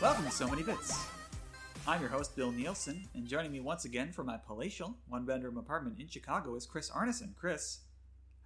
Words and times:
Welcome 0.00 0.24
to 0.24 0.32
So 0.32 0.48
Many 0.48 0.64
Bits. 0.64 1.06
I'm 1.86 2.00
your 2.00 2.10
host, 2.10 2.34
Bill 2.34 2.50
Nielsen, 2.50 3.06
and 3.14 3.28
joining 3.28 3.52
me 3.52 3.60
once 3.60 3.84
again 3.84 4.10
from 4.10 4.26
my 4.26 4.36
palatial 4.36 4.96
one 5.08 5.24
bedroom 5.24 5.58
apartment 5.58 6.00
in 6.00 6.08
Chicago 6.08 6.56
is 6.56 6.66
Chris 6.66 6.90
Arneson. 6.90 7.36
Chris, 7.36 7.78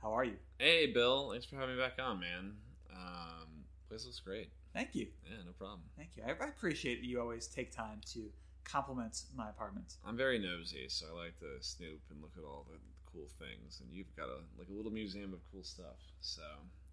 how 0.02 0.12
are 0.12 0.24
you? 0.24 0.36
Hey, 0.58 0.92
Bill. 0.92 1.30
Thanks 1.30 1.46
for 1.46 1.56
having 1.56 1.76
me 1.76 1.82
back 1.82 1.94
on, 1.98 2.20
man. 2.20 2.52
Um, 2.94 3.64
place 3.88 4.04
looks 4.04 4.20
great. 4.20 4.50
Thank 4.72 4.94
you. 4.94 5.06
Yeah, 5.24 5.38
no 5.44 5.52
problem. 5.52 5.80
Thank 5.96 6.10
you. 6.16 6.22
I, 6.26 6.30
I 6.30 6.48
appreciate 6.48 7.00
you 7.00 7.20
always 7.20 7.46
take 7.46 7.74
time 7.74 8.00
to 8.12 8.30
compliment 8.64 9.22
my 9.34 9.48
apartment. 9.48 9.94
I'm 10.04 10.16
very 10.16 10.38
nosy, 10.38 10.86
so 10.88 11.06
I 11.14 11.24
like 11.24 11.38
to 11.40 11.56
snoop 11.60 12.00
and 12.10 12.20
look 12.20 12.32
at 12.36 12.44
all 12.44 12.66
the 12.70 12.78
cool 13.10 13.28
things. 13.38 13.80
And 13.80 13.92
you've 13.92 14.14
got 14.16 14.28
a 14.28 14.40
like 14.58 14.68
a 14.68 14.72
little 14.72 14.92
museum 14.92 15.32
of 15.32 15.40
cool 15.50 15.62
stuff. 15.62 15.96
So 16.20 16.42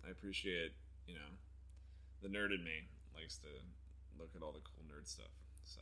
I 0.06 0.12
appreciate, 0.12 0.72
you 1.08 1.16
know, 1.16 1.32
the 2.22 2.30
nerd 2.30 2.54
in 2.56 2.64
me 2.64 2.88
likes 3.16 3.38
to 3.40 3.48
look 4.18 4.30
at 4.36 4.42
all 4.42 4.52
the 4.52 4.60
cool 4.64 4.86
nerd 4.88 5.08
stuff. 5.08 5.32
So 5.66 5.82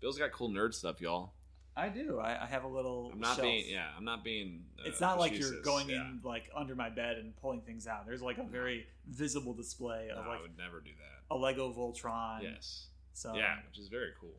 Bill's 0.00 0.18
got 0.18 0.32
cool 0.32 0.50
nerd 0.50 0.74
stuff, 0.74 1.00
y'all. 1.00 1.32
I 1.76 1.88
do. 1.88 2.18
I, 2.18 2.42
I 2.42 2.46
have 2.46 2.64
a 2.64 2.68
little. 2.68 3.10
I'm 3.12 3.20
not 3.20 3.36
shelf. 3.36 3.42
being 3.42 3.64
yeah. 3.68 3.86
I'm 3.96 4.04
not 4.04 4.22
being. 4.24 4.64
Uh, 4.78 4.82
It's 4.88 5.00
not 5.00 5.18
like 5.18 5.38
you're 5.38 5.62
going 5.62 5.88
yeah. 5.88 6.02
in 6.02 6.20
like 6.22 6.50
under 6.54 6.74
my 6.74 6.90
bed 6.90 7.16
and 7.16 7.34
pulling 7.36 7.62
things 7.62 7.86
out. 7.86 8.04
There's 8.06 8.20
like 8.22 8.38
a 8.38 8.42
very 8.44 8.86
visible 9.08 9.54
display 9.54 10.08
No, 10.14 10.20
of 10.20 10.26
I 10.28 10.40
would 10.40 10.56
never 10.58 10.80
do 10.80 10.90
that. 10.90 11.34
a 11.34 11.36
Lego 11.36 11.72
Voltron. 11.72 12.42
Yes. 12.42 12.88
So 13.14 13.34
yeah, 13.34 13.56
which 13.68 13.78
is 13.78 13.88
very 13.88 14.10
cool. 14.20 14.36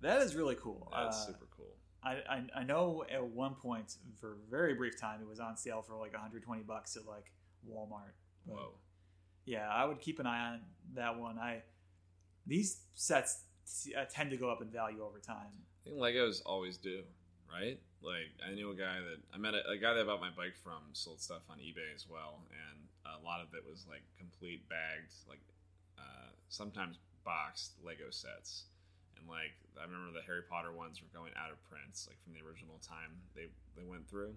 that 0.00 0.22
is 0.22 0.34
really 0.34 0.56
cool. 0.56 0.88
That's 0.92 1.22
Uh, 1.22 1.26
super 1.26 1.46
cool. 1.56 1.76
I, 2.02 2.14
I 2.28 2.60
I 2.60 2.64
know 2.64 3.04
at 3.12 3.22
one 3.24 3.54
point 3.54 3.96
for 4.20 4.32
a 4.32 4.36
very 4.50 4.74
brief 4.74 4.98
time 5.00 5.20
it 5.20 5.28
was 5.28 5.38
on 5.38 5.56
sale 5.56 5.82
for 5.82 5.94
like 5.96 6.12
120 6.12 6.62
bucks 6.62 6.96
at 6.96 7.06
like 7.06 7.30
Walmart. 7.68 8.14
Whoa. 8.46 8.72
Yeah, 9.44 9.68
I 9.68 9.84
would 9.84 10.00
keep 10.00 10.18
an 10.18 10.26
eye 10.26 10.52
on 10.52 10.60
that 10.94 11.18
one. 11.18 11.38
I 11.38 11.62
these 12.46 12.82
sets 12.94 13.42
t- 13.84 13.94
uh, 13.94 14.04
tend 14.10 14.30
to 14.30 14.36
go 14.36 14.50
up 14.50 14.62
in 14.62 14.68
value 14.70 15.04
over 15.04 15.18
time. 15.20 15.64
I 15.80 15.88
think 15.88 16.00
Legos 16.00 16.42
always 16.44 16.76
do, 16.76 17.02
right? 17.50 17.78
Like 18.02 18.32
I 18.46 18.52
knew 18.54 18.70
a 18.70 18.74
guy 18.74 19.00
that 19.00 19.20
I 19.32 19.38
met 19.38 19.54
a, 19.54 19.68
a 19.68 19.76
guy 19.76 19.94
that 19.94 20.02
I 20.02 20.04
bought 20.04 20.20
my 20.20 20.30
bike 20.30 20.56
from 20.62 20.82
sold 20.92 21.20
stuff 21.20 21.42
on 21.50 21.58
eBay 21.58 21.94
as 21.94 22.06
well, 22.08 22.40
and 22.48 22.88
a 23.04 23.24
lot 23.24 23.40
of 23.40 23.54
it 23.54 23.64
was 23.68 23.86
like 23.88 24.02
complete 24.18 24.68
bagged, 24.68 25.12
like 25.28 25.40
uh, 25.98 26.32
sometimes 26.48 26.98
boxed 27.24 27.72
Lego 27.84 28.10
sets. 28.10 28.64
And 29.18 29.28
like 29.28 29.52
I 29.80 29.84
remember 29.84 30.12
the 30.12 30.24
Harry 30.24 30.42
Potter 30.48 30.72
ones 30.72 31.00
were 31.00 31.12
going 31.12 31.32
out 31.36 31.50
of 31.50 31.60
prints, 31.68 32.08
like 32.08 32.16
from 32.24 32.32
the 32.32 32.40
original 32.46 32.80
time 32.80 33.20
they 33.34 33.48
they 33.76 33.84
went 33.84 34.08
through, 34.08 34.34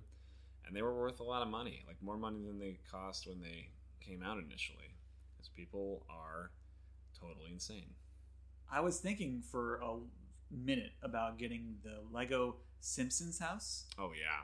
and 0.66 0.76
they 0.76 0.82
were 0.82 0.96
worth 0.96 1.20
a 1.20 1.24
lot 1.28 1.42
of 1.42 1.48
money, 1.48 1.84
like 1.88 1.98
more 2.02 2.18
money 2.18 2.40
than 2.46 2.60
they 2.60 2.80
cost 2.92 3.28
when 3.28 3.42
they 3.42 3.68
came 4.00 4.24
out 4.24 4.38
initially, 4.40 4.96
because 5.36 5.48
people 5.48 6.04
are 6.10 6.52
totally 7.20 7.52
insane. 7.52 7.96
I 8.72 8.80
was 8.82 9.00
thinking 9.00 9.42
for 9.42 9.76
a 9.78 9.96
minute 10.54 10.92
about 11.02 11.38
getting 11.38 11.76
the 11.84 11.98
Lego 12.12 12.58
Simpsons 12.80 13.40
house 13.40 13.86
Oh 13.98 14.12
yeah, 14.20 14.44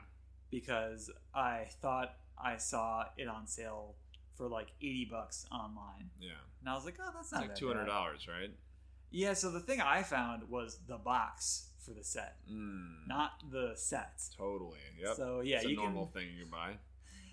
because 0.50 1.10
I 1.34 1.66
thought 1.80 2.14
I 2.42 2.56
saw 2.56 3.04
it 3.16 3.28
on 3.28 3.46
sale 3.46 3.94
for 4.36 4.48
like 4.48 4.68
80 4.80 5.08
bucks 5.10 5.46
online. 5.52 6.10
yeah, 6.20 6.30
And 6.60 6.68
I 6.70 6.74
was 6.74 6.84
like, 6.86 6.94
oh, 7.00 7.10
that's 7.14 7.30
not 7.32 7.42
like 7.42 7.50
that 7.50 7.56
two 7.56 7.68
hundred 7.68 7.86
bad. 7.86 7.92
dollars, 7.92 8.26
right? 8.28 8.50
Yeah, 9.10 9.34
so 9.34 9.50
the 9.50 9.60
thing 9.60 9.80
I 9.80 10.02
found 10.02 10.48
was 10.48 10.78
the 10.86 10.96
box 10.96 11.66
for 11.78 11.92
the 11.92 12.04
set, 12.04 12.36
Mm. 12.50 13.06
not 13.08 13.32
the 13.50 13.72
set. 13.74 14.22
Totally. 14.36 14.78
Yep. 15.02 15.16
So 15.16 15.40
yeah, 15.40 15.56
it's 15.56 15.66
a 15.66 15.70
you 15.70 15.76
normal 15.76 16.06
can 16.06 16.22
thing 16.22 16.30
you 16.36 16.42
can 16.44 16.50
buy. 16.50 16.72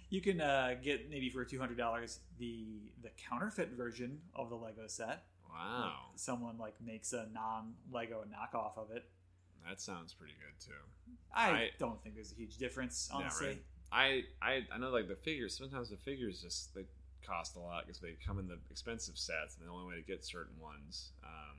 you 0.09 0.21
can 0.21 0.41
uh, 0.41 0.75
get 0.83 1.09
maybe 1.09 1.29
for 1.29 1.45
two 1.45 1.59
hundred 1.59 1.77
dollars 1.77 2.19
the 2.39 2.81
the 3.01 3.09
counterfeit 3.29 3.69
version 3.77 4.19
of 4.35 4.49
the 4.49 4.55
Lego 4.55 4.87
set. 4.87 5.23
Wow, 5.57 5.93
someone 6.15 6.57
like 6.57 6.75
makes 6.83 7.13
a 7.13 7.27
non 7.33 7.73
Lego 7.91 8.23
knockoff 8.25 8.77
of 8.77 8.91
it. 8.91 9.05
that 9.67 9.81
sounds 9.81 10.13
pretty 10.13 10.33
good 10.33 10.65
too. 10.65 11.13
I, 11.33 11.49
I- 11.49 11.69
don't 11.79 12.01
think 12.03 12.15
there's 12.15 12.31
a 12.31 12.35
huge 12.35 12.57
difference, 12.57 13.09
Yeah, 13.11 13.17
honestly. 13.17 13.47
right. 13.47 13.63
I, 13.91 14.23
I 14.41 14.65
I 14.73 14.77
know 14.77 14.89
like 14.89 15.07
the 15.07 15.15
figures. 15.15 15.57
Sometimes 15.57 15.89
the 15.89 15.97
figures 15.97 16.41
just 16.41 16.75
they 16.75 16.85
cost 17.25 17.55
a 17.55 17.59
lot 17.59 17.85
because 17.85 17.99
they 18.01 18.15
come 18.25 18.37
in 18.39 18.47
the 18.47 18.57
expensive 18.69 19.17
sets, 19.17 19.55
and 19.57 19.65
the 19.67 19.71
only 19.71 19.87
way 19.87 19.95
to 19.95 20.05
get 20.05 20.23
certain 20.25 20.59
ones, 20.61 21.11
um, 21.23 21.57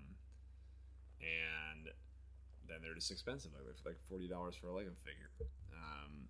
and 1.20 1.88
then 2.68 2.78
they're 2.82 2.94
just 2.94 3.10
expensive. 3.10 3.50
Like 3.54 3.64
they're 3.64 3.92
like 3.92 4.00
forty 4.08 4.28
dollars 4.28 4.54
for 4.56 4.68
a 4.68 4.72
Lego 4.74 4.90
figure. 5.04 5.30
Um, 5.72 6.28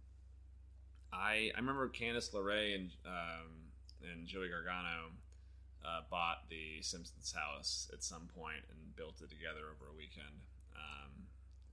I 1.12 1.50
I 1.54 1.58
remember 1.58 1.88
Candice 1.88 2.32
LeRae 2.32 2.74
and 2.76 2.90
um, 3.06 3.50
and 4.12 4.26
Johnny 4.26 4.48
Gargano 4.48 5.10
uh, 5.84 6.00
bought 6.10 6.48
the 6.50 6.82
Simpsons 6.82 7.32
house 7.32 7.90
at 7.92 8.02
some 8.02 8.28
point 8.36 8.62
and 8.70 8.96
built 8.96 9.20
it 9.22 9.30
together 9.30 9.60
over 9.70 9.90
a 9.90 9.96
weekend. 9.96 10.42
Um, 10.76 11.26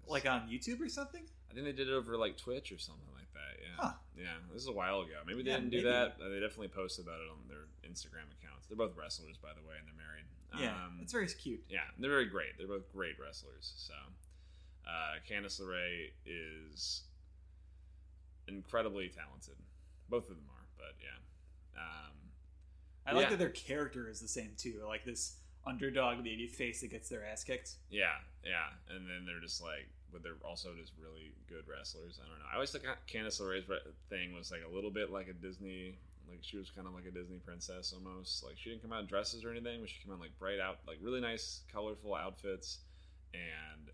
Like 0.07 0.25
on 0.29 0.47
YouTube 0.49 0.79
or 0.81 0.89
something. 0.89 1.23
I 1.49 1.53
think 1.53 1.65
they 1.65 1.71
did 1.73 1.87
it 1.89 1.93
over 1.93 2.17
like 2.17 2.37
Twitch 2.37 2.71
or 2.71 2.77
something 2.77 3.07
like 3.13 3.31
that. 3.33 3.59
Yeah, 3.61 3.75
Huh. 3.77 3.93
yeah. 4.17 4.37
This 4.53 4.61
is 4.61 4.67
a 4.67 4.71
while 4.73 5.01
ago. 5.01 5.21
Maybe 5.25 5.41
they 5.43 5.49
Yeah, 5.51 5.57
didn't 5.57 5.71
do 5.71 5.77
maybe. 5.77 5.89
that. 5.89 6.17
They 6.19 6.39
definitely 6.39 6.67
posted 6.69 7.05
about 7.05 7.19
it 7.21 7.29
on 7.29 7.47
their 7.47 7.65
Instagram 7.89 8.29
accounts. 8.39 8.67
They're 8.67 8.77
both 8.77 8.95
wrestlers, 8.95 9.37
by 9.37 9.53
the 9.53 9.61
way, 9.67 9.75
and 9.79 9.87
they're 9.87 9.95
married. 9.95 10.25
Yeah, 10.57 10.85
Um, 10.85 10.99
it's 11.01 11.11
very 11.11 11.27
cute. 11.27 11.63
yeah, 11.69 11.83
they're 11.97 12.09
very 12.09 12.27
great. 12.27 12.57
They're 12.57 12.67
both 12.67 12.89
great 12.93 13.19
wrestlers. 13.19 13.73
So, 13.77 13.93
uh, 14.87 15.15
Candice 15.27 15.59
LeRae 15.59 16.11
is 16.25 17.03
incredibly 18.47 19.09
talented. 19.09 19.55
Both 20.09 20.29
of 20.29 20.37
them 20.37 20.47
are, 20.49 20.65
but 20.77 20.95
yeah. 21.01 21.17
Um, 21.81 22.13
I 23.05 23.13
like 23.13 23.25
yeah. 23.25 23.29
that 23.31 23.39
their 23.39 23.49
character 23.49 24.09
is 24.09 24.19
the 24.19 24.27
same 24.27 24.51
too. 24.57 24.81
Like 24.87 25.05
this 25.05 25.37
underdog 25.65 26.23
baby 26.23 26.47
face 26.47 26.81
that 26.81 26.91
gets 26.91 27.09
their 27.09 27.25
ass 27.25 27.43
kicked. 27.43 27.75
Yeah, 27.89 28.17
yeah, 28.43 28.69
and 28.89 29.07
then 29.07 29.25
they're 29.25 29.41
just 29.41 29.61
like, 29.61 29.87
but 30.11 30.23
they're 30.23 30.37
also 30.43 30.69
just 30.79 30.93
really 31.01 31.33
good 31.47 31.63
wrestlers. 31.67 32.19
I 32.23 32.27
don't 32.29 32.39
know. 32.39 32.45
I 32.51 32.55
always 32.55 32.71
thought 32.71 32.81
Candice 33.11 33.41
LeRae's 33.41 33.65
thing 34.09 34.33
was 34.35 34.51
like 34.51 34.61
a 34.69 34.73
little 34.73 34.91
bit 34.91 35.11
like 35.11 35.27
a 35.27 35.33
Disney, 35.33 35.97
like 36.29 36.39
she 36.41 36.57
was 36.57 36.69
kind 36.69 36.87
of 36.87 36.93
like 36.93 37.05
a 37.05 37.11
Disney 37.11 37.37
princess 37.37 37.93
almost. 37.93 38.43
Like 38.43 38.57
she 38.57 38.69
didn't 38.69 38.81
come 38.81 38.93
out 38.93 39.01
in 39.01 39.07
dresses 39.07 39.43
or 39.43 39.51
anything, 39.51 39.81
but 39.81 39.89
she 39.89 40.01
came 40.01 40.11
out 40.11 40.15
in, 40.15 40.21
like 40.21 40.37
bright 40.39 40.59
out, 40.59 40.79
like 40.87 40.97
really 41.01 41.21
nice, 41.21 41.61
colorful 41.71 42.15
outfits, 42.15 42.79
and 43.33 43.89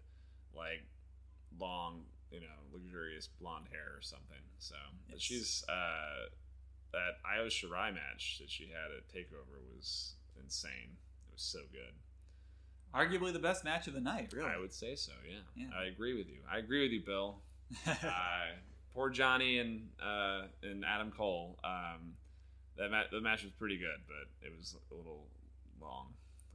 like 0.56 0.84
long, 1.60 2.02
you 2.32 2.40
know, 2.40 2.48
luxurious 2.74 3.28
blonde 3.40 3.66
hair 3.72 3.98
or 3.98 4.02
something. 4.02 4.44
So 4.60 4.76
she's 5.18 5.64
uh, 5.70 6.30
that 6.92 7.20
Io 7.26 7.46
Shirai 7.46 7.94
match 7.94 8.38
that 8.40 8.50
she 8.50 8.66
had 8.66 8.92
at 8.96 9.08
Takeover 9.08 9.60
was 9.76 10.16
insane. 10.42 10.98
It 11.30 11.34
was 11.34 11.42
so 11.42 11.60
good. 11.72 11.94
Arguably 12.94 13.32
the 13.32 13.40
best 13.40 13.64
match 13.64 13.88
of 13.88 13.94
the 13.94 14.02
night, 14.02 14.34
really. 14.34 14.50
I 14.50 14.60
would 14.60 14.74
say 14.74 14.96
so. 14.96 15.14
Yeah. 15.30 15.40
Yeah. 15.56 15.70
I 15.78 15.86
agree 15.86 16.14
with 16.16 16.28
you. 16.28 16.40
I 16.52 16.58
agree 16.58 16.84
with 16.84 16.92
you, 16.92 17.02
Bill. 17.02 17.38
uh, 17.88 18.00
poor 18.94 19.10
Johnny 19.10 19.60
and 19.60 19.88
uh, 20.04 20.44
and 20.62 20.84
Adam 20.84 21.12
Cole. 21.12 21.58
Um, 21.64 22.16
that 22.78 22.92
ma- 22.92 23.04
the 23.10 23.22
match 23.22 23.44
was 23.44 23.52
pretty 23.54 23.78
good, 23.78 24.02
but 24.08 24.46
it 24.46 24.52
was 24.58 24.76
a 24.92 24.96
little 24.96 25.26
long. 25.82 26.08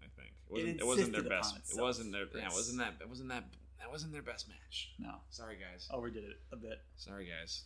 I 0.02 0.06
think 0.14 0.32
it 0.48 0.52
wasn't. 0.52 0.80
It, 0.80 0.86
wasn't 0.86 1.12
their 1.12 1.22
best. 1.22 1.56
It 1.74 1.80
wasn't 1.80 2.12
their. 2.12 2.26
Yeah, 2.34 2.48
it 2.48 2.52
wasn't 2.52 2.78
that. 2.78 2.94
It 3.00 3.08
wasn't 3.08 3.30
that. 3.30 3.44
That 3.78 3.90
wasn't 3.90 4.12
their 4.12 4.22
best 4.22 4.48
match. 4.48 4.90
no, 4.98 5.14
Sorry, 5.30 5.56
guys. 5.56 5.86
overdid 5.92 6.24
it 6.24 6.40
a 6.50 6.56
bit. 6.56 6.80
Sorry, 6.96 7.26
guys. 7.26 7.62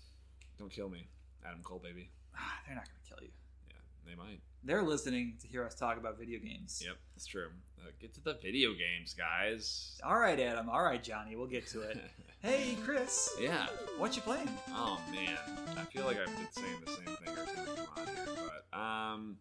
Don't 0.59 0.71
kill 0.71 0.89
me, 0.89 1.07
Adam 1.47 1.61
Cole, 1.63 1.81
baby. 1.83 2.11
Ah, 2.37 2.61
They're 2.67 2.75
not 2.77 2.85
going 2.85 2.97
to 3.03 3.09
kill 3.09 3.23
you. 3.25 3.31
Yeah, 3.69 3.77
they 4.07 4.15
might. 4.17 4.41
They're 4.63 4.83
listening 4.83 5.37
to 5.41 5.49
hear 5.49 5.65
us 5.65 5.75
talk 5.75 5.97
about 5.97 6.19
video 6.19 6.39
games. 6.39 6.83
Yep, 6.85 6.97
that's 7.17 7.27
true. 7.27 7.49
Uh, 7.81 7.91
get 8.01 8.13
to 8.15 8.21
the 8.21 8.35
video 8.43 8.71
games, 8.75 9.15
guys. 9.15 9.99
All 10.05 10.19
right, 10.19 10.39
Adam. 10.39 10.69
All 10.69 10.83
right, 10.83 11.03
Johnny. 11.03 11.35
We'll 11.35 11.47
get 11.47 11.67
to 11.69 11.81
it. 11.81 11.99
hey, 12.43 12.77
Chris. 12.85 13.31
yeah. 13.41 13.67
What 13.99 14.17
you 14.17 14.23
playing? 14.23 14.51
Oh 14.71 15.01
man, 15.11 15.37
I 15.79 15.85
feel 15.85 16.05
like 16.05 16.19
I've 16.19 16.27
been 16.27 16.47
saying 16.51 16.77
the 16.85 16.91
same 16.93 17.05
thing 17.17 17.29
every 17.39 17.47
time 17.47 17.67
we 17.71 17.77
come 17.77 17.87
on 17.97 18.07
here, 18.07 18.27
but 18.73 18.79
um, 18.79 19.37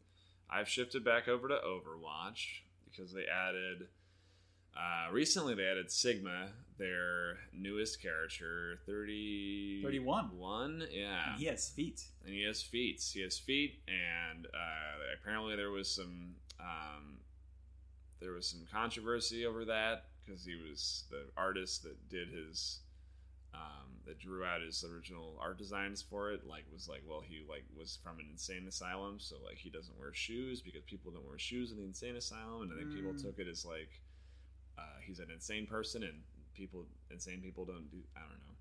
I've 0.49 0.69
shifted 0.69 1.03
back 1.03 1.27
over 1.27 1.49
to 1.49 1.55
Overwatch 1.55 2.61
because 2.89 3.11
they 3.13 3.25
added 3.25 3.87
uh, 4.77 5.11
recently. 5.11 5.53
They 5.53 5.65
added 5.65 5.91
Sigma, 5.91 6.47
their 6.79 7.37
newest 7.53 8.01
character, 8.01 8.79
thirty 8.87 9.81
31. 9.83 10.37
One, 10.37 10.83
yeah, 10.91 11.31
And 11.33 11.39
he 11.39 11.45
has 11.45 11.69
feet. 11.69 12.03
and 12.25 12.33
he 12.33 12.43
has 12.45 12.61
feet. 12.63 13.03
He 13.13 13.21
has 13.21 13.37
feet, 13.37 13.81
and 13.87 14.47
uh, 14.47 15.13
apparently 15.21 15.55
there 15.55 15.69
was 15.71 15.89
some 15.93 16.35
um, 16.59 17.19
there 18.19 18.31
was 18.31 18.47
some 18.47 18.61
controversy 18.71 19.45
over 19.45 19.65
that 19.65 20.05
because 20.25 20.43
he 20.43 20.55
was 20.55 21.03
the 21.11 21.25
artist 21.37 21.83
that 21.83 22.09
did 22.09 22.29
his 22.29 22.79
um, 23.53 23.87
that 24.05 24.19
drew 24.19 24.43
out 24.43 24.61
his 24.61 24.83
original 24.83 25.37
art 25.41 25.57
designs 25.57 26.01
for 26.01 26.31
it 26.31 26.45
like 26.45 26.63
was 26.71 26.87
like 26.87 27.01
well 27.07 27.21
he 27.27 27.43
like 27.49 27.63
was 27.77 27.97
from 28.03 28.19
an 28.19 28.27
insane 28.31 28.65
asylum 28.67 29.15
so 29.19 29.37
like 29.43 29.57
he 29.57 29.69
doesn't 29.71 29.97
wear 29.99 30.13
shoes 30.13 30.61
because 30.61 30.83
people 30.83 31.11
don't 31.11 31.27
wear 31.27 31.39
shoes 31.39 31.71
in 31.71 31.77
the 31.77 31.83
insane 31.83 32.15
asylum 32.15 32.61
and 32.63 32.71
I 32.73 32.77
think 32.77 32.93
people 32.93 33.11
Mm. 33.13 33.21
took 33.21 33.39
it 33.39 33.47
as 33.47 33.65
like 33.65 33.89
uh, 34.77 34.81
he's 35.05 35.19
an 35.19 35.29
insane 35.33 35.65
person 35.65 36.03
and 36.03 36.19
people 36.59 36.85
insane 37.09 37.41
people 37.41 37.65
don't 37.65 37.89
do 37.89 37.97
I 38.15 38.19
don't 38.19 38.39
know 38.45 38.55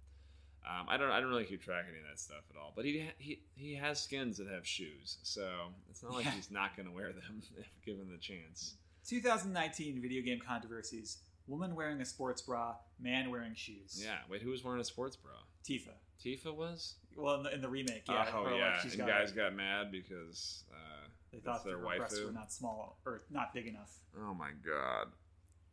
um, 0.81 0.87
I 0.89 0.97
don't 0.97 1.11
I 1.11 1.21
don't 1.21 1.29
really 1.31 1.45
keep 1.45 1.63
track 1.63 1.83
of 1.85 1.91
any 1.91 1.99
of 1.99 2.05
that 2.11 2.19
stuff 2.19 2.45
at 2.51 2.57
all 2.57 2.73
but 2.77 2.85
he 2.85 3.11
he 3.19 3.43
he 3.57 3.75
has 3.75 4.01
skins 4.01 4.39
that 4.39 4.49
have 4.49 4.67
shoes 4.67 5.19
so 5.23 5.47
it's 5.91 6.03
not 6.03 6.13
like 6.15 6.25
Yeah. 6.25 6.31
he's 6.33 6.51
not 6.51 6.77
going 6.77 6.87
to 6.89 6.95
wear 6.95 7.13
them 7.13 7.43
if 7.59 7.67
given 7.85 8.09
the 8.11 8.19
chance 8.19 8.75
2019 9.09 10.01
video 10.03 10.23
game 10.23 10.39
controversies: 10.47 11.19
woman 11.47 11.75
wearing 11.75 12.01
a 12.01 12.05
sports 12.05 12.43
bra, 12.43 12.75
man 13.01 13.31
wearing 13.31 13.55
shoes. 13.55 14.01
yeah 14.03 14.19
wait 14.31 14.43
who 14.43 14.51
was 14.51 14.63
wearing 14.65 14.81
a 14.81 14.85
sports 14.85 15.17
bra 15.17 15.33
Tifa. 15.69 15.91
Tifa 16.25 16.55
was 16.55 16.95
Well, 17.17 17.37
in 17.37 17.43
the, 17.43 17.55
in 17.55 17.61
the 17.61 17.69
remake, 17.69 18.05
yeah. 18.09 18.27
oh 18.35 18.43
like, 18.45 18.57
yeah 18.57 18.81
she's 18.81 18.93
and 18.95 19.01
got- 19.01 19.09
guys 19.09 19.33
got 19.33 19.55
mad 19.55 19.91
because 19.93 20.65
uh, 20.73 21.07
They 21.33 21.39
thought 21.41 21.63
their 21.65 21.77
their 21.77 21.97
breasts 21.99 22.21
were 22.25 22.33
not 22.33 22.51
small 22.53 22.99
or 23.07 23.21
not 23.31 23.53
big 23.55 23.67
enough. 23.67 23.93
Oh 24.19 24.35
my 24.35 24.51
god. 24.65 25.09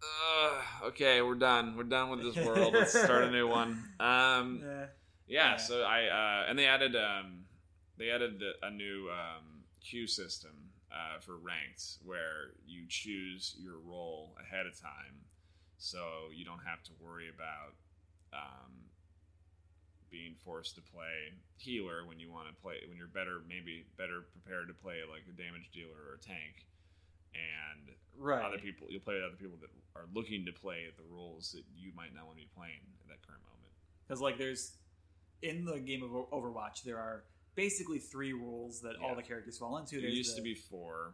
Uh, 0.04 0.88
okay, 0.88 1.22
we're 1.22 1.36
done. 1.36 1.76
We're 1.76 1.84
done 1.84 2.10
with 2.10 2.22
this 2.22 2.46
world. 2.46 2.74
Let's 2.74 2.92
start 2.92 3.24
a 3.24 3.32
new 3.32 3.48
one. 3.48 3.84
Um, 4.00 4.62
yeah. 4.64 4.86
Yeah. 5.28 5.58
So 5.58 5.82
I 5.82 6.06
uh, 6.06 6.50
and 6.50 6.60
they 6.60 6.68
added 6.68 6.96
um, 6.96 7.46
they 7.98 8.12
added 8.12 8.40
the, 8.40 8.52
a 8.68 8.70
new 8.70 9.10
um, 9.10 9.64
queue 9.82 10.06
system 10.08 10.52
uh, 10.92 11.20
for 11.20 11.38
ranked 11.38 11.98
where 12.04 12.54
you 12.68 12.86
choose 12.88 13.56
your 13.58 13.80
role 13.80 14.36
ahead 14.40 14.66
of 14.66 14.80
time, 14.80 15.26
so 15.78 16.00
you 16.36 16.46
don't 16.46 16.64
have 16.66 16.84
to 16.84 16.92
worry 17.02 17.30
about 17.30 17.74
um, 18.34 18.72
being 20.12 20.36
forced 20.44 20.76
to 20.76 20.82
play 20.82 21.34
healer 21.58 22.06
when 22.06 22.20
you 22.20 22.32
want 22.32 22.48
to 22.48 22.54
play 22.62 22.76
when 22.88 22.98
you're 22.98 23.08
better 23.08 23.42
maybe 23.48 23.86
better 23.98 24.24
prepared 24.32 24.68
to 24.68 24.74
play 24.74 25.00
like 25.10 25.24
a 25.28 25.36
damage 25.36 25.72
dealer 25.74 25.96
or 26.12 26.16
a 26.16 26.20
tank 26.20 26.68
and 27.36 27.96
right. 28.18 28.44
other 28.46 28.58
people 28.58 28.88
you'll 28.90 29.02
play 29.02 29.16
with 29.16 29.24
other 29.24 29.36
people 29.36 29.58
that 29.62 29.70
are 29.96 30.06
looking 30.14 30.46
to 30.46 30.52
play 30.52 30.86
the 30.98 31.04
roles 31.10 31.52
that 31.52 31.64
you 31.76 31.92
might 31.96 32.14
not 32.14 32.26
want 32.26 32.38
to 32.38 32.44
be 32.44 32.50
playing 32.56 32.82
at 33.02 33.08
that 33.08 33.26
current 33.26 33.42
moment 33.44 33.72
Because 34.08 34.22
like 34.22 34.38
there's 34.38 34.78
in 35.42 35.66
the 35.66 35.80
game 35.80 36.02
of 36.02 36.10
Overwatch, 36.32 36.84
there 36.84 36.98
are 36.98 37.24
basically 37.56 38.00
three 38.00 38.34
rules 38.34 38.82
that 38.82 38.96
all 39.04 39.16
the 39.16 39.22
characters 39.22 39.58
fall 39.58 39.78
into. 39.78 40.02
there 40.02 40.10
used 40.10 40.36
to 40.36 40.42
be 40.42 40.56
four 40.56 41.14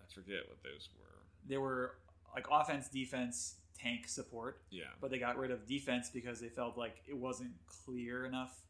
i 0.00 0.04
forget 0.14 0.40
what 0.48 0.62
those 0.62 0.88
were 0.96 1.22
they 1.48 1.58
were 1.58 1.96
like 2.34 2.46
offense, 2.50 2.88
defense, 2.88 3.56
tank, 3.78 4.08
support, 4.08 4.60
yeah 4.70 4.84
but 5.00 5.10
they 5.10 5.18
got 5.18 5.36
rid 5.38 5.50
of 5.50 5.66
defense 5.66 6.10
because 6.12 6.40
they 6.40 6.48
felt 6.48 6.76
like 6.76 6.96
it 7.08 7.16
wasn't 7.16 7.50
clear 7.66 8.24
enough 8.24 8.62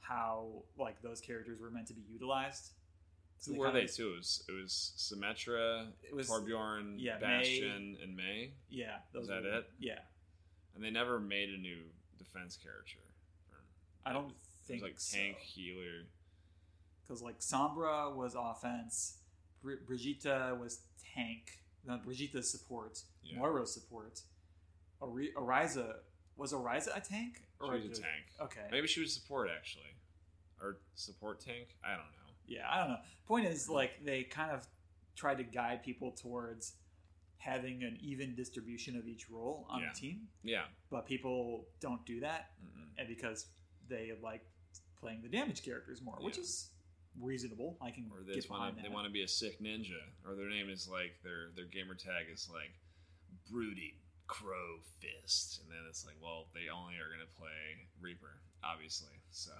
how 0.00 0.48
like 0.78 1.00
those 1.02 1.20
characters 1.20 1.60
were 1.60 1.70
meant 1.70 1.86
to 1.86 1.94
be 1.94 2.02
utilized. 2.10 2.70
So 3.42 3.52
who 3.54 3.58
were 3.58 3.72
they? 3.72 3.86
too 3.86 4.12
it 4.14 4.16
was, 4.18 4.44
it 4.48 4.52
was 4.52 4.92
symmetra 4.96 5.88
It 6.08 6.14
was 6.14 6.28
torbjorn 6.30 6.94
yeah, 6.98 7.18
bastion 7.18 7.96
and 8.00 8.16
Mei? 8.16 8.52
Yeah. 8.70 8.98
Those 9.12 9.24
Is 9.24 9.28
that 9.30 9.42
were- 9.42 9.58
it? 9.58 9.70
Yeah, 9.80 9.98
and 10.76 10.84
they 10.84 10.90
never 10.90 11.18
made 11.18 11.50
a 11.50 11.58
new 11.58 11.78
defense 12.18 12.56
character 12.56 13.00
I 14.06 14.12
don't 14.12 14.32
think 14.66 14.82
was 14.82 14.90
like 14.90 15.00
so. 15.00 15.16
tank 15.16 15.38
healer. 15.38 16.06
Because 17.02 17.20
like 17.20 17.40
Sombra 17.40 18.14
was 18.14 18.36
offense, 18.38 19.18
Br- 19.60 19.82
Brigitte 19.86 20.56
was 20.60 20.80
tank, 21.14 21.58
no, 21.84 21.98
Brigitte's 21.98 22.48
support, 22.48 23.00
Yeah. 23.24 23.38
Moira's 23.40 23.74
support, 23.74 24.20
Ari- 25.00 25.32
Orisa 25.36 25.96
was 26.36 26.52
Orisa 26.52 26.96
a 26.96 27.00
tank? 27.00 27.42
She 27.60 27.88
was 27.88 27.98
a 27.98 28.02
tank. 28.02 28.24
Okay, 28.40 28.68
maybe 28.70 28.86
she 28.86 29.00
was 29.00 29.12
support 29.12 29.50
actually. 29.56 29.94
Or 30.60 30.78
support 30.94 31.40
tank? 31.40 31.74
I 31.84 31.90
don't 31.90 31.98
know 31.98 32.21
yeah, 32.46 32.62
I 32.70 32.78
don't 32.80 32.88
know. 32.90 32.98
Point 33.26 33.46
is, 33.46 33.68
like 33.68 34.04
they 34.04 34.22
kind 34.24 34.50
of 34.50 34.66
tried 35.16 35.38
to 35.38 35.44
guide 35.44 35.82
people 35.82 36.12
towards 36.12 36.74
having 37.38 37.82
an 37.82 37.98
even 38.00 38.34
distribution 38.34 38.96
of 38.96 39.06
each 39.08 39.28
role 39.28 39.66
on 39.68 39.80
Yeah. 39.80 39.88
the 39.92 39.98
team, 40.00 40.28
yeah 40.44 40.64
but 40.90 41.06
people 41.06 41.66
don't 41.80 42.04
do 42.06 42.20
that, 42.20 42.50
Mm-mm. 42.64 42.86
and 42.98 43.08
because 43.08 43.46
they 43.88 44.12
like 44.22 44.42
playing 45.00 45.22
the 45.22 45.28
damage 45.28 45.64
characters 45.64 46.00
more, 46.02 46.16
which 46.20 46.38
is 46.38 46.70
reasonable. 47.20 47.76
I 47.82 47.90
can 47.90 48.08
or 48.12 48.22
they 48.24 48.34
get 48.34 48.48
wanna, 48.48 48.74
they 48.80 48.88
want 48.88 49.06
to 49.06 49.12
be 49.12 49.22
a 49.22 49.28
sick 49.28 49.60
ninja, 49.60 50.00
or 50.26 50.34
their 50.36 50.48
name 50.48 50.70
is 50.70 50.88
like 50.88 51.14
their 51.24 51.50
their 51.56 51.64
gamer 51.66 51.94
tag 51.94 52.26
is 52.32 52.48
like 52.52 52.70
brooding 53.50 53.94
crow 54.28 54.78
fist, 55.00 55.60
and 55.62 55.70
then 55.70 55.80
it's 55.88 56.06
like, 56.06 56.16
well, 56.22 56.46
they 56.54 56.70
only 56.72 56.94
are 56.94 57.10
gonna 57.10 57.28
play 57.36 57.88
Reaper, 58.00 58.40
obviously. 58.64 59.20
So 59.30 59.52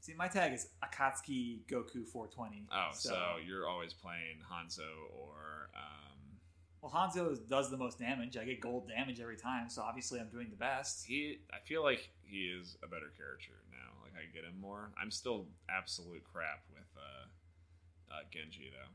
See, 0.00 0.14
my 0.14 0.28
tag 0.28 0.54
is 0.54 0.68
Akatsuki 0.82 1.60
Goku 1.70 2.08
420. 2.08 2.66
oh, 2.72 2.88
so, 2.94 3.36
you're 3.46 3.68
always 3.68 3.92
playing 3.92 4.40
Hanzo 4.50 4.88
or 5.12 5.68
um, 5.76 6.40
well, 6.80 6.90
Hanzo 6.90 7.36
does 7.48 7.70
the 7.70 7.76
most 7.76 7.98
damage. 7.98 8.38
I 8.38 8.44
get 8.44 8.60
gold 8.60 8.88
damage 8.88 9.20
every 9.20 9.36
time, 9.36 9.68
so 9.68 9.82
obviously 9.82 10.18
I'm 10.18 10.30
doing 10.30 10.48
the 10.48 10.56
best. 10.56 11.04
he. 11.04 11.40
I 11.52 11.58
feel 11.66 11.82
like 11.82 12.10
he 12.22 12.48
is 12.48 12.78
a 12.82 12.86
better 12.86 13.12
character 13.16 13.52
now. 13.70 14.00
Like 14.02 14.12
I 14.16 14.24
get 14.34 14.44
him 14.44 14.58
more. 14.58 14.90
I'm 15.00 15.10
still 15.10 15.46
absolute 15.68 16.24
crap 16.24 16.64
with 16.72 16.88
uh, 16.96 18.14
uh, 18.14 18.22
Genji 18.32 18.70
though. 18.72 18.92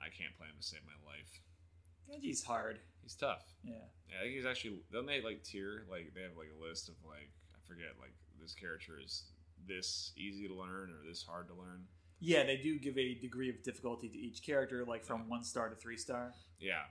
I 0.00 0.08
can't 0.08 0.34
play 0.38 0.46
him 0.46 0.56
to 0.58 0.66
save 0.66 0.80
my 0.86 0.96
life. 1.04 1.40
Genji's 2.10 2.42
hard. 2.42 2.78
He's 3.02 3.14
tough. 3.14 3.44
Yeah. 3.62 3.74
Yeah, 4.08 4.20
I 4.20 4.22
think 4.24 4.36
he's 4.36 4.46
actually. 4.46 4.80
Don't 4.90 5.06
they 5.06 5.20
like 5.20 5.44
tier? 5.44 5.84
Like 5.90 6.12
they 6.14 6.22
have 6.22 6.38
like 6.38 6.48
a 6.48 6.64
list 6.64 6.88
of 6.88 6.94
like 7.04 7.28
forget. 7.70 7.94
Like 8.00 8.12
this 8.40 8.54
character 8.54 8.94
is 9.02 9.24
this 9.66 10.12
easy 10.16 10.48
to 10.48 10.54
learn 10.54 10.90
or 10.90 11.06
this 11.08 11.22
hard 11.22 11.48
to 11.48 11.54
learn. 11.54 11.84
Yeah, 12.20 12.44
they 12.44 12.56
do 12.58 12.78
give 12.78 12.98
a 12.98 13.14
degree 13.14 13.48
of 13.48 13.62
difficulty 13.62 14.08
to 14.08 14.18
each 14.18 14.42
character, 14.44 14.84
like 14.84 15.04
from 15.04 15.28
one 15.28 15.42
star 15.42 15.68
to 15.68 15.76
three 15.76 15.96
star. 15.96 16.34
Yeah. 16.58 16.82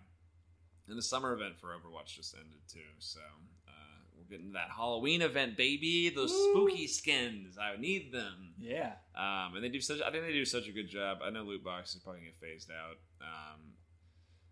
And 0.87 0.97
the 0.97 1.03
summer 1.03 1.33
event 1.33 1.59
for 1.59 1.67
Overwatch 1.67 2.15
just 2.15 2.33
ended 2.33 2.61
too, 2.67 2.79
so 2.97 3.19
uh, 3.67 3.71
we're 4.17 4.23
getting 4.23 4.53
that 4.53 4.69
Halloween 4.75 5.21
event, 5.21 5.55
baby. 5.55 6.09
Those 6.09 6.31
Woo! 6.31 6.67
spooky 6.67 6.87
skins, 6.87 7.59
I 7.59 7.79
need 7.79 8.11
them. 8.11 8.55
Yeah. 8.57 8.93
Um, 9.15 9.53
and 9.53 9.63
they 9.63 9.69
do 9.69 9.81
such. 9.81 10.01
I 10.01 10.09
think 10.09 10.23
they 10.23 10.33
do 10.33 10.45
such 10.45 10.67
a 10.67 10.71
good 10.71 10.89
job. 10.89 11.19
I 11.23 11.29
know 11.29 11.43
loot 11.43 11.63
boxes 11.63 12.01
probably 12.01 12.21
get 12.21 12.39
phased 12.41 12.71
out. 12.71 12.97
Um, 13.21 13.59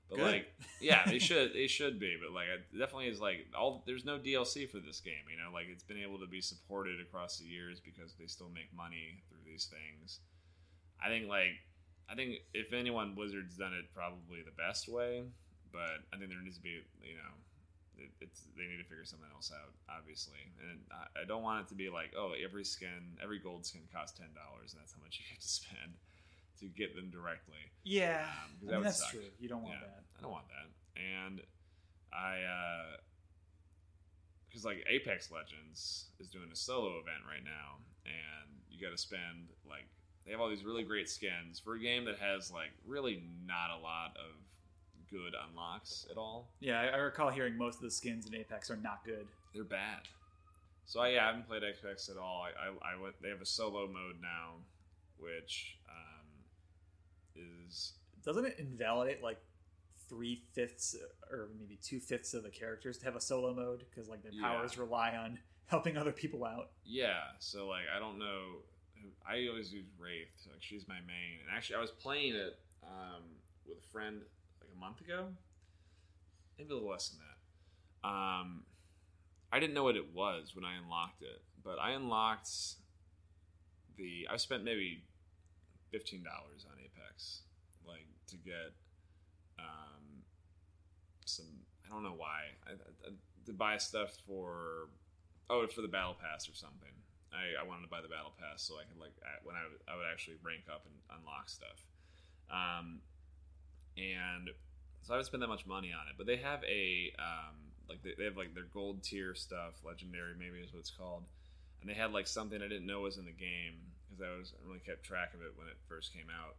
but 0.09 0.17
Good. 0.17 0.31
like, 0.31 0.53
yeah, 0.79 1.03
they 1.05 1.19
should. 1.27 1.53
They 1.53 1.67
should 1.67 1.99
be. 1.99 2.15
But 2.21 2.33
like, 2.33 2.47
it 2.47 2.77
definitely 2.77 3.07
is 3.07 3.19
like 3.19 3.47
all. 3.57 3.83
There's 3.85 4.05
no 4.05 4.17
DLC 4.17 4.69
for 4.69 4.79
this 4.79 5.01
game. 5.01 5.27
You 5.29 5.37
know, 5.37 5.51
like 5.53 5.67
it's 5.69 5.83
been 5.83 5.99
able 5.99 6.19
to 6.19 6.27
be 6.27 6.41
supported 6.41 7.01
across 7.01 7.37
the 7.39 7.45
years 7.45 7.79
because 7.79 8.13
they 8.19 8.27
still 8.27 8.49
make 8.53 8.71
money 8.75 9.21
through 9.27 9.43
these 9.45 9.67
things. 9.67 10.19
I 11.03 11.09
think 11.09 11.27
like, 11.27 11.59
I 12.09 12.15
think 12.15 12.39
if 12.53 12.71
anyone, 12.73 13.15
Blizzard's 13.15 13.55
done 13.55 13.73
it 13.73 13.93
probably 13.93 14.41
the 14.45 14.55
best 14.55 14.87
way. 14.87 15.23
But 15.71 16.07
I 16.13 16.17
think 16.17 16.31
there 16.31 16.41
needs 16.41 16.57
to 16.57 16.63
be, 16.63 16.79
you 17.03 17.19
know, 17.19 17.33
it, 17.99 18.09
it's 18.21 18.47
they 18.55 18.63
need 18.63 18.79
to 18.79 18.87
figure 18.87 19.03
something 19.03 19.27
else 19.35 19.51
out, 19.51 19.75
obviously. 19.91 20.39
And 20.63 20.79
I, 20.87 21.21
I 21.21 21.25
don't 21.27 21.43
want 21.43 21.65
it 21.65 21.67
to 21.69 21.75
be 21.75 21.89
like, 21.89 22.15
oh, 22.15 22.31
every 22.31 22.63
skin, 22.63 23.19
every 23.21 23.39
gold 23.39 23.65
skin 23.65 23.81
costs 23.91 24.17
ten 24.17 24.31
dollars, 24.31 24.71
and 24.71 24.79
that's 24.79 24.95
how 24.95 25.03
much 25.03 25.19
you 25.19 25.25
have 25.29 25.43
to 25.43 25.47
spend 25.47 25.99
to 26.59 26.65
get 26.65 26.95
them 26.95 27.09
directly. 27.09 27.55
Yeah. 27.83 28.25
Um, 28.61 28.69
I 28.69 28.71
mean, 28.73 28.83
that's 28.83 28.99
suck. 28.99 29.11
true. 29.11 29.21
You 29.39 29.49
don't 29.49 29.63
want 29.63 29.75
Yeah, 29.75 29.87
that. 29.87 30.03
I 30.17 30.21
don't 30.21 30.31
want 30.31 30.45
that. 30.49 31.01
And 31.01 31.41
I, 32.13 32.37
because 34.49 34.65
like 34.65 34.83
Apex 34.89 35.31
Legends 35.31 36.05
is 36.19 36.27
doing 36.27 36.49
a 36.51 36.55
solo 36.55 36.91
event 36.99 37.23
right 37.29 37.43
now, 37.43 37.77
and 38.05 38.49
you 38.69 38.81
got 38.81 38.91
to 38.91 38.97
spend 39.01 39.49
like 39.69 39.85
they 40.25 40.31
have 40.31 40.41
all 40.41 40.49
these 40.49 40.65
really 40.65 40.83
great 40.83 41.09
skins 41.09 41.59
for 41.59 41.75
a 41.75 41.79
game 41.79 42.05
that 42.05 42.17
has 42.19 42.51
like 42.51 42.71
really 42.85 43.23
not 43.45 43.69
a 43.77 43.81
lot 43.81 44.15
of 44.17 44.35
good 45.09 45.33
unlocks 45.49 46.05
at 46.11 46.17
all. 46.17 46.49
Yeah, 46.59 46.81
I, 46.81 46.85
I 46.87 46.97
recall 46.97 47.29
hearing 47.29 47.57
most 47.57 47.75
of 47.75 47.81
the 47.83 47.91
skins 47.91 48.25
in 48.25 48.35
Apex 48.35 48.69
are 48.71 48.75
not 48.77 49.05
good. 49.05 49.27
They're 49.53 49.63
bad. 49.63 50.01
So 50.85 51.01
I, 51.01 51.09
yeah, 51.09 51.23
I 51.25 51.27
haven't 51.27 51.47
played 51.47 51.63
Apex 51.63 52.09
at 52.09 52.17
all. 52.17 52.43
I, 52.43 52.67
I, 52.67 52.93
I 52.93 53.01
went. 53.01 53.15
They 53.21 53.29
have 53.29 53.41
a 53.41 53.45
solo 53.45 53.87
mode 53.87 54.15
now, 54.21 54.55
which 55.19 55.76
is 57.37 57.93
Doesn't 58.23 58.45
it 58.45 58.55
invalidate 58.59 59.21
like 59.23 59.39
three 60.09 60.41
fifths 60.53 60.95
or 61.31 61.49
maybe 61.59 61.77
two 61.81 61.99
fifths 61.99 62.33
of 62.33 62.43
the 62.43 62.49
characters 62.49 62.97
to 62.99 63.05
have 63.05 63.15
a 63.15 63.21
solo 63.21 63.53
mode 63.53 63.83
because 63.89 64.07
like 64.09 64.23
their 64.23 64.31
Yeah. 64.31 64.41
powers 64.43 64.77
rely 64.77 65.15
on 65.15 65.39
helping 65.67 65.97
other 65.97 66.11
people 66.11 66.45
out? 66.45 66.71
Yeah, 66.85 67.19
so 67.39 67.67
like 67.67 67.83
I 67.95 67.99
don't 67.99 68.17
know. 68.19 68.59
I 69.29 69.47
always 69.49 69.71
use 69.71 69.85
Wraith. 69.99 70.27
Like 70.49 70.61
she's 70.61 70.87
my 70.87 70.99
main. 71.05 71.39
And 71.45 71.55
actually, 71.55 71.75
I 71.75 71.81
was 71.81 71.91
playing 71.91 72.35
it 72.35 72.57
um, 72.83 73.23
with 73.67 73.77
a 73.77 73.87
friend 73.91 74.21
like 74.61 74.69
a 74.75 74.79
month 74.79 75.01
ago, 75.01 75.27
maybe 76.57 76.71
a 76.71 76.73
little 76.73 76.89
less 76.89 77.09
than 77.09 77.19
that. 77.19 78.07
Um, 78.07 78.63
I 79.51 79.59
didn't 79.59 79.73
know 79.75 79.83
what 79.83 79.95
it 79.95 80.13
was 80.13 80.55
when 80.55 80.65
I 80.65 80.77
unlocked 80.81 81.21
it, 81.21 81.41
but 81.63 81.77
I 81.79 81.91
unlocked 81.91 82.49
the. 83.97 84.27
I 84.31 84.37
spent 84.37 84.63
maybe 84.63 85.03
fifteen 85.91 86.23
dollars 86.23 86.65
on 86.69 86.77
Like 87.85 88.07
to 88.27 88.37
get 88.37 88.73
um, 89.59 90.23
some. 91.25 91.45
I 91.85 91.93
don't 91.93 92.03
know 92.03 92.15
why. 92.17 92.55
I, 92.67 92.71
I, 92.73 93.11
to 93.45 93.53
buy 93.53 93.77
stuff 93.77 94.17
for 94.27 94.89
oh 95.49 95.65
for 95.67 95.81
the 95.81 95.87
battle 95.87 96.17
pass 96.19 96.49
or 96.49 96.53
something 96.53 96.91
I, 97.37 97.59
I 97.59 97.63
wanted 97.67 97.83
to 97.83 97.91
buy 97.91 98.01
the 98.01 98.09
battle 98.09 98.33
pass 98.33 98.63
so 98.63 98.75
I 98.79 98.83
could 98.87 98.99
like 98.99 99.15
when 99.43 99.55
I 99.55 99.63
would, 99.67 99.81
I 99.85 99.93
would 99.95 100.07
actually 100.07 100.41
rank 100.41 100.71
up 100.71 100.87
and 100.87 100.95
unlock 101.19 101.49
stuff. 101.49 101.85
Um, 102.49 103.03
and 103.97 104.49
so 105.03 105.13
I 105.13 105.17
haven't 105.17 105.27
spend 105.27 105.43
that 105.43 105.51
much 105.51 105.65
money 105.65 105.91
on 105.91 106.07
it. 106.07 106.15
But 106.17 106.27
they 106.27 106.37
have 106.37 106.63
a 106.63 107.13
um, 107.19 107.55
like 107.89 108.01
they, 108.03 108.15
they 108.17 108.25
have 108.25 108.37
like 108.37 108.55
their 108.55 108.69
gold 108.71 109.03
tier 109.03 109.35
stuff, 109.35 109.83
legendary 109.85 110.33
maybe 110.39 110.63
is 110.63 110.71
what 110.71 110.79
it's 110.79 110.91
called, 110.93 111.23
and 111.81 111.89
they 111.89 111.95
had 111.95 112.11
like 112.11 112.27
something 112.27 112.61
I 112.61 112.67
didn't 112.67 112.87
know 112.87 113.05
was 113.05 113.17
in 113.17 113.25
the 113.25 113.35
game 113.35 113.77
because 114.07 114.23
I 114.23 114.31
was 114.37 114.53
I 114.55 114.63
really 114.65 114.81
kept 114.81 115.03
track 115.03 115.33
of 115.33 115.41
it 115.41 115.51
when 115.55 115.67
it 115.67 115.77
first 115.87 116.13
came 116.13 116.31
out. 116.31 116.55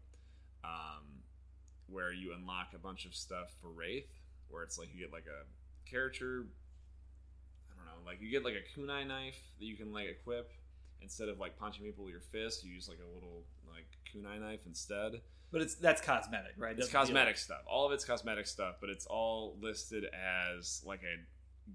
Um, 0.68 1.04
where 1.88 2.12
you 2.12 2.34
unlock 2.34 2.68
a 2.74 2.78
bunch 2.78 3.06
of 3.06 3.14
stuff 3.14 3.54
for 3.62 3.68
Wraith, 3.68 4.10
where 4.48 4.62
it's 4.62 4.78
like 4.78 4.88
you 4.92 5.00
get 5.00 5.12
like 5.12 5.24
a 5.26 5.90
character. 5.90 6.44
I 7.70 7.76
don't 7.76 7.86
know, 7.86 8.06
like 8.06 8.20
you 8.20 8.30
get 8.30 8.44
like 8.44 8.54
a 8.54 8.78
kunai 8.78 9.06
knife 9.06 9.38
that 9.58 9.64
you 9.64 9.76
can 9.76 9.92
like 9.92 10.08
equip 10.08 10.50
instead 11.00 11.28
of 11.28 11.38
like 11.38 11.58
punching 11.58 11.84
people 11.84 12.04
with 12.04 12.12
your 12.12 12.20
fist. 12.20 12.64
You 12.64 12.72
use 12.72 12.88
like 12.88 12.98
a 12.98 13.14
little 13.14 13.44
like 13.70 13.86
kunai 14.12 14.40
knife 14.40 14.60
instead. 14.66 15.20
But 15.50 15.62
it's 15.62 15.74
that's 15.76 16.02
cosmetic, 16.02 16.52
right? 16.58 16.78
It's 16.78 16.90
cosmetic 16.90 17.38
stuff. 17.38 17.62
All 17.66 17.86
of 17.86 17.92
it's 17.92 18.04
cosmetic 18.04 18.46
stuff, 18.46 18.76
but 18.80 18.90
it's 18.90 19.06
all 19.06 19.56
listed 19.60 20.04
as 20.12 20.82
like 20.84 21.00
a 21.02 21.16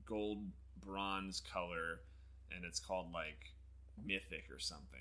gold 0.06 0.44
bronze 0.86 1.42
color, 1.52 2.02
and 2.52 2.66
it's 2.66 2.80
called 2.80 3.08
like 3.12 3.54
mythic 4.06 4.46
or 4.52 4.60
something. 4.60 5.00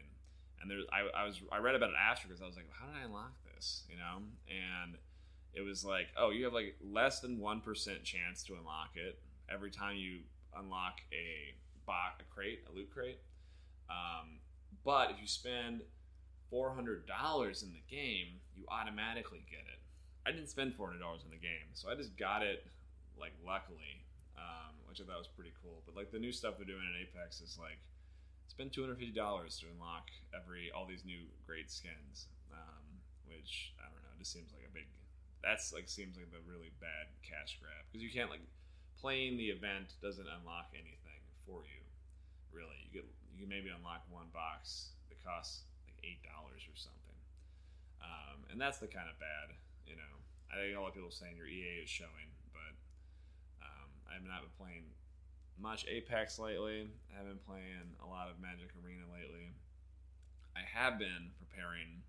And 0.61 0.71
there's 0.71 0.87
I, 0.91 1.23
I 1.23 1.27
was 1.27 1.43
I 1.51 1.59
read 1.59 1.75
about 1.75 1.91
it 1.91 1.97
after 2.01 2.29
because 2.29 2.41
I 2.41 2.47
was 2.47 2.57
like, 2.57 2.69
how 2.73 2.87
did 2.87 2.97
I 2.97 3.05
unlock 3.05 3.33
this? 3.45 3.52
You 3.91 3.97
know, 3.97 4.23
and 4.49 4.97
it 5.55 5.63
was 5.63 5.85
like, 5.85 6.09
oh, 6.17 6.31
you 6.31 6.45
have 6.45 6.53
like 6.53 6.77
less 6.83 7.21
than 7.21 7.39
one 7.39 7.61
percent 7.61 8.03
chance 8.05 8.43
to 8.45 8.55
unlock 8.55 8.91
it 8.97 9.19
every 9.53 9.71
time 9.71 9.97
you 9.97 10.21
unlock 10.57 11.01
a 11.13 11.55
box, 11.87 12.21
a 12.21 12.35
crate, 12.35 12.61
a 12.71 12.75
loot 12.75 12.91
crate. 12.93 13.19
Um, 13.91 14.41
but 14.85 15.11
if 15.11 15.21
you 15.21 15.27
spend 15.27 15.83
four 16.51 16.75
hundred 16.75 17.07
dollars 17.07 17.63
in 17.63 17.71
the 17.73 17.83
game, 17.89 18.41
you 18.57 18.65
automatically 18.69 19.45
get 19.51 19.61
it. 19.61 19.81
I 20.27 20.33
didn't 20.33 20.49
spend 20.49 20.75
four 20.75 20.87
hundred 20.87 21.01
dollars 21.01 21.23
in 21.25 21.31
the 21.31 21.41
game, 21.41 21.73
so 21.75 21.91
I 21.91 21.95
just 21.95 22.17
got 22.17 22.43
it 22.43 22.65
like 23.19 23.33
luckily, 23.47 24.05
um, 24.37 24.75
which 24.89 25.01
I 25.01 25.05
thought 25.05 25.19
was 25.19 25.29
pretty 25.29 25.53
cool. 25.63 25.83
But 25.87 25.97
like 25.97 26.11
the 26.11 26.19
new 26.19 26.33
stuff 26.33 26.55
they're 26.57 26.67
doing 26.67 26.85
in 26.85 27.03
Apex 27.03 27.41
is 27.41 27.59
like 27.61 27.79
spend 28.49 28.73
two 28.73 28.83
hundred 28.83 28.99
fifty 28.99 29.13
dollars 29.13 29.59
to 29.61 29.67
unlock 29.73 30.09
every 30.35 30.71
all 30.75 30.87
these 30.87 31.05
new 31.05 31.25
great 31.47 31.71
skins, 31.71 32.27
which 33.43 33.75
I 33.83 33.91
don't 33.91 33.99
know, 33.99 34.15
it 34.15 34.23
just 34.23 34.31
seems 34.31 34.55
like 34.55 34.63
a 34.63 34.71
big. 34.71 34.87
That's 35.43 35.75
like 35.75 35.91
seems 35.91 36.15
like 36.15 36.31
the 36.31 36.39
really 36.47 36.71
bad 36.79 37.11
cash 37.27 37.59
grab 37.59 37.83
because 37.91 37.99
you 37.99 38.15
can't 38.15 38.31
like 38.31 38.47
playing 39.03 39.35
the 39.35 39.51
event 39.51 39.99
doesn't 39.99 40.31
unlock 40.31 40.71
anything 40.79 41.19
for 41.43 41.67
you. 41.67 41.83
Really, 42.55 42.79
you 42.87 42.95
get 42.95 43.03
you 43.35 43.43
can 43.43 43.51
maybe 43.51 43.75
unlock 43.75 44.07
one 44.07 44.31
box 44.31 44.95
that 45.11 45.19
costs 45.19 45.67
like 45.83 45.99
eight 46.07 46.23
dollars 46.23 46.63
or 46.71 46.79
something, 46.79 47.19
um, 47.99 48.47
and 48.55 48.63
that's 48.63 48.79
the 48.79 48.87
kind 48.87 49.11
of 49.11 49.19
bad. 49.19 49.59
You 49.91 49.99
know, 49.99 50.15
I 50.47 50.63
think 50.63 50.79
a 50.79 50.79
lot 50.79 50.95
of 50.95 50.95
people 50.95 51.11
are 51.11 51.19
saying 51.19 51.35
your 51.35 51.51
EA 51.51 51.83
is 51.83 51.91
showing, 51.91 52.31
but 52.55 52.79
um, 53.67 53.91
I've 54.07 54.23
not 54.23 54.47
been 54.47 54.55
playing 54.55 54.87
much 55.59 55.83
Apex 55.91 56.39
lately. 56.39 56.87
I 57.11 57.19
haven't 57.19 57.43
been 57.43 57.47
playing 57.51 57.99
a 57.99 58.07
lot 58.07 58.31
of 58.31 58.39
Magic 58.39 58.71
Arena 58.79 59.11
lately. 59.11 59.51
I 60.55 60.63
have 60.63 61.03
been 61.03 61.35
preparing 61.43 62.07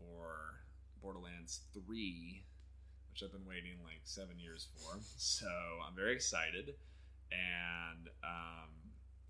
for 0.00 0.60
Borderlands 1.02 1.60
3, 1.72 2.44
which 3.12 3.22
I've 3.22 3.32
been 3.32 3.46
waiting 3.48 3.76
like 3.84 4.00
seven 4.04 4.38
years 4.38 4.68
for. 4.76 4.98
So 5.16 5.48
I'm 5.86 5.94
very 5.94 6.14
excited. 6.14 6.74
And 7.30 8.08
um, 8.24 8.70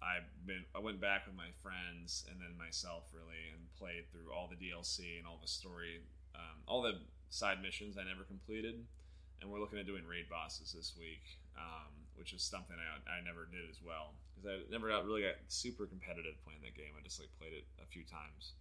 I've 0.00 0.28
been 0.46 0.64
I 0.74 0.80
went 0.80 1.00
back 1.00 1.26
with 1.26 1.36
my 1.36 1.52
friends 1.60 2.24
and 2.30 2.40
then 2.40 2.56
myself 2.56 3.12
really 3.12 3.52
and 3.52 3.60
played 3.76 4.08
through 4.10 4.32
all 4.32 4.48
the 4.48 4.56
DLC 4.56 5.18
and 5.18 5.26
all 5.26 5.38
the 5.40 5.48
story, 5.48 6.00
um, 6.34 6.64
all 6.66 6.80
the 6.80 6.96
side 7.28 7.60
missions 7.60 7.98
I 7.98 8.04
never 8.04 8.24
completed. 8.24 8.80
And 9.40 9.50
we're 9.50 9.60
looking 9.60 9.78
at 9.78 9.86
doing 9.86 10.04
raid 10.04 10.28
bosses 10.28 10.72
this 10.72 10.92
week, 10.98 11.24
um, 11.56 11.92
which 12.16 12.32
is 12.32 12.42
something 12.42 12.76
I, 12.76 13.20
I 13.20 13.24
never 13.24 13.48
did 13.48 13.68
as 13.68 13.80
well 13.84 14.12
because 14.32 14.48
I 14.48 14.72
never 14.72 14.88
got 14.88 15.04
really 15.04 15.22
got 15.22 15.36
super 15.48 15.84
competitive 15.84 16.36
playing 16.44 16.60
that 16.64 16.76
game. 16.76 16.92
I 16.96 17.04
just 17.04 17.20
like 17.20 17.32
played 17.36 17.52
it 17.52 17.64
a 17.80 17.86
few 17.88 18.04
times 18.04 18.56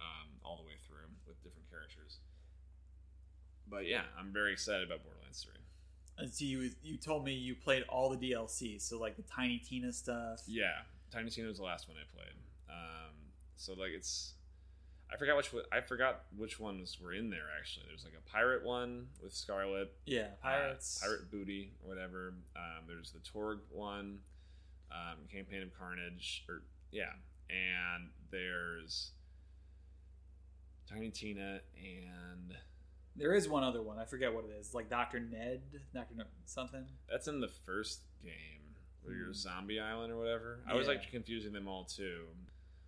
um, 0.00 0.28
all 0.44 0.56
the 0.56 0.64
way 0.64 0.74
through 0.86 1.06
with 1.26 1.42
different 1.42 1.68
characters. 1.70 2.18
But 3.68 3.86
yeah, 3.86 4.02
I'm 4.18 4.32
very 4.32 4.52
excited 4.52 4.86
about 4.86 5.04
Borderlands 5.04 5.42
3. 5.44 5.52
And 6.18 6.30
so 6.32 6.44
you 6.44 6.70
you 6.82 6.98
told 6.98 7.24
me 7.24 7.32
you 7.32 7.54
played 7.54 7.84
all 7.88 8.10
the 8.10 8.16
DLC, 8.16 8.80
so 8.80 8.98
like 8.98 9.16
the 9.16 9.22
Tiny 9.22 9.58
Tina 9.58 9.92
stuff. 9.92 10.42
Yeah, 10.46 10.72
Tiny 11.12 11.30
Tina 11.30 11.48
was 11.48 11.58
the 11.58 11.64
last 11.64 11.88
one 11.88 11.96
I 11.96 12.04
played. 12.14 12.34
Um, 12.68 13.14
so 13.56 13.72
like 13.74 13.90
it's, 13.94 14.34
I 15.10 15.16
forgot 15.16 15.36
which 15.38 15.50
I 15.72 15.80
forgot 15.80 16.22
which 16.36 16.60
ones 16.60 16.98
were 17.02 17.14
in 17.14 17.30
there 17.30 17.46
actually. 17.58 17.86
There's 17.88 18.04
like 18.04 18.12
a 18.18 18.30
pirate 18.30 18.64
one 18.64 19.06
with 19.22 19.32
Scarlett, 19.32 19.92
Yeah, 20.04 20.26
uh, 20.44 20.48
pirates. 20.48 20.98
pirate 21.02 21.30
booty 21.30 21.72
or 21.82 21.88
whatever. 21.88 22.34
Um, 22.54 22.84
there's 22.86 23.12
the 23.12 23.20
Torgue 23.20 23.60
one, 23.70 24.18
um, 24.92 25.16
campaign 25.32 25.62
of 25.62 25.72
Carnage, 25.78 26.44
or 26.50 26.62
yeah, 26.92 27.12
and 27.48 28.10
there's 28.30 29.12
Tiny 30.90 31.10
Tina 31.10 31.60
and 31.76 32.54
There 33.16 33.34
is 33.34 33.48
one 33.48 33.62
other 33.64 33.82
one. 33.82 33.98
I 33.98 34.04
forget 34.04 34.32
what 34.34 34.44
it 34.44 34.50
is. 34.58 34.74
Like 34.74 34.88
Doctor 34.88 35.20
Ned, 35.20 35.60
Doctor 35.94 36.14
no- 36.16 36.24
something. 36.46 36.86
That's 37.10 37.28
in 37.28 37.40
the 37.40 37.48
first 37.48 38.00
game 38.22 38.74
where 39.02 39.14
you're 39.14 39.26
Hmm. 39.28 39.32
zombie 39.32 39.80
island 39.80 40.12
or 40.12 40.16
whatever. 40.18 40.60
I 40.66 40.74
was 40.74 40.86
Yeah. 40.86 40.94
like 40.94 41.10
confusing 41.10 41.52
them 41.52 41.68
all 41.68 41.84
too. 41.84 42.28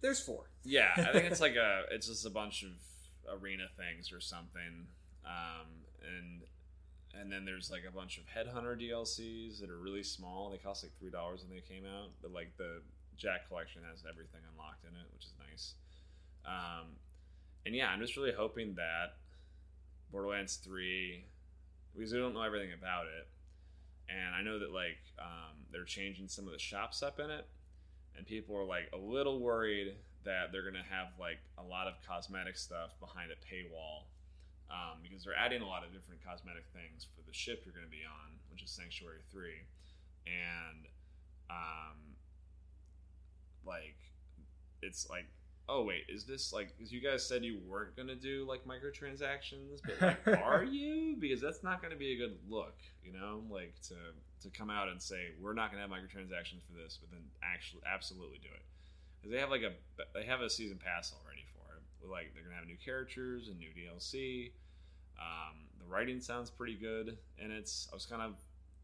There's 0.00 0.20
four. 0.20 0.50
Yeah, 0.64 0.92
I 0.96 1.12
think 1.12 1.26
it's 1.30 1.40
like 1.40 1.54
a 1.56 1.84
it's 1.90 2.06
just 2.08 2.26
a 2.26 2.30
bunch 2.30 2.62
of 2.64 2.72
arena 3.40 3.68
things 3.76 4.10
or 4.12 4.20
something. 4.20 4.88
Um, 5.24 5.84
and 6.02 6.42
and 7.14 7.30
then 7.30 7.44
there's 7.44 7.70
like 7.70 7.84
a 7.84 7.90
bunch 7.92 8.18
of 8.18 8.24
headhunter 8.26 8.76
DLCs 8.80 9.60
that 9.60 9.70
are 9.70 9.78
really 9.78 10.02
small. 10.02 10.50
They 10.50 10.58
cost 10.58 10.82
like 10.82 10.96
three 10.98 11.10
dollars 11.10 11.42
when 11.42 11.50
they 11.50 11.60
came 11.62 11.84
out. 11.86 12.10
But 12.20 12.32
like 12.32 12.56
the 12.56 12.82
Jack 13.16 13.46
collection 13.48 13.82
has 13.84 14.02
everything 14.08 14.40
unlocked 14.50 14.84
in 14.84 14.90
it, 14.96 15.06
which 15.12 15.26
is 15.26 15.34
nice. 15.50 15.74
Um, 16.44 16.96
and 17.64 17.74
yeah, 17.74 17.88
I'm 17.88 18.00
just 18.00 18.16
really 18.16 18.32
hoping 18.32 18.74
that 18.74 19.16
Borderlands 20.10 20.56
three, 20.56 21.24
because 21.94 22.12
we 22.12 22.18
don't 22.18 22.34
know 22.34 22.42
everything 22.42 22.72
about 22.72 23.06
it, 23.06 23.28
and 24.08 24.34
I 24.34 24.42
know 24.42 24.58
that 24.58 24.72
like 24.72 24.98
um, 25.18 25.56
they're 25.70 25.84
changing 25.84 26.28
some 26.28 26.46
of 26.46 26.52
the 26.52 26.58
shops 26.58 27.02
up 27.02 27.18
in 27.20 27.30
it, 27.30 27.46
and 28.16 28.26
people 28.26 28.56
are 28.56 28.64
like 28.64 28.90
a 28.92 28.98
little 28.98 29.40
worried 29.40 29.94
that 30.24 30.52
they're 30.52 30.64
gonna 30.64 30.84
have 30.88 31.08
like 31.18 31.38
a 31.58 31.62
lot 31.62 31.86
of 31.86 31.94
cosmetic 32.06 32.56
stuff 32.56 32.90
behind 33.00 33.30
a 33.30 33.38
paywall 33.42 34.06
um, 34.70 34.98
because 35.02 35.24
they're 35.24 35.36
adding 35.36 35.62
a 35.62 35.66
lot 35.66 35.84
of 35.84 35.92
different 35.92 36.24
cosmetic 36.24 36.64
things 36.72 37.06
for 37.14 37.22
the 37.26 37.32
ship 37.32 37.62
you're 37.64 37.74
gonna 37.74 37.86
be 37.90 38.04
on, 38.06 38.38
which 38.50 38.62
is 38.62 38.70
Sanctuary 38.70 39.20
Three, 39.30 39.66
and 40.26 40.86
um, 41.50 42.16
like 43.66 43.96
it's 44.82 45.08
like 45.08 45.26
oh 45.68 45.82
wait 45.84 46.04
is 46.08 46.24
this 46.24 46.52
like 46.52 46.76
because 46.76 46.92
you 46.92 47.00
guys 47.00 47.26
said 47.26 47.44
you 47.44 47.58
weren't 47.66 47.96
gonna 47.96 48.14
do 48.14 48.44
like 48.48 48.64
microtransactions 48.64 49.80
but 49.84 50.18
like 50.26 50.40
are 50.42 50.64
you? 50.64 51.16
Because 51.18 51.40
that's 51.40 51.62
not 51.62 51.80
gonna 51.80 51.96
be 51.96 52.12
a 52.12 52.16
good 52.16 52.36
look 52.48 52.74
you 53.04 53.12
know 53.12 53.42
like 53.48 53.74
to 53.88 53.94
to 54.42 54.50
come 54.50 54.70
out 54.70 54.88
and 54.88 55.00
say 55.00 55.30
we're 55.40 55.54
not 55.54 55.70
gonna 55.70 55.82
have 55.82 55.90
microtransactions 55.90 56.62
for 56.66 56.74
this 56.82 56.98
but 57.00 57.10
then 57.10 57.22
actually 57.42 57.82
absolutely 57.92 58.38
do 58.38 58.48
it. 58.52 58.62
Because 59.20 59.32
they 59.32 59.40
have 59.40 59.50
like 59.50 59.62
a 59.62 59.72
they 60.14 60.24
have 60.24 60.40
a 60.40 60.50
season 60.50 60.78
pass 60.82 61.14
already 61.22 61.44
for 61.54 61.76
it. 61.76 61.82
With 62.00 62.10
like 62.10 62.32
they're 62.34 62.42
gonna 62.42 62.56
have 62.56 62.66
new 62.66 62.78
characters 62.84 63.48
and 63.48 63.58
new 63.58 63.68
dlc 63.68 64.50
um, 65.20 65.68
the 65.78 65.86
writing 65.86 66.20
sounds 66.20 66.50
pretty 66.50 66.74
good 66.74 67.16
and 67.40 67.52
it's 67.52 67.88
i 67.92 67.94
was 67.94 68.06
kind 68.06 68.22
of 68.22 68.34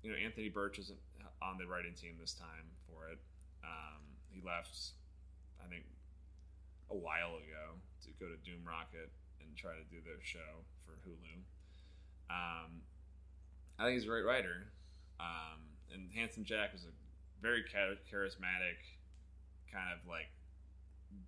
you 0.02 0.10
know 0.10 0.16
Anthony 0.16 0.48
Burch 0.48 0.78
isn't 0.78 0.98
on 1.42 1.58
the 1.58 1.66
writing 1.66 1.94
team 1.94 2.16
this 2.20 2.32
time 2.32 2.66
for 2.86 3.08
it. 3.08 3.18
Um, 3.64 4.02
he 4.30 4.40
left 4.46 4.92
i 5.64 5.68
think 5.68 5.84
a 6.90 6.96
while 6.96 7.36
ago 7.36 7.78
to 8.04 8.10
go 8.18 8.26
to 8.26 8.36
doom 8.44 8.64
rocket 8.64 9.10
and 9.40 9.56
try 9.56 9.72
to 9.76 9.84
do 9.90 10.00
their 10.04 10.20
show 10.22 10.64
for 10.84 10.96
hulu. 11.04 11.44
Um, 12.30 12.82
i 13.78 13.84
think 13.84 13.94
he's 13.94 14.04
a 14.04 14.12
great 14.12 14.24
writer. 14.24 14.68
Um, 15.20 15.74
and 15.92 16.10
handsome 16.14 16.44
jack 16.44 16.72
was 16.72 16.84
a 16.84 16.94
very 17.40 17.64
charismatic 17.64 18.78
kind 19.72 19.92
of 19.92 20.06
like 20.08 20.30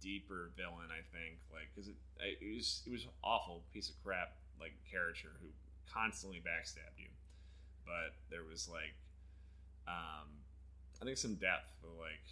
deeper 0.01 0.51
villain 0.57 0.93
i 0.93 1.03
think. 1.13 1.41
Like 1.53 1.69
because 1.75 1.89
it, 1.89 1.97
it 2.21 2.55
was 2.55 2.83
it 2.87 2.93
was 2.93 3.07
awful 3.25 3.65
piece 3.73 3.89
of 3.89 3.97
crap 4.05 4.37
like 4.61 4.73
character 4.91 5.29
who 5.41 5.49
constantly 5.93 6.39
backstabbed 6.39 6.99
you. 6.99 7.11
But 7.85 8.15
there 8.31 8.45
was 8.45 8.69
like 8.69 8.95
um 9.89 10.29
i 11.01 11.05
think 11.05 11.17
some 11.17 11.35
depth 11.35 11.73
like 11.99 12.25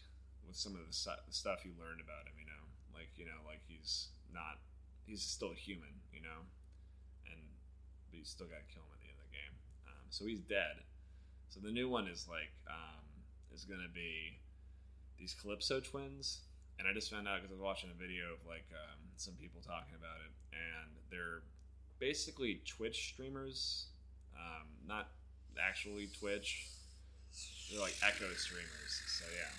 with 0.46 0.56
some 0.56 0.72
of 0.76 0.80
the 0.86 0.92
stuff 0.92 1.64
you 1.64 1.72
learned 1.80 2.00
about 2.00 2.28
him 2.28 2.36
you 2.38 2.46
know 2.46 2.67
like 2.98 3.14
you 3.14 3.24
know 3.24 3.38
like 3.46 3.62
he's 3.70 4.10
not 4.34 4.58
he's 5.06 5.22
still 5.22 5.52
a 5.52 5.54
human 5.54 5.98
you 6.18 6.26
know? 6.26 6.42
And 7.30 7.38
but 8.10 8.18
you 8.18 8.26
still 8.26 8.50
got 8.50 8.58
to 8.58 8.68
kill 8.74 8.82
him 8.82 8.92
at 8.98 9.00
the 9.06 9.10
end 9.14 9.18
of 9.22 9.26
the 9.30 9.36
game. 9.38 9.54
Um, 9.86 10.04
so 10.10 10.26
he's 10.26 10.42
dead. 10.42 10.82
So 11.48 11.62
the 11.62 11.70
new 11.70 11.88
one 11.88 12.10
is 12.10 12.26
like 12.26 12.50
um, 12.66 13.06
is 13.54 13.64
gonna 13.64 13.92
be 13.94 14.42
these 15.18 15.34
Calypso 15.38 15.80
twins, 15.80 16.42
and 16.78 16.86
I 16.86 16.92
just 16.92 17.10
found 17.10 17.26
out 17.26 17.40
because 17.40 17.54
I 17.54 17.56
was 17.56 17.62
watching 17.62 17.90
a 17.90 17.98
video 17.98 18.34
of 18.34 18.42
like 18.46 18.66
um, 18.74 18.98
some 19.16 19.34
people 19.34 19.62
talking 19.62 19.94
about 19.96 20.18
it, 20.26 20.32
and 20.52 20.90
they're 21.10 21.46
basically 21.98 22.60
Twitch 22.66 23.14
streamers, 23.14 23.86
um, 24.36 24.66
not 24.86 25.08
actually 25.56 26.10
Twitch. 26.18 26.68
They're 27.70 27.80
like 27.80 27.96
Echo 28.04 28.28
streamers. 28.34 28.92
So 29.06 29.24
yeah, 29.32 29.52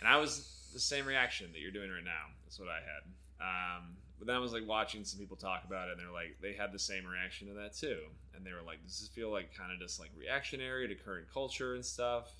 and 0.00 0.08
I 0.08 0.18
was 0.18 0.53
the 0.74 0.80
same 0.80 1.06
reaction 1.06 1.50
that 1.52 1.60
you're 1.60 1.70
doing 1.70 1.90
right 1.90 2.04
now. 2.04 2.34
That's 2.44 2.58
what 2.58 2.68
I 2.68 2.82
had. 2.82 3.02
Um, 3.40 3.96
but 4.18 4.26
then 4.26 4.36
I 4.36 4.38
was 4.38 4.52
like 4.52 4.66
watching 4.66 5.04
some 5.04 5.18
people 5.18 5.36
talk 5.36 5.64
about 5.66 5.88
it, 5.88 5.92
and 5.92 6.00
they're 6.00 6.12
like 6.12 6.36
they 6.42 6.52
had 6.52 6.72
the 6.72 6.78
same 6.78 7.06
reaction 7.06 7.48
to 7.48 7.54
that 7.54 7.74
too, 7.74 7.98
and 8.34 8.44
they 8.44 8.52
were 8.52 8.62
like, 8.64 8.82
"Does 8.84 9.00
this 9.00 9.08
feel 9.08 9.30
like 9.30 9.54
kind 9.54 9.72
of 9.72 9.78
just 9.78 9.98
like 9.98 10.10
reactionary 10.16 10.88
to 10.88 10.94
current 10.94 11.26
culture 11.32 11.74
and 11.74 11.84
stuff?" 11.84 12.30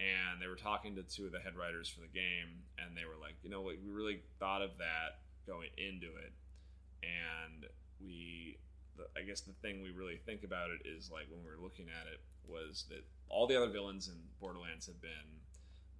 And 0.00 0.42
they 0.42 0.48
were 0.48 0.56
talking 0.56 0.96
to 0.96 1.02
two 1.02 1.26
of 1.26 1.32
the 1.32 1.38
head 1.38 1.54
writers 1.56 1.88
for 1.88 2.00
the 2.00 2.10
game, 2.10 2.66
and 2.78 2.96
they 2.96 3.04
were 3.04 3.20
like, 3.20 3.34
"You 3.42 3.50
know 3.50 3.62
what? 3.62 3.76
We 3.84 3.90
really 3.90 4.22
thought 4.38 4.62
of 4.62 4.78
that 4.78 5.22
going 5.46 5.70
into 5.76 6.16
it, 6.16 6.32
and 7.02 7.66
we, 8.00 8.58
the, 8.96 9.04
I 9.18 9.22
guess 9.24 9.40
the 9.40 9.52
thing 9.62 9.82
we 9.82 9.90
really 9.90 10.18
think 10.26 10.42
about 10.42 10.70
it 10.70 10.86
is 10.86 11.10
like 11.10 11.26
when 11.30 11.44
we 11.44 11.50
were 11.50 11.62
looking 11.62 11.86
at 11.88 12.06
it 12.10 12.20
was 12.46 12.84
that 12.90 13.04
all 13.28 13.46
the 13.46 13.56
other 13.56 13.70
villains 13.70 14.08
in 14.08 14.14
Borderlands 14.40 14.86
have 14.86 15.00
been 15.00 15.43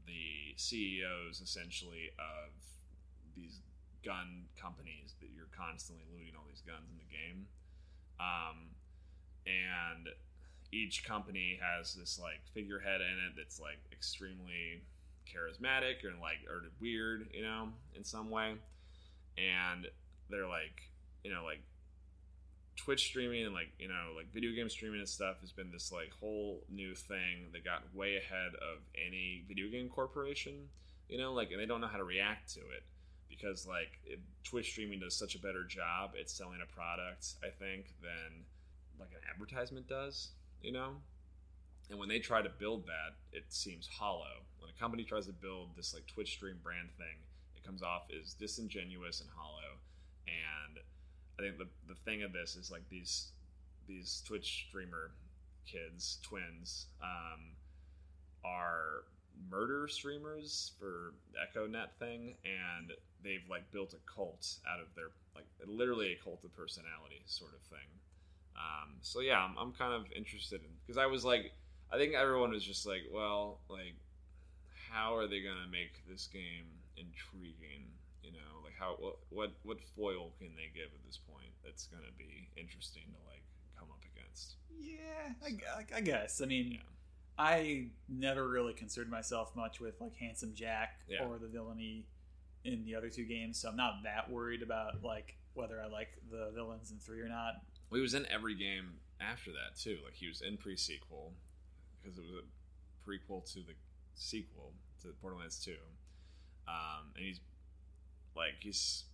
the 0.07 0.55
CEOs 0.57 1.41
essentially 1.41 2.11
of 2.19 2.53
these 3.37 3.61
gun 4.05 4.45
companies 4.61 5.15
that 5.21 5.31
you're 5.35 5.51
constantly 5.57 6.05
looting 6.13 6.35
all 6.37 6.45
these 6.49 6.63
guns 6.63 6.87
in 6.91 6.99
the 6.99 7.11
game. 7.11 7.47
Um, 8.21 8.75
and 9.47 10.09
each 10.73 11.05
company 11.05 11.59
has 11.61 11.95
this 11.95 12.19
like 12.21 12.41
figurehead 12.53 13.01
in 13.01 13.19
it 13.27 13.33
that's 13.37 13.61
like 13.61 13.79
extremely 13.93 14.83
charismatic 15.27 16.05
and 16.05 16.21
like 16.21 16.39
or 16.49 16.63
weird, 16.81 17.29
you 17.33 17.43
know, 17.43 17.69
in 17.97 18.05
some 18.05 18.31
way. 18.31 18.55
And 19.39 19.87
they're 20.31 20.49
like, 20.49 20.91
you 21.23 21.33
know, 21.33 21.45
like 21.45 21.61
Twitch 22.77 23.05
streaming 23.05 23.45
and 23.45 23.55
like 23.55 23.73
you 23.79 23.89
know 23.89 24.13
like 24.17 24.33
video 24.33 24.53
game 24.53 24.69
streaming 24.69 25.01
and 25.01 25.09
stuff 25.09 25.41
has 25.41 25.53
been 25.53 25.71
this 25.71 25.93
like 25.93 26.11
whole 26.21 26.63
new 26.71 26.95
thing 26.95 27.51
that 27.53 27.65
got 27.65 27.83
way 27.95 28.17
ahead 28.17 28.53
of 28.57 28.79
any 28.95 29.45
video 29.47 29.69
game 29.69 29.89
corporation. 29.89 30.69
You 31.09 31.19
know, 31.19 31.33
like 31.33 31.51
and 31.51 31.61
they 31.61 31.67
don't 31.67 31.81
know 31.81 31.87
how 31.87 31.99
to 31.99 32.05
react 32.05 32.53
to 32.55 32.61
it 32.61 32.83
because 33.29 33.67
like 33.67 33.99
it, 34.05 34.21
Twitch 34.43 34.71
streaming 34.71 35.01
does 35.01 35.17
such 35.17 35.35
a 35.35 35.39
better 35.39 35.65
job 35.65 36.13
at 36.19 36.31
selling 36.31 36.61
a 36.63 36.75
product, 36.75 37.35
I 37.43 37.49
think, 37.49 37.95
than 38.03 38.45
like 38.99 39.11
an 39.11 39.21
advertisement 39.33 39.89
does. 39.89 40.31
You 40.63 40.73
know, 40.73 40.97
and 41.91 41.99
when 41.99 42.09
they 42.09 42.19
try 42.19 42.43
to 42.43 42.49
build 42.49 42.87
that, 42.87 43.17
it 43.33 43.45
seems 43.51 43.87
hollow. 43.87 44.43
When 44.59 44.71
a 44.71 44.81
company 44.81 45.05
tries 45.05 45.27
to 45.27 45.33
build 45.33 45.77
this 45.77 45.93
like 45.95 46.07
Twitch 46.07 46.33
stream 46.33 46.57
brand 46.63 46.89
thing, 46.97 47.21
it 47.57 47.65
comes 47.65 47.83
off 47.83 48.05
as 48.11 48.35
disingenuous 48.35 49.21
and 49.21 49.31
hollow. 49.37 49.79
And 50.27 50.79
I 51.39 51.43
think 51.43 51.59
the 51.59 51.69
the 51.89 51.95
thing 52.05 52.23
of 52.23 52.33
this 52.33 52.57
is 52.57 52.71
like 52.71 52.89
these 52.91 53.33
these 53.87 54.23
Twitch 54.27 54.67
streamer 54.69 55.11
kids, 55.67 56.19
twins, 56.23 56.87
um, 57.03 57.41
are 58.45 59.05
murder 59.51 59.89
streamers 59.89 60.73
for 60.79 61.15
the 61.33 61.41
Echo 61.41 61.67
Net 61.67 61.91
thing, 61.99 62.37
and 62.45 62.93
they've 63.23 63.45
like 63.51 63.71
built 63.73 63.95
a 63.95 64.13
cult 64.13 64.59
out 64.71 64.81
of 64.81 64.87
their 64.95 65.11
like 65.35 65.47
literally 65.67 66.13
a 66.13 66.23
cult 66.23 66.45
of 66.45 66.55
personality 66.57 67.23
sort 67.27 67.53
of 67.53 67.61
thing. 67.63 67.89
Um, 68.57 68.95
so 69.01 69.21
yeah, 69.21 69.39
I'm, 69.39 69.57
I'm 69.59 69.73
kind 69.73 69.93
of 69.93 70.11
interested 70.15 70.61
in 70.61 70.71
because 70.87 70.99
I 70.99 71.07
was 71.07 71.25
like, 71.25 71.53
I 71.93 71.99
think 71.99 72.15
everyone 72.15 72.51
was 72.51 72.65
just 72.65 72.87
like, 72.87 73.03
well, 73.13 73.59
like, 73.69 73.97
how 74.91 75.17
are 75.17 75.27
they 75.27 75.41
gonna 75.41 75.69
make 75.71 76.07
this 76.09 76.29
game 76.33 76.67
intriguing? 76.97 77.87
You 78.23 78.33
know, 78.33 78.54
like 78.75 78.81
how 78.81 78.97
what 79.01 79.17
what 79.31 79.53
what 79.63 79.79
foil 79.97 80.33
can 80.39 80.49
they 80.57 80.71
give 80.75 80.91
at 80.95 81.05
this 81.07 81.19
point 81.19 81.51
that's 81.65 81.87
gonna 81.87 82.13
be 82.19 82.49
interesting 82.57 83.03
to 83.13 83.31
like 83.31 83.43
come 83.79 83.89
up 83.91 84.01
against? 84.15 84.57
Yeah, 84.79 85.33
I, 85.45 85.97
I 85.97 86.01
guess. 86.01 86.41
I 86.41 86.47
mean, 86.47 86.73
Yeah. 86.73 86.79
I 87.37 87.87
never 88.09 88.47
really 88.49 88.75
concerned 88.75 89.11
myself 89.11 89.55
much 89.57 89.81
with 89.81 90.01
like 90.01 90.15
Handsome 90.17 90.55
Jack 90.55 91.01
Yeah. 91.09 91.25
or 91.25 91.39
the 91.39 91.49
villainy 91.49 92.07
in 92.65 92.85
the 92.85 92.95
other 92.95 93.11
two 93.11 93.25
games, 93.25 93.61
so 93.61 93.69
I'm 93.69 93.77
not 93.77 94.03
that 94.05 94.31
worried 94.31 94.63
about 94.63 95.03
like 95.03 95.37
whether 95.55 95.81
I 95.81 95.87
like 95.87 96.09
the 96.31 96.51
villains 96.55 96.91
in 96.91 96.99
three 96.99 97.21
or 97.21 97.29
not. 97.29 97.55
Well, 97.91 97.99
he 97.99 98.03
was 98.03 98.15
in 98.15 98.27
every 98.31 98.55
game 98.55 98.95
after 99.21 99.51
that 99.53 99.79
too. 99.79 99.99
Like 100.05 100.15
he 100.15 100.29
was 100.29 100.43
in 100.43 100.57
pre-sequel 100.57 101.33
because 102.03 102.19
it 102.19 102.23
was 102.23 102.31
a 102.33 103.09
prequel 103.09 103.45
to 103.53 103.61
the 103.61 103.75
sequel 104.15 104.73
to 105.03 105.09
Borderlands 105.21 105.59
Two, 105.63 105.77
um, 106.69 107.11
and 107.17 107.25
he's 107.25 107.41
like 108.37 108.55
he's 108.61 109.05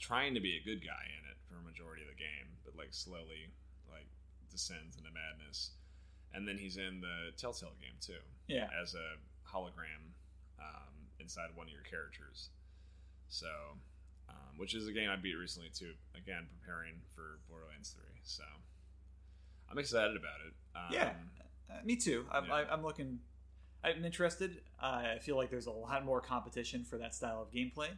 trying 0.00 0.34
to 0.34 0.40
be 0.40 0.56
a 0.56 0.64
good 0.64 0.80
guy 0.80 1.04
in 1.06 1.22
it 1.30 1.36
for 1.46 1.56
a 1.60 1.62
majority 1.62 2.02
of 2.02 2.08
the 2.08 2.16
game, 2.16 2.48
but 2.64 2.74
like 2.76 2.88
slowly 2.90 3.52
like 3.88 4.08
descends 4.50 4.96
into 4.96 5.10
madness. 5.12 5.72
And 6.32 6.46
then 6.46 6.56
he's 6.58 6.76
in 6.76 7.00
the 7.00 7.32
Telltale 7.36 7.74
game 7.80 7.98
too 8.00 8.22
Yeah, 8.48 8.68
as 8.80 8.94
a 8.94 9.18
hologram 9.46 10.14
um, 10.58 10.94
inside 11.18 11.50
one 11.54 11.66
of 11.66 11.72
your 11.72 11.82
characters. 11.82 12.50
So, 13.28 13.48
um, 14.28 14.56
which 14.56 14.74
is 14.74 14.86
a 14.86 14.92
game 14.92 15.10
I 15.10 15.16
beat 15.16 15.34
recently 15.34 15.70
too. 15.74 15.92
Again, 16.16 16.46
preparing 16.58 16.94
for 17.14 17.38
Borderlands 17.48 17.90
Three. 17.90 18.20
So, 18.22 18.44
I'm 19.70 19.78
excited 19.78 20.16
about 20.16 20.40
it. 20.46 20.54
Um, 20.76 20.92
Yeah. 20.92 21.12
uh, 21.70 21.84
me 21.84 21.96
too. 21.96 22.26
I'm, 22.30 22.46
Yeah. 22.46 22.54
I, 22.54 22.72
I'm 22.72 22.82
looking. 22.82 23.20
I'm 23.82 24.04
interested. 24.04 24.60
I 24.80 25.18
feel 25.20 25.36
like 25.36 25.50
there's 25.50 25.66
a 25.66 25.70
lot 25.72 26.04
more 26.04 26.20
competition 26.20 26.84
for 26.84 26.96
that 26.98 27.14
style 27.14 27.42
of 27.42 27.50
gameplay 27.50 27.88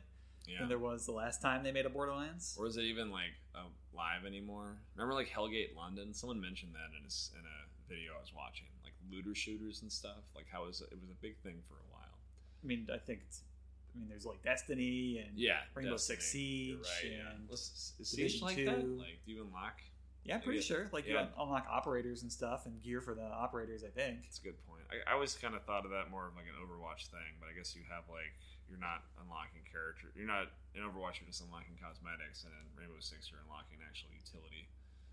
yeah. 0.47 0.61
than 0.61 0.69
there 0.69 0.79
was 0.79 1.07
the 1.07 1.13
last 1.13 1.41
time 1.43 1.63
they 1.63 1.73
made 1.73 1.87
a 1.87 1.91
Borderlands. 1.91 2.57
Or 2.59 2.67
is 2.67 2.77
it 2.77 2.83
even 2.85 3.11
like 3.11 3.31
live 3.95 4.25
anymore? 4.27 4.79
Remember, 4.97 5.15
like 5.15 5.29
Hellgate 5.29 5.77
London. 5.77 6.15
Someone 6.15 6.41
mentioned 6.41 6.73
that 6.75 6.91
in 6.97 7.05
a, 7.05 7.39
in 7.39 7.45
a 7.45 7.59
video 7.89 8.13
I 8.17 8.21
was 8.21 8.33
watching, 8.35 8.67
like 8.83 8.95
looter 9.11 9.35
shooters 9.35 9.83
and 9.83 9.93
stuff. 9.93 10.25
Like 10.35 10.47
how 10.51 10.65
was 10.65 10.81
it 10.81 10.91
was 11.01 11.11
a 11.11 11.21
big 11.21 11.37
thing 11.39 11.57
for 11.69 11.75
a 11.75 11.89
while. 11.93 12.17
I 12.63 12.67
mean, 12.67 12.89
I 12.93 12.99
think 12.99 13.21
it's. 13.27 13.43
I 13.95 13.99
mean, 13.99 14.09
there's 14.09 14.25
like 14.25 14.43
Destiny 14.43 15.19
and 15.27 15.39
Yeah, 15.39 15.59
Rainbow 15.75 15.93
Destiny. 15.93 16.17
Six 16.17 16.33
Siege 16.33 16.77
right, 17.05 17.13
and 17.13 17.49
Was, 17.51 17.93
is 18.01 18.09
Siege 18.09 18.41
like 18.41 18.57
2. 18.57 18.65
that? 18.65 18.89
Like, 18.97 19.21
do 19.27 19.33
you 19.33 19.43
unlock? 19.45 19.83
Yeah, 20.25 20.37
I'm 20.37 20.41
pretty 20.41 20.61
Yeah. 20.61 20.65
sure. 20.65 20.89
Like 20.93 21.07
you 21.07 21.19
unlock 21.19 21.67
operators 21.69 22.23
and 22.23 22.33
stuff 22.33 22.65
and 22.65 22.81
gear 22.81 23.03
for 23.03 23.15
the 23.15 23.27
operators. 23.27 23.85
I 23.85 23.89
think. 23.89 24.23
That's 24.23 24.39
a 24.39 24.43
good 24.45 24.67
point. 24.67 24.81
I, 24.91 25.11
I 25.11 25.15
always 25.15 25.35
kind 25.35 25.55
of 25.55 25.63
thought 25.65 25.85
of 25.85 25.91
that 25.91 26.11
more 26.11 26.27
of 26.29 26.35
like 26.37 26.47
an 26.47 26.57
Overwatch 26.57 27.11
thing, 27.11 27.37
but 27.39 27.49
I 27.51 27.53
guess 27.59 27.77
you 27.77 27.83
have 27.91 28.05
like 28.09 28.33
you're 28.73 28.81
not 28.81 29.05
unlocking 29.21 29.61
character. 29.69 30.09
You're 30.17 30.25
not 30.31 30.49
in 30.73 30.81
Overwatch. 30.81 31.21
You're 31.21 31.29
just 31.29 31.45
unlocking 31.45 31.77
cosmetics, 31.77 32.49
and 32.49 32.57
in 32.57 32.65
Rainbow 32.73 32.97
Six, 33.05 33.29
you're 33.29 33.45
unlocking 33.45 33.85
actual 33.85 34.09
utility 34.17 34.65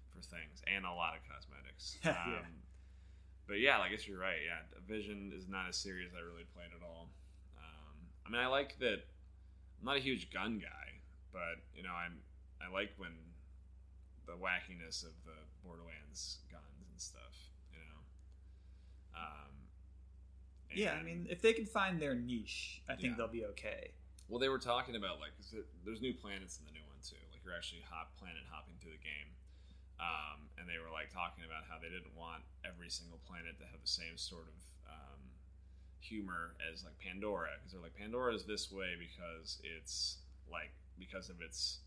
for 0.07 0.23
things 0.23 0.63
and 0.63 0.87
a 0.87 0.95
lot 0.95 1.19
of 1.19 1.21
cosmetics. 1.27 1.99
Yeah. 2.07 2.15
um, 2.39 2.63
But 3.51 3.59
yeah, 3.59 3.83
I 3.83 3.91
guess 3.91 4.07
you're 4.07 4.17
right. 4.23 4.39
Yeah, 4.39 4.63
Vision 4.87 5.35
is 5.35 5.51
not 5.51 5.67
a 5.67 5.75
series 5.75 6.15
I 6.15 6.23
really 6.23 6.47
played 6.55 6.71
at 6.71 6.79
all. 6.79 7.11
Um, 7.59 7.95
I 8.23 8.29
mean, 8.31 8.39
I 8.39 8.47
like 8.47 8.79
that. 8.79 9.03
I'm 9.83 9.85
not 9.91 9.97
a 9.99 10.05
huge 10.05 10.31
gun 10.31 10.59
guy, 10.63 11.03
but 11.35 11.59
you 11.75 11.83
know, 11.83 11.91
I'm 11.91 12.23
I 12.63 12.71
like 12.71 12.95
when 12.95 13.11
the 14.23 14.39
wackiness 14.39 15.03
of 15.03 15.11
the 15.27 15.35
Borderlands 15.67 16.39
guns 16.47 16.87
and 16.87 16.95
stuff. 17.01 17.35
You 17.75 17.83
know. 17.83 17.99
Um, 19.19 19.51
Yeah, 20.77 20.93
I 20.93 21.03
mean, 21.03 21.27
if 21.29 21.41
they 21.41 21.53
can 21.53 21.65
find 21.65 22.01
their 22.01 22.13
niche, 22.13 22.81
I 22.87 22.95
think 22.95 23.13
Yeah. 23.13 23.17
they'll 23.17 23.27
be 23.27 23.45
okay. 23.45 23.91
Well, 24.27 24.39
they 24.39 24.49
were 24.49 24.59
talking 24.59 24.95
about 24.95 25.19
like 25.19 25.33
there's 25.83 26.01
new 26.01 26.13
planets 26.13 26.59
in 26.59 26.65
the 26.65 26.71
new 26.71 26.85
one 26.85 27.01
too. 27.01 27.17
Like 27.31 27.43
you're 27.43 27.55
actually 27.55 27.81
hop 27.81 28.15
planet 28.17 28.45
hopping 28.45 28.77
through 28.77 28.91
the 28.93 29.01
game, 29.01 29.33
um, 29.99 30.49
and 30.57 30.69
they 30.69 30.77
were 30.77 30.91
like 30.93 31.09
talking 31.09 31.43
about 31.43 31.65
how 31.65 31.79
they 31.81 31.89
didn't 31.89 32.13
want 32.15 32.43
every 32.63 32.89
single 32.89 33.17
planet 33.25 33.57
to 33.57 33.65
have 33.65 33.81
the 33.81 33.89
same 33.89 34.17
sort 34.17 34.45
of 34.45 34.61
um, 34.85 35.21
humor 35.99 36.53
as 36.61 36.83
like 36.85 36.97
Pandora 36.99 37.57
because 37.57 37.73
they're 37.73 37.81
like 37.81 37.95
Pandora 37.97 38.35
is 38.35 38.45
this 38.45 38.71
way 38.71 38.93
because 38.99 39.57
it's 39.65 40.21
like 40.45 40.71
because 40.99 41.29
of 41.29 41.41
its 41.41 41.79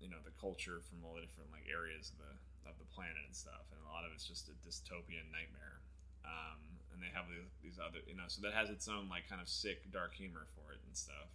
you 0.00 0.08
know 0.08 0.20
the 0.24 0.32
culture 0.40 0.80
from 0.80 1.04
all 1.04 1.14
the 1.14 1.20
different 1.20 1.52
like 1.52 1.68
areas 1.68 2.08
of 2.12 2.18
the 2.24 2.32
of 2.68 2.74
the 2.78 2.88
planet 2.88 3.20
and 3.24 3.36
stuff, 3.36 3.68
and 3.70 3.78
a 3.84 3.90
lot 3.92 4.04
of 4.04 4.10
it's 4.16 4.26
just 4.26 4.48
a 4.48 4.56
dystopian 4.66 5.28
nightmare. 5.30 5.84
Um, 6.24 6.75
and 6.96 7.04
they 7.04 7.12
have 7.12 7.28
these, 7.60 7.76
other 7.76 8.00
you 8.08 8.16
know 8.16 8.24
so 8.24 8.40
that 8.40 8.56
has 8.56 8.72
its 8.72 8.88
own 8.88 9.04
like 9.12 9.28
kind 9.28 9.44
of 9.44 9.52
sick 9.52 9.84
dark 9.92 10.16
humor 10.16 10.48
for 10.56 10.72
it 10.72 10.80
and 10.88 10.96
stuff. 10.96 11.28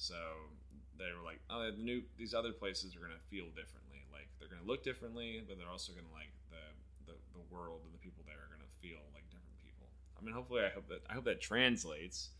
So 0.00 0.16
they 0.96 1.12
were 1.12 1.20
like, 1.20 1.44
oh, 1.52 1.68
the 1.68 1.76
new 1.76 2.00
these 2.16 2.32
other 2.32 2.56
places 2.56 2.96
are 2.96 3.04
gonna 3.04 3.20
feel 3.28 3.52
differently. 3.52 4.08
Like 4.08 4.32
they're 4.40 4.48
gonna 4.48 4.64
look 4.64 4.80
differently, 4.80 5.44
but 5.44 5.60
they're 5.60 5.68
also 5.68 5.92
gonna 5.92 6.10
like 6.16 6.32
the 6.48 6.64
the, 7.12 7.14
the 7.36 7.44
world 7.52 7.84
and 7.84 7.92
the 7.92 8.00
people 8.00 8.24
there 8.24 8.40
are 8.40 8.48
gonna 8.48 8.70
feel 8.80 9.04
like 9.12 9.28
different 9.28 9.60
people. 9.60 9.92
I 10.16 10.24
mean, 10.24 10.32
hopefully, 10.32 10.64
I 10.64 10.72
hope 10.72 10.88
that 10.88 11.04
I 11.04 11.12
hope 11.12 11.28
that 11.28 11.44
translates 11.44 12.32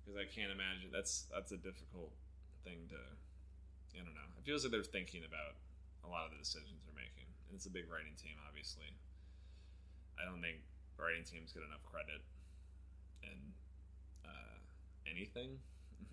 because 0.00 0.16
I 0.16 0.24
can't 0.24 0.48
imagine 0.48 0.88
that's 0.88 1.28
that's 1.28 1.52
a 1.52 1.60
difficult 1.60 2.16
thing 2.64 2.88
to. 2.96 3.00
I 3.96 4.04
don't 4.04 4.16
know. 4.16 4.28
It 4.40 4.44
feels 4.48 4.64
like 4.64 4.72
they're 4.72 4.84
thinking 4.84 5.24
about 5.24 5.56
a 6.04 6.08
lot 6.08 6.28
of 6.28 6.32
the 6.32 6.40
decisions 6.40 6.80
they're 6.84 6.96
making, 6.96 7.28
and 7.48 7.56
it's 7.56 7.68
a 7.68 7.72
big 7.72 7.88
writing 7.88 8.12
team, 8.16 8.36
obviously. 8.44 8.92
I 10.16 10.24
don't 10.24 10.40
think 10.40 10.64
writing 10.98 11.24
teams 11.24 11.52
get 11.52 11.62
enough 11.62 11.84
credit 11.84 12.22
in 13.22 13.38
uh, 14.24 14.58
anything 15.10 15.58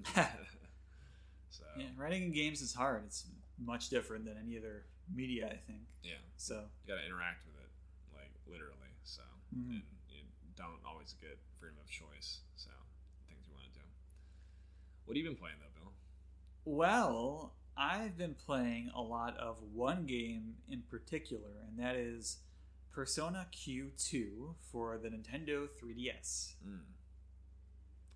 so 1.49 1.63
Yeah, 1.77 1.87
writing 1.97 2.23
in 2.23 2.31
games 2.31 2.61
is 2.61 2.73
hard. 2.73 3.03
It's 3.05 3.27
much 3.63 3.89
different 3.89 4.25
than 4.25 4.35
any 4.37 4.57
other 4.57 4.85
media, 5.13 5.45
I 5.47 5.57
think. 5.57 5.83
yeah, 6.01 6.19
So, 6.37 6.65
you 6.83 6.93
got 6.93 6.99
to 6.99 7.05
interact 7.05 7.45
with 7.45 7.55
it, 7.61 7.69
like 8.13 8.31
literally. 8.47 8.91
So 9.03 9.21
Mhm. 9.55 9.81
and 10.09 10.27
you 10.41 10.51
don't 10.55 10.79
always 10.85 11.13
get 11.21 11.37
freedom 11.59 11.77
of 11.79 11.89
choice. 11.89 12.41
So 12.55 12.71
things 13.27 13.45
you 13.47 13.53
want 13.53 13.71
to 13.73 13.79
do. 13.79 13.85
What 15.05 15.15
have 15.17 15.23
you 15.23 15.29
been 15.29 15.37
playing 15.37 15.57
though, 15.59 15.79
Bill? 15.79 15.93
well, 16.65 17.53
I've 17.75 18.17
been 18.17 18.35
playing 18.35 18.91
a 18.95 19.01
lot 19.01 19.35
of 19.37 19.61
one 19.73 20.05
game 20.05 20.55
in 20.69 20.81
particular, 20.83 21.49
and 21.67 21.77
that 21.79 21.95
is 21.95 22.37
Persona 22.93 23.47
Q2 23.51 24.53
for 24.71 24.97
the 24.99 25.09
Nintendo 25.09 25.67
3DS. 25.67 26.53
Mm. 26.67 26.79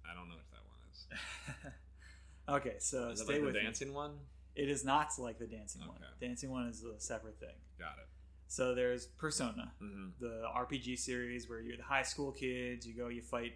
I 0.09 0.13
don't 0.13 0.29
know 0.29 0.35
what 0.35 0.51
that 0.51 0.63
one 0.65 0.79
is. 0.93 2.61
okay, 2.67 2.75
so 2.79 3.09
is 3.09 3.21
stay 3.21 3.33
like 3.33 3.41
with 3.43 3.53
the 3.53 3.59
me. 3.59 3.65
dancing 3.65 3.93
one? 3.93 4.11
It 4.55 4.69
is 4.69 4.85
not 4.85 5.09
like 5.19 5.39
the 5.39 5.47
dancing 5.47 5.81
one. 5.87 5.97
Dancing 6.21 6.51
one 6.51 6.67
is 6.67 6.83
a 6.83 6.99
separate 6.99 7.39
thing. 7.39 7.55
Got 7.79 7.97
it. 7.99 8.07
So 8.47 8.73
there's 8.73 9.05
Persona, 9.07 9.71
Mm-hmm. 9.81 10.07
the 10.19 10.43
RPG 10.55 10.97
series 10.99 11.49
where 11.49 11.59
you're 11.59 11.77
the 11.77 11.83
high 11.83 12.03
school 12.03 12.31
kids. 12.31 12.87
You 12.87 12.93
go, 12.95 13.07
you 13.09 13.21
fight 13.21 13.53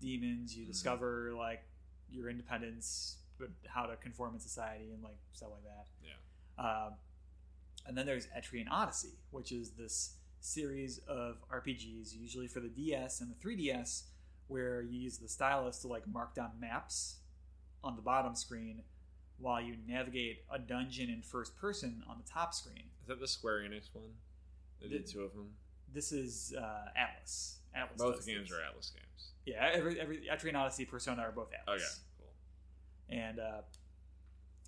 demons, 0.00 0.56
you 0.56 0.64
Mhm. 0.64 0.68
discover 0.68 1.32
like 1.36 1.62
your 2.10 2.28
independence, 2.30 3.18
but 3.38 3.50
how 3.66 3.86
to 3.86 3.96
conform 3.96 4.34
in 4.34 4.40
society 4.40 4.90
and 4.92 5.02
like 5.02 5.18
stuff 5.32 5.50
like 5.50 5.64
that. 5.64 5.86
Yeah. 6.02 6.16
Um, 6.86 6.94
and 7.86 7.96
then 7.98 8.06
there's 8.06 8.26
Etrian 8.28 8.68
Odyssey, 8.70 9.18
which 9.30 9.52
is 9.52 9.72
this 9.72 10.16
series 10.44 10.98
of 11.08 11.36
RPGs, 11.52 12.14
usually 12.18 12.48
for 12.48 12.60
the 12.60 12.68
DS 12.68 13.20
and 13.20 13.30
the 13.30 13.46
3DS, 13.46 14.02
where 14.48 14.82
you 14.82 14.98
use 14.98 15.18
the 15.18 15.28
stylus 15.28 15.78
to 15.78 15.88
like 15.88 16.06
mark 16.06 16.34
down 16.34 16.50
maps 16.60 17.16
on 17.82 17.96
the 17.96 18.02
bottom 18.02 18.34
screen 18.34 18.82
while 19.38 19.60
you 19.60 19.76
navigate 19.88 20.44
a 20.50 20.58
dungeon 20.58 21.08
in 21.08 21.22
first 21.22 21.56
person 21.56 22.02
on 22.08 22.16
the 22.22 22.30
top 22.30 22.54
screen. 22.54 22.84
Is 23.02 23.08
that 23.08 23.20
the 23.20 23.26
Square 23.26 23.60
Enix 23.60 23.88
one? 23.92 24.10
They 24.80 24.88
did 24.88 25.06
two 25.06 25.22
of 25.22 25.32
them. 25.32 25.50
This 25.92 26.12
is 26.12 26.54
uh, 26.56 26.88
Atlus. 26.98 27.56
Atlus. 27.76 27.98
Both 27.98 28.26
games 28.26 28.50
this. 28.50 28.58
are 28.58 28.62
Atlus 28.62 28.92
games. 28.94 29.30
Yeah, 29.46 29.70
every 29.72 30.00
every 30.00 30.28
Etrian 30.32 30.56
Odyssey, 30.56 30.84
Persona 30.84 31.22
are 31.22 31.32
both 31.32 31.48
Atlus. 31.50 31.74
Okay, 31.74 31.82
Atlus. 31.82 31.98
cool. 32.18 33.16
And 33.16 33.40
uh, 33.40 33.60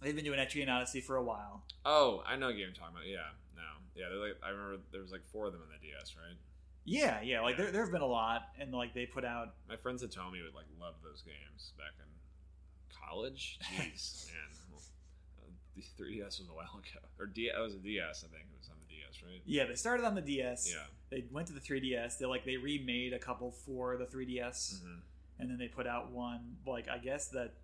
they've 0.03 0.15
been 0.15 0.25
doing 0.25 0.39
Etrian 0.39 0.69
Odyssey 0.71 1.01
for 1.01 1.17
a 1.17 1.23
while. 1.23 1.63
Oh, 1.85 2.23
I 2.27 2.37
know 2.37 2.47
what 2.47 2.53
game 2.57 2.67
you're 2.67 2.73
talking 2.75 2.95
about. 2.97 3.07
Yeah, 3.07 3.29
no, 3.57 3.63
yeah. 3.95 4.09
They're 4.09 4.19
like 4.19 4.37
I 4.45 4.51
remember 4.51 4.79
there 4.93 5.01
was 5.03 5.13
like 5.13 5.25
four 5.33 5.47
of 5.47 5.53
them 5.53 5.63
in 5.63 5.69
the 5.69 5.87
DS, 5.89 6.15
right? 6.17 6.37
Yeah, 6.85 7.21
yeah. 7.23 7.41
Like 7.41 7.57
Yeah. 7.57 7.65
there 7.65 7.73
there 7.73 7.83
have 7.83 7.93
been 7.93 8.03
a 8.03 8.07
lot, 8.07 8.49
and 8.61 8.73
like 8.73 8.95
they 8.95 9.07
put 9.07 9.25
out 9.25 9.55
My 9.69 9.77
friends 9.77 10.03
had 10.03 10.11
at 10.11 10.17
Tommy 10.17 10.43
would 10.43 10.55
like 10.55 10.67
love 10.81 10.95
those 11.03 11.23
games 11.23 11.73
back 11.79 11.93
in 11.99 12.05
college. 13.09 13.59
Jeez, 13.65 14.27
man. 14.33 14.51
Well, 14.73 14.83
uh, 15.41 15.51
the 15.77 15.83
3DS 16.03 16.41
was 16.41 16.49
a 16.51 16.55
while 16.55 16.71
ago, 16.75 17.01
or 17.19 17.27
D. 17.27 17.51
That 17.55 17.61
was 17.63 17.75
a 17.75 17.79
DS, 17.79 18.25
I 18.25 18.29
think 18.35 18.45
it 18.53 18.59
was 18.59 18.69
on 18.69 18.77
the 18.81 18.95
DS, 18.95 19.23
right? 19.23 19.41
Yeah, 19.47 19.65
they 19.67 19.75
started 19.75 20.05
on 20.07 20.15
the 20.15 20.21
DS. 20.23 20.71
Yeah. 20.73 20.83
They 21.11 21.25
went 21.31 21.47
to 21.49 21.53
the 21.53 21.61
3DS. 21.61 22.19
They 22.19 22.27
like 22.27 22.45
they 22.45 22.57
remade 22.57 23.13
a 23.13 23.19
couple 23.19 23.51
for 23.51 23.97
the 23.97 24.07
3DS, 24.07 24.81
hmm 24.83 24.99
and 25.37 25.51
then 25.51 25.59
they 25.59 25.67
put 25.67 25.85
out 25.87 26.13
one. 26.13 26.59
Like 26.65 26.89
I 26.89 26.99
guess 26.99 27.27
that 27.29 27.55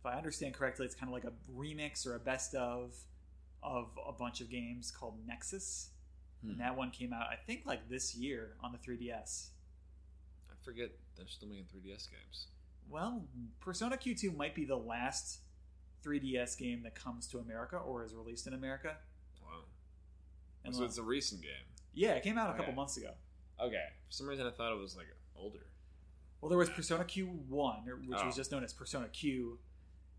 if 0.00 0.06
I 0.06 0.16
understand 0.16 0.54
correctly, 0.54 0.86
it's 0.86 0.94
kind 0.94 1.08
of 1.08 1.14
like 1.14 1.24
a 1.24 1.32
remix 1.56 2.06
or 2.06 2.14
a 2.16 2.18
best 2.20 2.54
of 2.54 2.94
of 3.62 3.88
a 4.08 4.12
bunch 4.12 4.40
of 4.40 4.48
games 4.50 4.90
called 4.90 5.18
Nexus. 5.26 5.90
Hmm. 6.42 6.52
And 6.52 6.60
that 6.60 6.76
one 6.76 6.90
came 6.90 7.12
out, 7.12 7.26
I 7.30 7.36
think, 7.36 7.62
like 7.66 7.88
this 7.90 8.14
year 8.14 8.54
on 8.62 8.72
the 8.72 8.78
3DS. 8.78 9.48
I 10.50 10.54
forget 10.64 10.90
they're 11.16 11.26
still 11.28 11.48
making 11.48 11.64
3DS 11.66 12.08
games. 12.10 12.46
Well, 12.88 13.24
Persona 13.60 13.96
Q2 13.98 14.34
might 14.34 14.54
be 14.54 14.64
the 14.64 14.76
last 14.78 15.40
3DS 16.02 16.56
game 16.58 16.82
that 16.84 16.94
comes 16.94 17.26
to 17.28 17.38
America 17.38 17.76
or 17.76 18.02
is 18.02 18.14
released 18.14 18.46
in 18.46 18.54
America. 18.54 18.96
Wow. 19.42 19.64
And 20.64 20.74
so 20.74 20.80
well- 20.80 20.88
it's 20.88 20.96
a 20.98 21.02
recent 21.02 21.42
game. 21.42 21.50
yeah, 21.92 22.12
it 22.12 22.22
came 22.22 22.38
out 22.38 22.54
a 22.54 22.56
couple 22.56 22.72
months 22.72 22.96
ago. 22.96 23.12
Okay. 23.60 23.84
For 24.06 24.12
some 24.12 24.26
reason, 24.26 24.46
I 24.46 24.50
thought 24.50 24.72
it 24.72 24.78
was 24.80 24.96
like 24.96 25.08
older. 25.36 25.66
Well, 26.40 26.48
there 26.48 26.56
was 26.58 26.70
Persona 26.70 27.04
Q1, 27.04 27.84
which 28.06 28.18
Oh. 28.18 28.26
was 28.26 28.34
just 28.34 28.50
known 28.50 28.64
as 28.64 28.72
Persona 28.72 29.08
Q, 29.08 29.58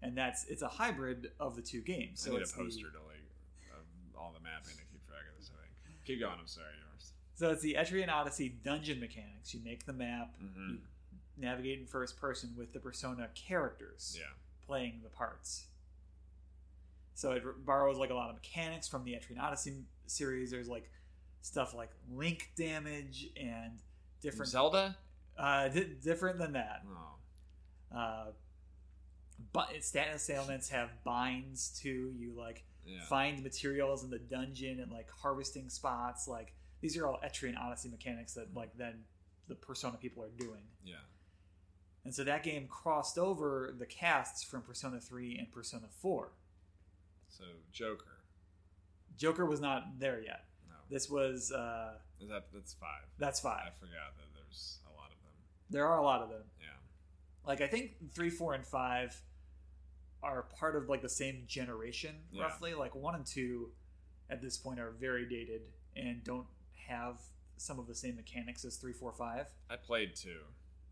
and 0.02 0.18
that's 0.18 0.46
it's 0.46 0.62
a 0.62 0.68
hybrid 0.68 1.32
of 1.40 1.56
the 1.56 1.62
two 1.62 1.82
games. 1.82 2.22
I 2.24 2.26
So 2.26 2.32
need 2.32 2.38
a 2.40 2.42
it's 2.42 2.52
the, 2.54 2.58
to 2.64 2.64
like 3.08 3.24
of 3.72 4.20
all 4.20 4.34
the 4.34 4.40
mapping 4.44 4.74
to 4.76 4.84
keep 4.92 5.06
track 5.08 5.22
of 5.32 5.38
this. 5.40 5.50
I 5.54 5.62
think. 5.88 6.04
Keep 6.06 6.20
going. 6.22 6.34
I'm 6.40 6.48
sorry, 6.48 6.68
yours. 6.92 7.12
so 7.36 7.50
it's 7.52 7.62
the 7.62 7.76
Etrian 7.76 8.10
Odyssey 8.10 8.50
dungeon 8.64 9.00
mechanics. 9.00 9.54
You 9.54 9.62
make 9.64 9.86
the 9.86 9.94
map, 9.94 10.36
Mm-hmm. 10.44 10.70
you 10.72 10.78
navigate 11.38 11.80
in 11.80 11.86
first 11.86 12.20
person 12.20 12.54
with 12.58 12.74
the 12.74 12.80
Persona 12.80 13.30
characters 13.36 14.16
Yeah. 14.20 14.26
playing 14.66 15.02
the 15.04 15.10
parts. 15.10 15.66
So 17.14 17.32
it 17.34 17.44
borrows 17.66 17.98
like 17.98 18.10
a 18.10 18.14
lot 18.16 18.30
of 18.30 18.36
mechanics 18.36 18.88
from 18.88 19.04
the 19.04 19.12
Etrian 19.12 19.40
Odyssey 19.40 19.84
series. 20.08 20.50
There's 20.52 20.68
like 20.70 20.90
stuff 21.42 21.74
like 21.74 21.90
link 22.12 22.52
damage 22.58 23.28
and 23.40 23.80
different, 24.22 24.52
Zelda. 24.52 24.98
uh, 25.38 25.68
di- 25.68 25.96
different 26.04 26.38
than 26.40 26.54
that. 26.54 26.84
Oh. 26.88 27.98
Uh, 27.98 28.26
but 29.54 29.70
stat 29.82 30.20
ailments 30.30 30.70
have 30.70 30.90
binds 31.04 31.70
too. 31.70 32.14
You 32.18 32.34
like 32.38 32.64
Yeah. 32.86 33.04
find 33.06 33.42
materials 33.44 34.04
in 34.04 34.10
the 34.10 34.20
dungeon 34.20 34.80
and 34.80 34.92
like 34.92 35.10
harvesting 35.10 35.70
spots. 35.70 36.28
Like 36.28 36.54
these 36.82 36.98
are 36.98 37.06
all 37.08 37.20
Etrian 37.24 37.58
Odyssey 37.58 37.90
mechanics 37.90 38.34
that 38.34 38.54
like 38.56 38.76
then 38.78 39.04
the 39.48 39.56
Persona 39.56 39.98
people 39.98 40.24
are 40.24 40.30
doing. 40.38 40.64
Yeah. 40.84 40.96
And 42.04 42.14
so 42.16 42.24
that 42.24 42.44
game 42.44 42.68
crossed 42.68 43.18
over 43.20 43.76
the 43.78 43.86
casts 43.86 44.44
from 44.44 44.64
Persona 44.64 45.00
3 45.00 45.38
and 45.38 45.52
Persona 45.52 45.88
4. 46.02 46.32
So 47.30 47.44
Joker. 47.72 48.18
Joker 49.18 49.46
was 49.46 49.60
not 49.62 50.00
there 50.00 50.20
yet. 50.22 50.46
No. 50.68 50.76
This 50.90 51.10
was 51.10 51.52
uh, 51.52 51.94
Is 52.20 52.30
that 52.30 52.46
that's 52.54 52.74
five? 52.74 53.04
that's 53.20 53.40
5. 53.40 53.54
I 53.54 53.70
forgot 53.80 54.16
that 54.18 54.34
there's 54.34 54.80
a 54.88 54.94
lot 54.98 55.12
of 55.12 55.22
them. 55.22 55.32
There 55.70 55.86
are 55.88 56.00
a 56.00 56.04
lot 56.04 56.22
of 56.24 56.30
them. 56.30 56.44
Yeah. 56.60 56.68
Like 57.46 57.62
I 57.62 57.68
think 57.68 58.12
three, 58.14 58.30
four, 58.32 58.54
and 58.56 58.66
five 58.66 59.22
are 60.24 60.44
part 60.44 60.76
of 60.76 60.90
like 60.90 61.02
the 61.02 61.10
same 61.10 61.44
generation, 61.48 62.16
Yeah. 62.32 62.44
roughly. 62.44 62.74
Like 62.74 62.94
one 62.96 63.16
and 63.16 63.26
two, 63.26 63.72
at 64.30 64.42
this 64.42 64.58
point, 64.58 64.80
are 64.80 64.92
very 64.92 65.26
dated 65.28 65.62
and 65.96 66.24
don't 66.24 66.48
have 66.88 67.22
some 67.58 67.80
of 67.80 67.88
the 67.88 67.96
same 67.96 68.16
mechanics 68.16 68.66
as 68.66 68.78
three, 68.78 68.94
four, 68.94 69.12
five. 69.14 69.48
I 69.70 69.76
played 69.78 70.16
two. 70.16 70.42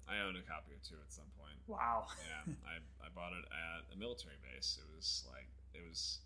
I 0.08 0.20
owned 0.26 0.38
a 0.38 0.42
copy 0.42 0.74
of 0.74 0.82
two 0.82 0.98
at 1.06 1.14
some 1.14 1.30
point. 1.38 1.58
Wow. 1.68 2.08
Yeah, 2.26 2.54
I, 2.66 2.82
I 3.06 3.10
bought 3.14 3.34
it 3.34 3.46
at 3.54 3.94
a 3.94 3.98
military 3.98 4.38
base. 4.42 4.78
It 4.82 4.90
was 4.96 5.26
like 5.30 5.50
it 5.74 5.86
was 5.88 6.20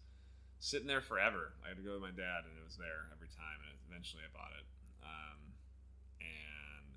sitting 0.60 0.88
there 0.88 1.02
forever. 1.04 1.52
I 1.64 1.68
had 1.70 1.78
to 1.78 1.84
go 1.84 1.94
with 2.00 2.02
my 2.08 2.16
dad, 2.16 2.48
and 2.48 2.56
it 2.56 2.64
was 2.64 2.78
there 2.80 3.12
every 3.12 3.28
time. 3.28 3.60
And 3.68 3.76
eventually, 3.92 4.24
I 4.24 4.32
bought 4.32 4.56
it, 4.56 4.64
um, 5.04 5.40
and 6.24 6.88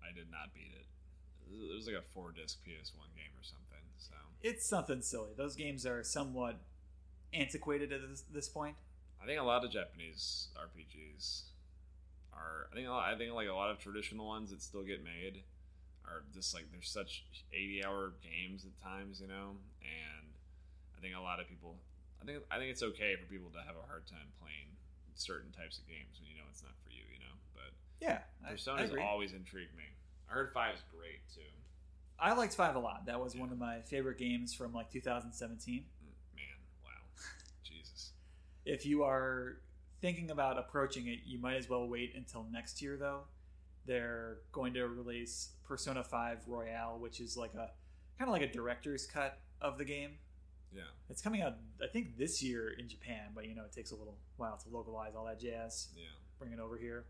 I 0.00 0.12
did 0.16 0.30
not 0.32 0.54
beat 0.56 0.72
it. 0.72 0.88
It 1.52 1.76
was 1.76 1.84
like 1.84 2.00
a 2.00 2.06
four 2.16 2.32
disc 2.32 2.64
PS 2.64 2.96
One 2.96 3.12
game 3.12 3.32
or 3.36 3.44
something. 3.44 3.81
So 4.08 4.14
It's 4.42 4.66
something 4.66 5.02
silly. 5.02 5.30
Those 5.36 5.54
games 5.56 5.86
are 5.86 6.02
somewhat 6.02 6.60
antiquated 7.32 7.92
at 7.92 8.00
this, 8.08 8.22
this 8.32 8.48
point. 8.48 8.76
I 9.22 9.26
think 9.26 9.40
a 9.40 9.44
lot 9.44 9.64
of 9.64 9.70
Japanese 9.70 10.48
RPGs 10.58 11.42
are. 12.32 12.66
I 12.72 12.74
think 12.74 12.88
a 12.88 12.90
lot, 12.90 13.12
I 13.12 13.16
think 13.16 13.32
like 13.34 13.48
a 13.48 13.54
lot 13.54 13.70
of 13.70 13.78
traditional 13.78 14.26
ones 14.26 14.50
that 14.50 14.62
still 14.62 14.82
get 14.82 15.04
made 15.04 15.42
are 16.04 16.24
just 16.34 16.52
like 16.54 16.66
they're 16.72 16.82
such 16.82 17.24
eighty 17.52 17.84
hour 17.84 18.14
games 18.22 18.64
at 18.64 18.74
times, 18.82 19.20
you 19.20 19.28
know. 19.28 19.54
And 19.80 20.26
I 20.98 21.00
think 21.00 21.14
a 21.16 21.20
lot 21.22 21.38
of 21.40 21.48
people. 21.48 21.76
I 22.20 22.24
think 22.24 22.42
I 22.50 22.58
think 22.58 22.70
it's 22.70 22.82
okay 22.82 23.14
for 23.14 23.26
people 23.30 23.50
to 23.50 23.62
have 23.62 23.76
a 23.78 23.86
hard 23.86 24.06
time 24.06 24.26
playing 24.42 24.74
certain 25.14 25.52
types 25.52 25.78
of 25.78 25.86
games 25.86 26.18
when 26.18 26.26
you 26.30 26.34
know 26.34 26.46
it's 26.50 26.62
not 26.62 26.74
for 26.82 26.90
you, 26.90 27.06
you 27.06 27.18
know. 27.22 27.34
But 27.54 27.70
Yeah, 28.02 28.26
I, 28.42 28.48
I 28.48 28.50
Persona's 28.58 28.90
agree. 28.90 29.02
always 29.02 29.32
intrigued 29.34 29.74
me. 29.76 29.86
I 30.30 30.34
heard 30.34 30.50
five 30.50 30.74
is 30.74 30.82
great 30.90 31.22
too. 31.30 31.46
I 32.18 32.34
liked 32.34 32.54
five 32.54 32.76
a 32.76 32.78
lot. 32.78 33.06
That 33.06 33.20
was 33.20 33.34
Yeah. 33.34 33.40
one 33.42 33.52
of 33.52 33.58
my 33.58 33.80
favorite 33.82 34.18
games 34.18 34.54
from 34.54 34.72
like 34.72 34.90
2017. 34.90 35.84
Mm, 36.04 36.36
Man, 36.36 36.44
wow, 36.84 36.90
Jesus. 37.64 38.12
If 38.64 38.86
you 38.86 39.02
are 39.02 39.58
thinking 40.00 40.30
about 40.30 40.58
approaching 40.58 41.06
it, 41.08 41.20
you 41.24 41.38
might 41.38 41.56
as 41.56 41.68
well 41.68 41.88
wait 41.88 42.14
until 42.14 42.44
next 42.44 42.80
year, 42.82 42.96
though. 42.96 43.24
They're 43.86 44.38
going 44.52 44.74
to 44.74 44.86
release 44.86 45.50
Persona 45.64 46.04
5 46.04 46.46
Royal, 46.46 46.98
which 47.00 47.20
is 47.20 47.36
like 47.36 47.54
a 47.54 47.72
kind 48.18 48.28
of 48.28 48.30
like 48.30 48.42
a 48.42 48.52
director's 48.52 49.06
cut 49.06 49.40
of 49.60 49.78
the 49.78 49.84
game. 49.84 50.18
Yeah. 50.72 50.82
It's 51.10 51.20
coming 51.20 51.42
out, 51.42 51.56
I 51.82 51.88
think, 51.88 52.16
this 52.16 52.42
year 52.42 52.70
in 52.70 52.88
Japan, 52.88 53.32
but 53.34 53.46
you 53.46 53.54
know, 53.54 53.64
it 53.64 53.72
takes 53.72 53.90
a 53.90 53.96
little 53.96 54.16
while 54.36 54.56
to 54.58 54.68
localize 54.70 55.14
all 55.16 55.24
that 55.26 55.40
jazz, 55.40 55.88
Yeah. 55.96 56.04
bring 56.38 56.52
it 56.52 56.60
over 56.60 56.78
here. 56.78 57.04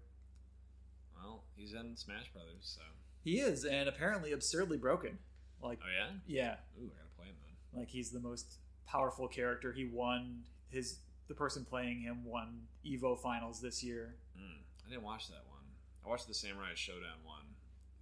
Well, 1.15 1.45
he's 1.55 1.75
in 1.75 1.97
Smash 1.97 2.33
Brothers, 2.33 2.77
so. 2.79 2.83
He 3.23 3.39
is, 3.41 3.65
and 3.65 3.89
apparently 3.89 4.33
absurdly 4.33 4.79
broken. 4.79 5.19
Like, 5.63 5.79
Oh 5.83 5.89
yeah. 5.89 6.11
yeah, 6.27 6.55
Ooh, 6.81 6.91
I 6.91 6.99
gotta 6.99 7.15
play 7.17 7.27
him 7.27 7.37
then. 7.73 7.81
like 7.81 7.89
he's 7.89 8.11
the 8.11 8.19
most 8.21 8.59
powerful 8.87 9.29
character. 9.29 9.73
He 9.73 9.87
won 9.87 10.43
his 10.69 10.99
the 11.29 11.35
person 11.35 11.65
playing 11.65 12.01
him 12.03 12.25
won 12.25 12.67
Evo 12.85 13.19
finals 13.19 13.61
this 13.61 13.83
year. 13.85 14.17
Mm, 14.37 14.59
I 14.87 14.91
didn't 14.91 15.05
watch 15.05 15.29
that 15.29 15.45
one. 15.49 15.63
I 16.05 16.09
watched 16.09 16.27
the 16.27 16.35
Samurai 16.35 16.75
Shodown 16.75 17.23
one 17.25 17.47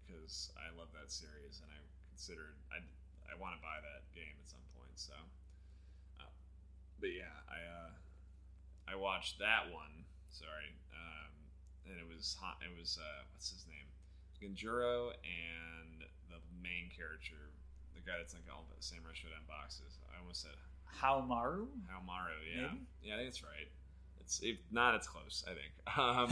because 0.07 0.51
I 0.57 0.73
love 0.79 0.89
that 0.97 1.13
series, 1.13 1.61
and 1.61 1.69
I 1.71 1.79
considered 2.09 2.57
I 2.73 2.81
I 3.31 3.37
want 3.39 3.55
to 3.57 3.61
buy 3.61 3.77
that 3.85 4.09
game 4.17 4.35
at 4.43 4.49
some 4.49 4.65
point. 4.75 4.97
So, 4.97 5.13
uh, 6.19 6.33
but 6.99 7.13
yeah, 7.13 7.45
I 7.45 7.61
uh, 7.61 7.93
I 8.89 8.97
watched 8.97 9.39
that 9.39 9.69
one. 9.71 10.09
Sorry, 10.33 10.73
um, 10.97 11.31
and 11.87 12.01
it 12.01 12.09
was 12.09 12.37
hot. 12.41 12.57
It 12.65 12.73
was 12.73 12.97
uh, 12.99 13.23
what's 13.37 13.51
his 13.53 13.67
name, 13.69 13.87
Genjuro, 14.43 15.13
and 15.23 16.01
the 16.29 16.41
main 16.63 16.89
character, 16.95 17.37
the 17.95 18.01
guy 18.01 18.17
that's 18.19 18.35
like 18.35 18.45
all 18.53 18.65
the 18.69 18.77
Samurai 18.83 19.13
Shodown 19.13 19.47
boxes. 19.47 19.99
I 20.13 20.19
almost 20.21 20.43
said 20.43 20.57
Haomaru? 21.01 21.69
Haomaru. 21.89 22.37
Yeah, 22.49 22.63
Maybe? 22.73 22.81
yeah, 23.03 23.15
I 23.15 23.17
think 23.19 23.29
that's 23.31 23.43
right. 23.45 23.69
It's 24.21 24.41
if 24.43 24.59
not, 24.71 24.95
it's 24.95 25.07
close. 25.07 25.45
I 25.47 25.53
think. 25.55 25.73
Um, 25.97 26.29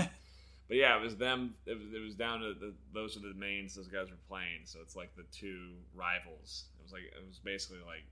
but 0.69 0.77
yeah, 0.77 0.97
it 0.97 1.03
was 1.03 1.17
them. 1.17 1.55
It 1.65 1.79
was, 1.79 1.89
it 1.95 2.01
was 2.05 2.15
down 2.15 2.41
to 2.41 2.53
the, 2.53 2.75
those 2.93 3.17
are 3.17 3.21
the 3.21 3.33
mains 3.33 3.75
those 3.75 3.89
guys 3.89 4.11
were 4.11 4.21
playing. 4.29 4.65
So 4.67 4.81
it's 4.83 4.95
like 4.95 5.17
the 5.17 5.25
two 5.33 5.73
rivals. 5.95 6.65
It 6.79 6.83
was 6.83 6.93
like 6.93 7.03
it 7.05 7.27
was 7.27 7.39
basically 7.39 7.81
like 7.87 8.05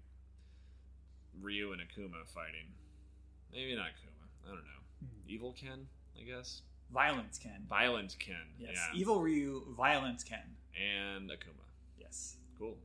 Ryu 1.42 1.72
and 1.72 1.82
Akuma 1.82 2.26
fighting. 2.26 2.72
Maybe 3.52 3.74
not 3.76 3.86
Akuma. 3.88 4.24
I 4.46 4.48
don't 4.48 4.64
know. 4.64 4.82
Hmm. 5.00 5.28
Evil 5.30 5.52
Ken, 5.52 5.86
I 6.18 6.24
guess. 6.24 6.62
Violence 6.92 7.38
Ken. 7.38 7.64
Violent 7.68 8.16
Ken. 8.18 8.36
Yes. 8.58 8.72
Yeah. 8.74 8.98
Evil 9.00 9.20
Ryu, 9.20 9.64
Violence 9.76 10.22
Ken. 10.24 10.56
And 10.74 11.30
Akuma. 11.30 11.64
Yes. 11.98 12.36
Cool. 12.58 12.76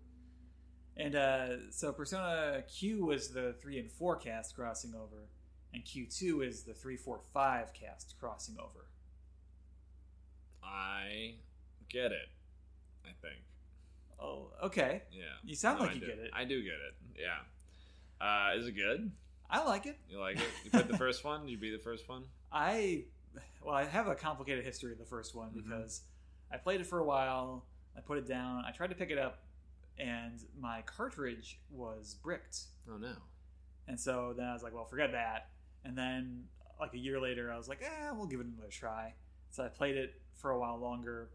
And 0.98 1.16
uh, 1.16 1.72
so 1.72 1.92
Persona 1.94 2.64
Q 2.68 3.06
was 3.06 3.30
the 3.30 3.54
3 3.62 3.80
and 3.80 3.92
4 3.92 4.18
cast 4.18 4.56
crossing 4.56 4.94
over, 4.94 5.30
and 5.74 5.84
Q2 5.86 6.46
is 6.46 6.64
the 6.64 6.74
3, 6.74 6.98
4, 6.98 7.20
5 7.34 7.74
cast 7.74 8.16
crossing 8.20 8.56
over. 8.60 8.88
I 10.64 11.36
get 11.90 12.12
it. 12.12 12.28
I 13.06 13.10
think. 13.22 13.40
Oh, 14.20 14.48
okay. 14.66 15.02
Yeah. 15.12 15.24
You 15.44 15.56
sound 15.56 15.80
like 15.80 15.92
I 15.92 15.94
you 15.94 16.00
do. 16.02 16.06
get 16.06 16.20
it. 16.20 16.32
I 16.34 16.44
do 16.46 16.62
get 16.62 16.74
it. 16.74 16.96
Yeah. 17.20 18.26
Uh, 18.26 18.58
is 18.58 18.68
it 18.68 18.74
good? 18.74 19.12
I 19.50 19.64
like 19.64 19.86
it. 19.86 19.98
You 20.10 20.20
like 20.20 20.38
it? 20.38 20.44
You 20.64 20.72
played 20.72 20.88
the 20.88 20.98
first 20.98 21.24
one? 21.26 21.48
You 21.48 21.58
beat 21.58 21.72
the 21.72 21.84
first 21.84 22.08
one? 22.08 22.24
I, 22.52 23.06
well, 23.64 23.76
I 23.76 23.84
have 23.86 24.08
a 24.08 24.16
complicated 24.16 24.64
history 24.66 24.92
of 24.92 24.98
the 25.00 25.06
first 25.06 25.36
one 25.36 25.50
Mhm. 25.52 25.64
because 25.64 26.02
I 26.52 26.58
played 26.58 26.82
it 26.82 26.88
for 26.88 27.00
a 27.00 27.06
while, 27.06 27.66
I 27.96 28.02
put 28.02 28.18
it 28.18 28.28
down, 28.28 28.64
I 28.66 28.72
tried 28.72 28.90
to 28.90 28.96
pick 28.96 29.10
it 29.12 29.18
up, 29.18 29.44
and 29.98 30.44
my 30.58 30.82
cartridge 30.84 31.60
was 31.70 32.16
bricked. 32.16 32.68
Oh 32.90 32.98
no. 32.98 33.16
And 33.88 34.00
so 34.00 34.34
then 34.34 34.46
I 34.48 34.54
was 34.54 34.64
like, 34.64 34.74
well, 34.74 34.86
forget 34.86 35.12
that. 35.12 35.50
And 35.84 35.98
then 35.98 36.48
like 36.80 36.94
a 36.94 36.98
year 36.98 37.20
later, 37.20 37.52
I 37.52 37.58
was 37.58 37.68
like, 37.68 37.82
eh, 37.82 38.12
we'll 38.12 38.28
give 38.28 38.40
it 38.40 38.46
another 38.48 38.70
try. 38.70 39.14
So 39.50 39.64
I 39.64 39.70
played 39.70 39.98
it 39.98 40.22
for 40.36 40.52
a 40.52 40.60
while 40.60 40.78
longer. 40.78 41.30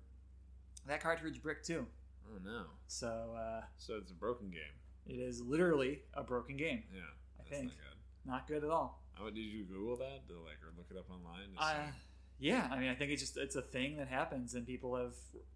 That 0.86 1.00
cartridge 1.00 1.42
bricked 1.42 1.66
too. 1.66 1.86
Oh 2.28 2.38
no. 2.44 2.66
So 2.86 3.34
uh, 3.36 3.64
So 3.78 3.96
it's 3.96 4.10
a 4.10 4.14
broken 4.14 4.50
game. 4.50 4.74
it 5.06 5.20
is 5.20 5.40
literally 5.40 6.02
a 6.14 6.22
broken 6.24 6.56
game. 6.56 6.84
Yeah. 6.92 7.00
I 7.02 7.42
That's 7.42 7.48
think. 7.50 7.64
not 7.68 7.76
good. 7.76 7.96
Not 8.30 8.46
good 8.48 8.64
at 8.64 8.70
all. 8.70 9.02
Oh, 9.20 9.30
did 9.30 9.40
you 9.40 9.64
Google 9.64 9.96
that? 9.96 10.28
To 10.28 10.34
like 10.44 10.58
or 10.62 10.72
look 10.76 10.86
it 10.90 10.96
up 10.96 11.10
online? 11.10 11.48
Uh, 11.58 11.90
yeah, 12.38 12.68
I 12.70 12.78
mean, 12.78 12.90
I 12.90 12.94
think 12.94 13.12
it's 13.12 13.22
just 13.22 13.36
it's 13.36 13.56
a 13.56 13.62
thing 13.62 13.96
that 13.96 14.08
happens, 14.08 14.54
and 14.54 14.66
people 14.66 14.94
have 14.96 15.14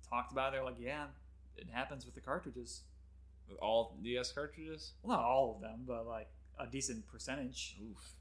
talked 0.08 0.32
about. 0.32 0.48
it. 0.52 0.56
They're 0.56 0.64
like, 0.64 0.80
yeah, 0.80 1.06
it 1.56 1.66
happens 1.70 2.04
with 2.06 2.14
the 2.14 2.20
cartridges. 2.20 2.82
With 3.48 3.58
all 3.58 3.96
DS 4.02 4.32
cartridges? 4.32 4.92
Well, 5.02 5.16
not 5.16 5.24
all 5.26 5.54
of 5.56 5.60
them, 5.60 5.80
but 5.86 6.06
like 6.06 6.28
a 6.58 6.66
decent 6.66 7.06
percentage. 7.08 7.76
Oof. 7.82 8.12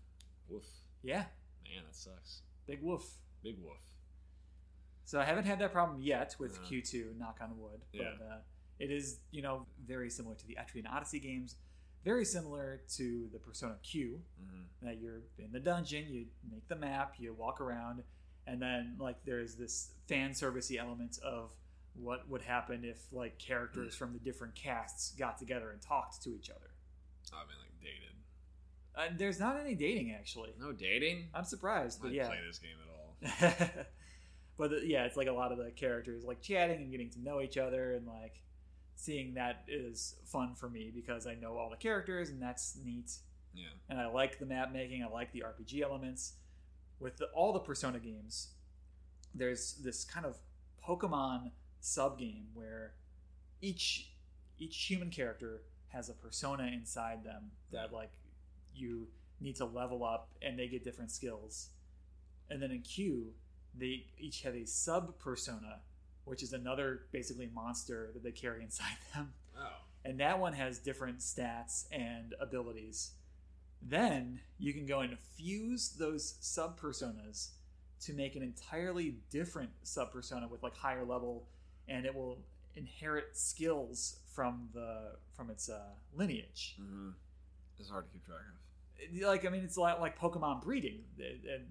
Woof. 0.49 0.65
Yeah, 1.03 1.25
Man, 1.63 1.83
that 1.85 1.95
sucks. 1.95 2.41
big 2.67 2.81
woof. 2.81 3.05
Big 3.43 3.55
woof. 3.63 3.77
So 5.05 5.19
I 5.19 5.23
haven't 5.23 5.45
had 5.45 5.59
that 5.59 5.71
problem 5.71 6.01
yet 6.01 6.35
with 6.39 6.57
Uh, 6.57 6.61
Q2, 6.67 7.17
knock 7.17 7.37
on 7.41 7.57
wood. 7.57 7.79
Yeah. 7.93 8.09
But 8.17 8.25
uh, 8.25 8.37
it 8.79 8.91
is, 8.91 9.19
you 9.31 9.41
know, 9.41 9.65
very 9.87 10.09
similar 10.09 10.35
to 10.35 10.47
the 10.47 10.55
Etrian 10.59 10.89
Odyssey 10.91 11.19
games. 11.19 11.55
Very 12.05 12.25
similar 12.25 12.81
to 12.95 13.29
the 13.31 13.39
Persona 13.39 13.75
Q, 13.83 14.19
hmm 14.39 14.61
that 14.81 15.01
you're 15.01 15.19
in 15.37 15.51
the 15.51 15.59
dungeon, 15.59 16.05
you 16.09 16.25
make 16.49 16.65
the 16.69 16.75
map, 16.75 17.15
you 17.17 17.33
walk 17.33 17.59
around, 17.59 18.01
and 18.47 18.61
then 18.61 18.95
like 18.97 19.17
there's 19.25 19.55
this 19.55 19.91
fan 20.07 20.31
servicey 20.31 20.79
element 20.79 21.19
of 21.21 21.51
what 21.95 22.27
would 22.29 22.41
happen 22.41 22.85
if 22.85 22.97
like 23.11 23.37
characters 23.37 23.95
from 23.95 24.13
the 24.13 24.19
different 24.19 24.55
casts 24.55 25.11
got 25.17 25.37
together 25.37 25.71
and 25.71 25.81
talked 25.81 26.21
to 26.23 26.29
each 26.29 26.49
other. 26.49 26.71
I 27.33 27.41
mean, 27.41 27.57
like 27.59 27.81
dated. 27.81 28.15
Uh, 28.95 29.15
there's 29.17 29.39
not 29.39 29.59
any 29.59 29.75
dating 29.75 30.15
actually. 30.17 30.53
No 30.59 30.71
dating. 30.71 31.27
I'm 31.33 31.43
surprised, 31.43 31.99
I 31.99 32.03
but 32.03 32.07
didn't 32.13 32.17
yeah. 32.17 32.27
play 32.27 32.39
this 32.47 32.59
game 32.59 32.77
at 32.81 33.67
all. 33.75 33.83
but 34.57 34.69
the, 34.71 34.87
yeah, 34.87 35.03
it's 35.05 35.17
like 35.17 35.27
a 35.27 35.33
lot 35.33 35.51
of 35.51 35.57
the 35.57 35.71
characters 35.71 36.23
like 36.23 36.41
chatting 36.41 36.77
and 36.77 36.91
getting 36.91 37.09
to 37.11 37.21
know 37.21 37.41
each 37.41 37.57
other 37.57 37.93
and 37.93 38.07
like 38.07 38.41
seeing 38.99 39.33
that 39.35 39.63
is 39.67 40.15
fun 40.25 40.55
for 40.55 40.69
me 40.69 40.91
because 40.93 41.25
I 41.25 41.33
know 41.35 41.57
all 41.57 41.69
the 41.69 41.77
characters 41.77 42.29
and 42.29 42.41
that's 42.41 42.77
neat. 42.83 43.11
Yeah. 43.53 43.67
And 43.89 43.99
I 43.99 44.07
like 44.07 44.39
the 44.39 44.45
map 44.45 44.73
making. 44.73 45.03
I 45.03 45.07
like 45.07 45.31
the 45.31 45.43
RPG 45.45 45.81
elements. 45.81 46.33
With 46.99 47.15
the, 47.17 47.27
all 47.27 47.53
the 47.53 47.59
Persona 47.59 47.97
games, 47.99 48.49
there's 49.33 49.75
this 49.83 50.03
kind 50.03 50.25
of 50.25 50.37
Pokemon 50.85 51.51
sub 51.79 52.19
game 52.19 52.47
where 52.53 52.93
each 53.61 54.11
each 54.57 54.85
human 54.85 55.09
character 55.09 55.61
has 55.87 56.09
a 56.09 56.13
persona 56.13 56.69
inside 56.73 57.23
them 57.23 57.51
that 57.71 57.93
like 57.93 58.11
you 58.75 59.07
need 59.39 59.55
to 59.55 59.65
level 59.65 60.03
up 60.03 60.29
and 60.41 60.59
they 60.59 60.67
get 60.67 60.83
different 60.83 61.11
skills. 61.11 61.69
And 62.49 62.61
then 62.61 62.71
in 62.71 62.81
Q, 62.81 63.31
they 63.73 64.07
each 64.17 64.41
have 64.41 64.55
a 64.55 64.65
sub 64.65 65.17
persona, 65.19 65.79
which 66.29 66.43
is 66.43 66.53
another 66.53 67.01
basically 67.11 67.49
monster 67.53 68.11
that 68.13 68.23
they 68.23 68.31
carry 68.31 68.63
inside 68.63 68.97
them. 69.13 69.33
Oh. 69.57 69.67
And 70.05 70.19
that 70.19 70.39
one 70.39 70.53
has 70.53 70.79
different 70.79 71.19
stats 71.19 71.85
and 71.91 72.33
abilities. 72.39 73.11
Then 73.81 74.39
you 74.57 74.73
can 74.73 74.85
go 74.85 74.99
and 75.01 75.17
fuse 75.35 75.89
those 75.89 76.35
sub 76.39 76.79
personas 76.79 77.49
to 78.01 78.13
make 78.13 78.35
an 78.35 78.43
entirely 78.43 79.15
different 79.29 79.71
sub 79.83 80.11
persona 80.11 80.47
with 80.47 80.63
like 80.63 80.75
higher 80.75 81.03
level, 81.03 81.47
and 81.87 82.05
it 82.05 82.15
will 82.15 82.39
inherit 82.75 83.35
skills 83.35 84.19
from 84.33 84.69
the 84.73 85.15
from 85.33 85.49
its 85.49 85.69
uh, 85.69 85.79
lineage. 86.13 86.75
hmm 86.77 87.09
It's 87.77 87.89
hard 87.89 88.05
to 88.05 88.11
keep 88.11 88.25
track 88.25 88.39
of. 88.39 89.27
Like 89.27 89.45
I 89.45 89.49
mean, 89.49 89.63
it's 89.63 89.77
a 89.77 89.81
lot 89.81 89.99
like 90.01 90.17
Pokemon 90.19 90.61
breeding, 90.63 91.03
and 91.19 91.65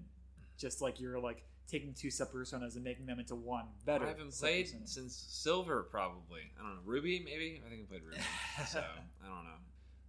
just 0.57 0.81
like 0.81 0.99
you're 0.99 1.19
like 1.19 1.43
taking 1.69 1.93
two 1.93 2.09
sub 2.09 2.31
personas 2.31 2.75
and 2.75 2.83
making 2.83 3.05
them 3.05 3.19
into 3.19 3.35
one 3.35 3.65
better. 3.85 4.05
I 4.05 4.09
haven't 4.09 4.33
played 4.33 4.65
persona. 4.65 4.87
since 4.87 5.15
Silver, 5.29 5.83
probably. 5.83 6.41
I 6.59 6.63
don't 6.63 6.75
know. 6.75 6.81
Ruby, 6.85 7.21
maybe? 7.23 7.61
I 7.65 7.69
think 7.69 7.83
I 7.83 7.85
played 7.89 8.03
Ruby. 8.03 8.17
so, 8.67 8.79
I 8.79 9.25
don't 9.27 9.43
know. 9.45 9.59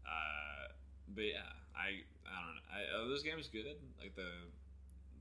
Uh, 0.07 0.73
but 1.15 1.23
yeah, 1.25 1.39
I 1.77 2.03
I 2.27 2.47
don't 2.47 2.55
know. 2.55 2.99
I, 3.01 3.03
are 3.05 3.09
those 3.09 3.23
games 3.23 3.49
good? 3.53 3.77
Like 4.01 4.15
the 4.17 4.31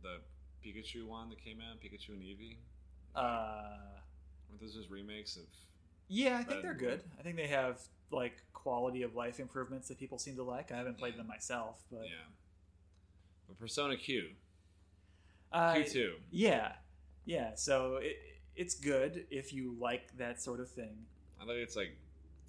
the 0.02 0.18
Pikachu 0.66 1.06
one 1.06 1.30
that 1.30 1.44
came 1.44 1.60
out, 1.60 1.80
Pikachu 1.82 2.10
and 2.10 2.22
Eevee? 2.22 2.58
Uh, 3.16 3.78
Weren't 4.50 4.62
those 4.62 4.76
just 4.76 4.90
remakes 4.90 5.36
of. 5.36 5.44
yeah, 6.08 6.38
I 6.40 6.44
think 6.44 6.62
they're 6.62 6.74
good. 6.74 7.02
I 7.20 7.24
think 7.24 7.36
they 7.36 7.48
have 7.48 7.80
like 8.12 8.34
quality 8.54 9.04
of 9.04 9.16
life 9.16 9.40
improvements 9.40 9.88
that 9.90 9.98
people 10.00 10.18
seem 10.18 10.36
to 10.36 10.44
like. 10.44 10.72
I 10.72 10.78
haven't 10.78 10.98
played 10.98 11.18
them 11.18 11.28
myself, 11.28 11.84
but 11.92 12.04
Yeah. 12.04 12.26
But 13.48 13.58
Persona 13.60 13.98
Q. 13.98 14.30
uh, 15.52 15.74
Q2. 15.74 16.12
Yeah, 16.32 16.74
yeah. 17.26 17.52
So 17.56 17.98
it, 18.02 18.18
it's 18.56 18.76
good 18.76 19.26
if 19.30 19.54
you 19.54 19.76
like 19.80 20.18
that 20.18 20.42
sort 20.42 20.60
of 20.60 20.70
thing. 20.70 21.06
I 21.42 21.46
think 21.46 21.58
it's 21.58 21.76
like. 21.76 21.96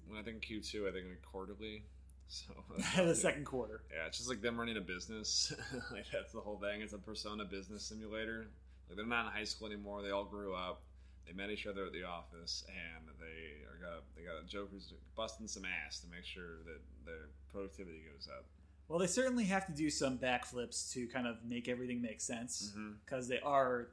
When 0.07 0.19
I 0.19 0.23
think 0.23 0.43
Q2, 0.43 0.89
I 0.89 0.91
think 0.91 1.05
like 1.07 1.21
quarterly. 1.31 1.83
So. 2.31 2.53
the 2.95 3.13
second 3.13 3.43
quarter. 3.43 3.81
Yeah, 3.93 4.07
it's 4.07 4.17
just 4.17 4.29
like 4.29 4.41
them 4.41 4.57
running 4.57 4.77
a 4.77 4.81
business. 4.81 5.51
like 5.91 6.05
that's 6.13 6.31
the 6.31 6.39
whole 6.39 6.55
thing. 6.55 6.79
It's 6.79 6.93
a 6.93 6.97
persona 6.97 7.43
business 7.43 7.83
simulator. 7.83 8.47
Like 8.87 8.95
they're 8.95 9.05
not 9.05 9.25
in 9.25 9.31
high 9.33 9.43
school 9.43 9.67
anymore. 9.67 10.01
They 10.01 10.11
all 10.11 10.23
grew 10.23 10.55
up. 10.55 10.81
They 11.27 11.33
met 11.33 11.49
each 11.49 11.67
other 11.67 11.85
at 11.85 11.91
the 11.91 12.03
office, 12.03 12.63
and 12.67 13.03
they 13.19 13.67
are 13.67 13.75
got 13.83 14.03
they 14.15 14.23
got 14.23 14.41
a 14.41 14.47
Joker's 14.47 14.93
busting 15.13 15.49
some 15.49 15.63
ass 15.65 15.99
to 15.99 16.07
make 16.07 16.23
sure 16.23 16.63
that 16.65 16.79
their 17.05 17.27
productivity 17.51 18.03
goes 18.13 18.29
up. 18.31 18.45
Well, 18.91 18.99
they 18.99 19.07
certainly 19.07 19.45
have 19.45 19.65
to 19.67 19.71
do 19.71 19.89
some 19.89 20.17
backflips 20.17 20.91
to 20.93 21.07
kind 21.07 21.25
of 21.25 21.37
make 21.47 21.69
everything 21.69 22.01
make 22.01 22.19
sense 22.19 22.71
Mm-hmm. 22.73 22.91
because 23.05 23.29
they 23.29 23.39
are 23.39 23.87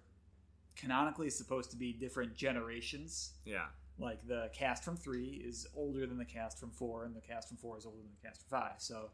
canonically 0.75 1.31
supposed 1.31 1.71
to 1.71 1.77
be 1.77 1.93
different 1.93 2.35
generations. 2.37 3.33
Yeah, 3.45 3.67
Like 3.99 4.27
the 4.27 4.51
cast 4.53 4.83
from 4.85 4.97
three 4.97 5.41
is 5.45 5.69
older 5.77 6.05
than 6.07 6.19
the 6.19 6.25
cast 6.25 6.59
from 6.59 6.71
four, 6.71 7.05
and 7.05 7.15
the 7.15 7.21
cast 7.21 7.47
from 7.49 7.59
four 7.59 7.79
is 7.79 7.87
older 7.87 7.99
than 7.99 8.11
the 8.21 8.27
cast 8.29 8.41
from 8.49 8.59
five. 8.61 8.75
So, 8.79 9.11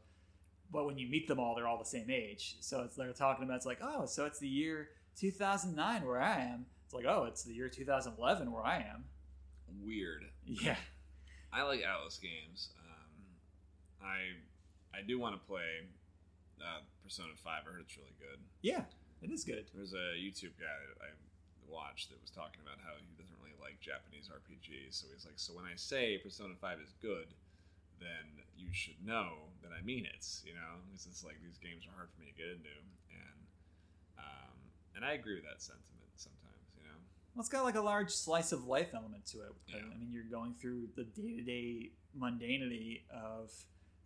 but 0.73 0.87
when 0.87 0.97
you 0.97 1.07
meet 1.07 1.29
them 1.29 1.39
all, 1.39 1.55
they're 1.55 1.69
all 1.69 1.79
the 1.79 1.85
same 1.85 2.09
age. 2.11 2.57
So 2.61 2.81
it's 2.83 2.97
they're 2.97 3.13
talking 3.13 3.45
about 3.45 3.57
it's 3.57 3.67
like, 3.67 3.81
oh, 3.83 4.07
so 4.07 4.25
it's 4.25 4.39
the 4.39 4.49
year 4.49 4.89
2009 5.19 6.07
where 6.07 6.21
I 6.21 6.41
am. 6.41 6.65
It's 6.87 6.95
like, 6.95 7.05
oh, 7.07 7.25
it's 7.25 7.45
the 7.45 7.53
year 7.53 7.69
2011 7.69 8.51
where 8.51 8.65
I 8.65 8.77
am. 8.79 9.05
weird. 9.85 10.25
Yeah. 10.47 10.77
I 11.53 11.63
like 11.63 11.81
Atlus 11.81 12.19
games. 12.21 12.71
Um, 12.81 14.07
I 14.09 14.17
I 14.95 15.03
do 15.03 15.19
want 15.19 15.35
to 15.35 15.43
play 15.47 15.85
uh, 16.63 16.81
Persona 17.03 17.35
Five. 17.43 17.67
I 17.67 17.73
heard 17.75 17.83
it's 17.83 17.97
really 17.99 18.15
good. 18.19 18.39
Yeah, 18.63 18.87
it 19.23 19.31
is 19.31 19.45
good. 19.45 19.67
There's 19.75 19.93
a 19.93 20.15
YouTube 20.15 20.55
guy 20.57 20.79
that 20.95 20.99
I 21.03 21.11
watched 21.69 22.11
that 22.11 22.21
was 22.23 22.31
talking 22.31 22.63
about 22.63 22.79
how 22.79 22.95
he 23.01 23.07
doesn't 23.19 23.35
really 23.43 23.57
like 23.59 23.81
Japanese 23.81 24.31
RPGs. 24.31 24.95
So 24.95 25.11
he's 25.13 25.27
like, 25.27 25.37
so 25.41 25.53
when 25.57 25.65
I 25.67 25.75
say 25.75 26.19
Persona 26.23 26.55
5 26.55 26.79
is 26.79 26.95
good, 27.03 27.35
then 27.99 28.45
you 28.55 28.69
should 28.71 29.01
know 29.05 29.51
that 29.63 29.73
I 29.75 29.83
mean 29.83 30.07
it. 30.07 30.23
You 30.45 30.55
know, 30.55 30.79
because 30.87 31.07
it's 31.07 31.25
like 31.25 31.43
these 31.43 31.59
games 31.59 31.85
are 31.89 31.95
hard 31.97 32.09
for 32.15 32.21
me 32.23 32.31
to 32.31 32.37
get 32.37 32.49
into, 32.55 32.75
and 33.11 33.41
um, 34.19 34.57
and 34.97 35.05
I 35.05 35.19
agree 35.19 35.35
with 35.35 35.45
that 35.45 35.61
sentiment 35.63 36.15
sometimes. 36.17 36.71
You 36.79 36.85
know, 36.87 36.99
Well, 37.35 37.43
it's 37.43 37.51
got 37.51 37.65
like 37.65 37.77
a 37.77 37.85
large 37.85 38.11
slice 38.11 38.53
of 38.53 38.67
life 38.67 38.95
element 38.95 39.27
to 39.35 39.43
it. 39.43 39.53
Yeah. 39.69 39.83
I 39.83 39.99
mean, 39.99 40.13
you're 40.13 40.31
going 40.31 40.55
through 40.61 40.89
the 40.97 41.05
day 41.05 41.35
to 41.35 41.43
day 41.43 41.91
mundanity 42.15 43.03
of 43.11 43.51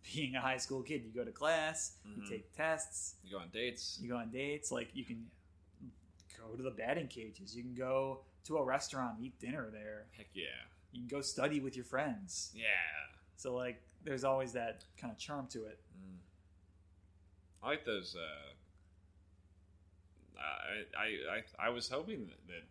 being 0.03 0.35
a 0.35 0.41
high 0.41 0.57
school 0.57 0.81
kid. 0.81 1.03
You 1.03 1.11
go 1.11 1.23
to 1.25 1.31
class, 1.31 1.97
Mhm. 2.07 2.17
you 2.23 2.29
take 2.29 2.51
tests, 2.55 3.15
you 3.23 3.31
go 3.31 3.39
on 3.39 3.49
dates. 3.49 3.99
you 4.01 4.09
go 4.09 4.17
on 4.17 4.29
dates. 4.31 4.71
Like 4.71 4.95
you 4.95 5.03
can 5.05 5.29
go 6.37 6.55
to 6.55 6.63
the 6.63 6.71
batting 6.71 7.07
cages. 7.07 7.55
You 7.55 7.63
can 7.63 7.75
go 7.75 8.21
to 8.45 8.57
a 8.57 8.63
restaurant, 8.63 9.19
eat 9.21 9.37
dinner 9.39 9.69
there. 9.69 10.07
Heck 10.17 10.27
yeah, 10.33 10.45
You 10.91 11.01
can 11.01 11.07
go 11.07 11.21
study 11.21 11.59
with 11.59 11.75
your 11.75 11.85
friends. 11.85 12.51
yeah. 12.55 12.65
So 13.35 13.53
like, 13.55 13.81
there's 14.03 14.23
always 14.23 14.53
that 14.53 14.85
kind 14.97 15.11
of 15.11 15.17
charm 15.19 15.47
to 15.47 15.65
it. 15.65 15.79
Mm. 15.97 16.17
I 17.61 17.67
like 17.67 17.85
those. 17.85 18.15
Uh, 18.15 18.53
I, 20.39 20.85
I 20.97 21.07
I 21.59 21.67
I 21.67 21.69
was 21.69 21.89
hoping 21.89 22.27
that, 22.27 22.47
that 22.47 22.63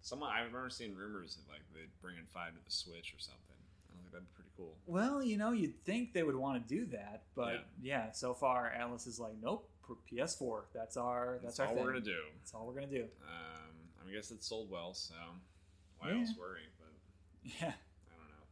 someone 0.00 0.30
I 0.30 0.38
remember 0.40 0.70
seeing 0.70 0.94
rumors 0.96 1.36
that 1.36 1.48
like 1.52 1.62
they'd 1.72 1.90
bring 2.00 2.16
in 2.18 2.26
five 2.26 2.52
to 2.54 2.58
the 2.64 2.70
Switch 2.70 3.14
or 3.14 3.20
something. 3.20 3.56
I 3.92 3.96
think 3.96 4.10
that'd 4.10 4.26
be 4.26 4.34
pretty 4.34 4.41
cool. 4.56 4.74
Well, 4.86 5.22
you 5.22 5.36
know, 5.36 5.52
you'd 5.52 5.84
think 5.84 6.12
they 6.12 6.22
would 6.22 6.36
want 6.36 6.66
to 6.66 6.74
do 6.74 6.86
that, 6.86 7.22
but 7.34 7.66
yeah, 7.80 8.12
so 8.12 8.34
far 8.34 8.72
Atlus 8.78 9.06
is 9.06 9.18
like, 9.20 9.34
nope, 9.42 9.68
PS4. 10.10 10.62
That's 10.74 10.96
our 10.96 11.38
that's, 11.42 11.56
That's, 11.56 11.60
our 11.60 11.66
all 11.66 11.74
thing. 11.74 11.84
we're 11.84 11.92
gonna 11.92 12.04
do. 12.04 12.20
That's 12.38 12.54
all 12.54 12.66
we're 12.66 12.74
gonna 12.74 12.86
do. 12.86 13.02
Um, 13.26 13.74
I 14.06 14.08
I 14.08 14.12
guess 14.14 14.30
it 14.30 14.42
sold 14.42 14.70
well, 14.70 14.94
so 14.94 15.14
why 15.98 16.10
Yeah. 16.12 16.18
else 16.20 16.30
worry? 16.38 16.60
But 16.78 17.50
Yeah. 17.60 17.66
I 17.68 18.16
don't 18.16 18.28
know. 18.28 18.44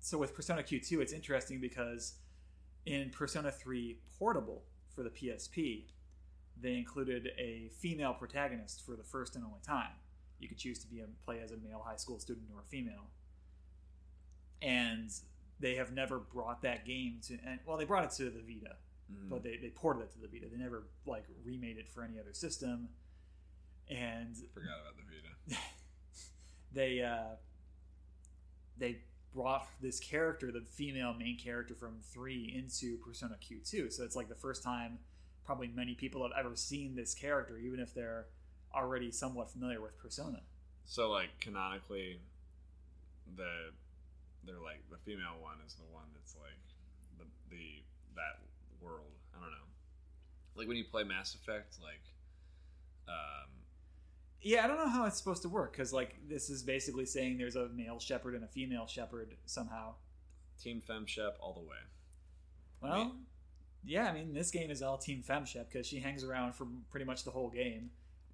So 0.00 0.18
with 0.18 0.34
Persona 0.34 0.62
Q2, 0.62 1.00
it's 1.00 1.12
interesting 1.12 1.60
because 1.60 2.14
in 2.86 3.10
Persona 3.10 3.50
3 3.50 3.98
Portable 4.18 4.62
for 4.94 5.02
the 5.02 5.10
PSP, 5.10 5.84
they 6.60 6.74
included 6.76 7.30
a 7.38 7.70
female 7.78 8.12
protagonist 8.14 8.84
for 8.84 8.94
the 8.96 9.02
first 9.04 9.36
and 9.36 9.44
only 9.44 9.60
time. 9.66 9.92
You 10.38 10.48
could 10.48 10.58
choose 10.58 10.78
to 10.80 10.86
be 10.88 11.00
a, 11.00 11.06
play 11.24 11.40
as 11.40 11.52
a 11.52 11.56
male 11.56 11.82
high 11.84 11.96
school 11.96 12.18
student 12.18 12.46
or 12.54 12.60
a 12.60 12.64
female. 12.64 13.06
And 14.62 15.10
they 15.60 15.74
have 15.74 15.92
never 15.92 16.18
brought 16.18 16.62
that 16.62 16.84
game 16.86 17.20
to 17.28 17.38
and 17.46 17.58
well 17.66 17.76
they 17.76 17.84
brought 17.84 18.04
it 18.04 18.10
to 18.12 18.24
the 18.30 18.40
Vita, 18.40 18.76
Mhm. 19.12 19.28
but 19.28 19.42
they, 19.42 19.56
they 19.58 19.68
ported 19.70 20.04
it 20.04 20.12
to 20.12 20.18
the 20.20 20.28
Vita. 20.28 20.46
They 20.50 20.56
never 20.56 20.84
like 21.06 21.24
remade 21.44 21.76
it 21.78 21.88
for 21.88 22.02
any 22.02 22.18
other 22.18 22.32
system. 22.32 22.88
And 23.88 24.36
forgot 24.54 24.80
about 24.80 24.96
the 24.96 25.02
Vita. 25.54 25.60
they 26.72 27.02
uh, 27.02 27.36
they 28.78 28.98
brought 29.34 29.66
this 29.80 29.98
character, 29.98 30.52
the 30.52 30.60
female 30.60 31.14
main 31.14 31.38
character 31.38 31.74
from 31.74 32.00
three, 32.02 32.52
into 32.54 32.98
Persona 32.98 33.36
Q2. 33.42 33.92
So 33.92 34.04
it's 34.04 34.16
like 34.16 34.28
the 34.28 34.34
first 34.34 34.62
time 34.62 34.98
probably 35.44 35.68
many 35.68 35.94
people 35.94 36.22
have 36.22 36.32
ever 36.38 36.54
seen 36.54 36.94
this 36.94 37.14
character, 37.14 37.58
even 37.58 37.80
if 37.80 37.92
they're 37.94 38.26
already 38.74 39.10
somewhat 39.10 39.50
familiar 39.50 39.80
with 39.80 39.98
Persona. 39.98 40.40
So 40.84 41.10
like 41.10 41.30
canonically, 41.40 42.20
the 43.36 43.70
they're 44.44 44.60
like 44.62 44.82
the 44.90 44.98
female 44.98 45.38
one 45.40 45.56
is 45.66 45.74
the 45.74 45.86
one 45.92 46.04
that's 46.14 46.34
like 46.36 46.58
the 47.18 47.24
the 47.50 47.82
that 48.16 48.40
world. 48.80 49.12
I 49.36 49.40
don't 49.40 49.50
know. 49.50 49.68
Like 50.54 50.68
when 50.68 50.76
you 50.76 50.84
play 50.84 51.04
Mass 51.04 51.34
Effect, 51.34 51.76
like 51.82 52.02
um, 53.08 53.50
Yeah, 54.40 54.64
I 54.64 54.66
don't 54.66 54.78
know 54.78 54.88
how 54.88 55.06
it's 55.06 55.16
supposed 55.16 55.42
to 55.42 55.48
work 55.48 55.72
because 55.72 55.92
like 55.92 56.16
this 56.28 56.50
is 56.50 56.62
basically 56.62 57.06
saying 57.06 57.38
there's 57.38 57.56
a 57.56 57.68
male 57.68 57.98
Shepard 57.98 58.34
and 58.34 58.44
a 58.44 58.48
female 58.48 58.86
Shepard 58.86 59.34
somehow. 59.46 59.94
Team 60.62 60.82
Femshep 60.88 61.32
all 61.40 61.54
the 61.54 61.60
way. 61.60 61.76
Well, 62.80 63.16
yeah, 63.84 64.08
I 64.08 64.12
mean 64.12 64.34
this 64.34 64.50
game 64.50 64.70
is 64.70 64.82
all 64.82 64.98
Team 64.98 65.22
Femshep 65.26 65.68
because 65.72 65.86
she 65.86 65.98
hangs 66.00 66.24
around 66.24 66.54
for 66.54 66.66
pretty 66.90 67.06
much 67.06 67.24
the 67.24 67.30
whole 67.30 67.50
game. 67.50 67.90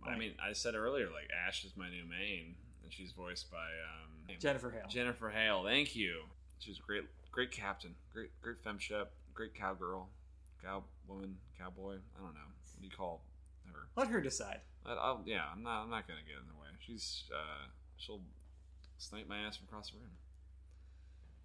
I 0.07 0.16
mean, 0.16 0.35
I 0.42 0.53
said 0.53 0.75
earlier, 0.75 1.07
like 1.07 1.29
Ashe 1.47 1.64
is 1.64 1.77
my 1.77 1.90
new 1.90 2.05
main, 2.05 2.55
and 2.88 2.94
she's 2.94 3.12
voiced 3.12 3.51
by 3.51 3.59
um, 3.59 4.37
Jennifer 4.40 4.70
Hale. 4.70 4.88
Jennifer 4.88 5.29
Hale. 5.29 5.62
Thank 5.64 5.94
you. 5.94 6.22
She's 6.59 6.79
a 6.79 6.83
great, 6.83 7.05
great 7.31 7.51
captain, 7.51 7.94
great, 8.11 8.31
great 8.40 8.64
femshep, 8.64 9.09
great 9.35 9.55
cowgirl, 9.55 10.09
cow 10.64 10.85
woman, 11.07 11.37
cowboy. 11.59 11.96
I 11.96 12.22
don't 12.22 12.33
know. 12.33 12.48
What 12.72 12.81
do 12.81 12.87
you 12.87 12.90
call 12.96 13.20
her? 13.66 13.88
Let 13.94 14.09
her 14.09 14.22
decide. 14.22 14.61
I, 14.87 14.94
I'll, 14.94 15.22
yeah, 15.27 15.42
I'm 15.55 15.62
not. 15.62 15.83
I'm 15.83 15.90
not 15.90 16.09
gonna 16.09 16.24
get 16.27 16.40
in 16.40 16.48
the 16.48 16.59
way. 16.59 16.68
She's. 16.81 17.24
Uh, 17.31 17.66
she'll 17.98 18.22
snipe 18.96 19.29
my 19.29 19.37
ass 19.40 19.59
from 19.59 19.66
across 19.68 19.90
the 19.90 19.98
room. 19.98 20.16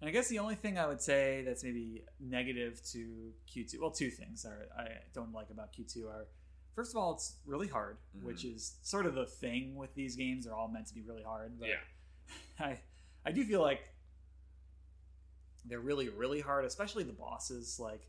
And 0.00 0.08
I 0.08 0.12
guess 0.12 0.28
the 0.28 0.38
only 0.38 0.54
thing 0.54 0.78
I 0.78 0.86
would 0.86 1.02
say 1.02 1.42
that's 1.46 1.62
maybe 1.62 2.04
negative 2.20 2.80
to 2.92 3.32
Q2, 3.54 3.80
well, 3.80 3.90
two 3.90 4.10
things 4.10 4.44
are, 4.44 4.66
I 4.76 4.88
don't 5.14 5.32
like 5.32 5.50
about 5.50 5.72
Q2 5.72 6.06
are, 6.08 6.26
first 6.74 6.92
of 6.92 6.96
all, 6.96 7.12
it's 7.14 7.36
really 7.46 7.68
hard, 7.68 7.96
Mhm. 8.16 8.24
which 8.24 8.44
is 8.44 8.78
sort 8.82 9.06
of 9.06 9.14
the 9.14 9.26
thing 9.26 9.76
with 9.76 9.94
these 9.94 10.16
games. 10.16 10.44
They're 10.44 10.54
all 10.54 10.68
meant 10.68 10.86
to 10.88 10.94
be 10.94 11.02
really 11.02 11.22
hard. 11.22 11.58
But 11.58 11.68
Yeah. 11.68 11.80
I, 12.58 12.80
I 13.24 13.32
do 13.32 13.44
feel 13.44 13.60
like 13.62 13.80
they're 15.64 15.80
really, 15.80 16.08
really 16.08 16.40
hard, 16.40 16.64
especially 16.64 17.04
the 17.04 17.12
bosses. 17.12 17.80
Like, 17.80 18.08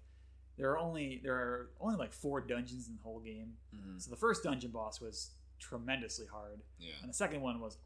there 0.57 0.71
are 0.71 0.77
only 0.77 1.19
there 1.23 1.35
are 1.35 1.69
only 1.79 1.95
like 1.97 2.11
four 2.13 2.41
dungeons 2.41 2.87
in 2.87 2.95
the 2.95 3.01
whole 3.01 3.19
game. 3.19 3.57
Mm-hmm. 3.75 3.99
So 3.99 4.09
the 4.09 4.15
first 4.17 4.43
dungeon 4.43 4.71
boss 4.71 4.99
was 5.01 5.31
tremendously 5.59 6.25
hard, 6.27 6.61
Yeah. 6.79 6.93
and 7.01 7.09
the 7.09 7.13
second 7.13 7.41
one 7.41 7.59
was 7.61 7.77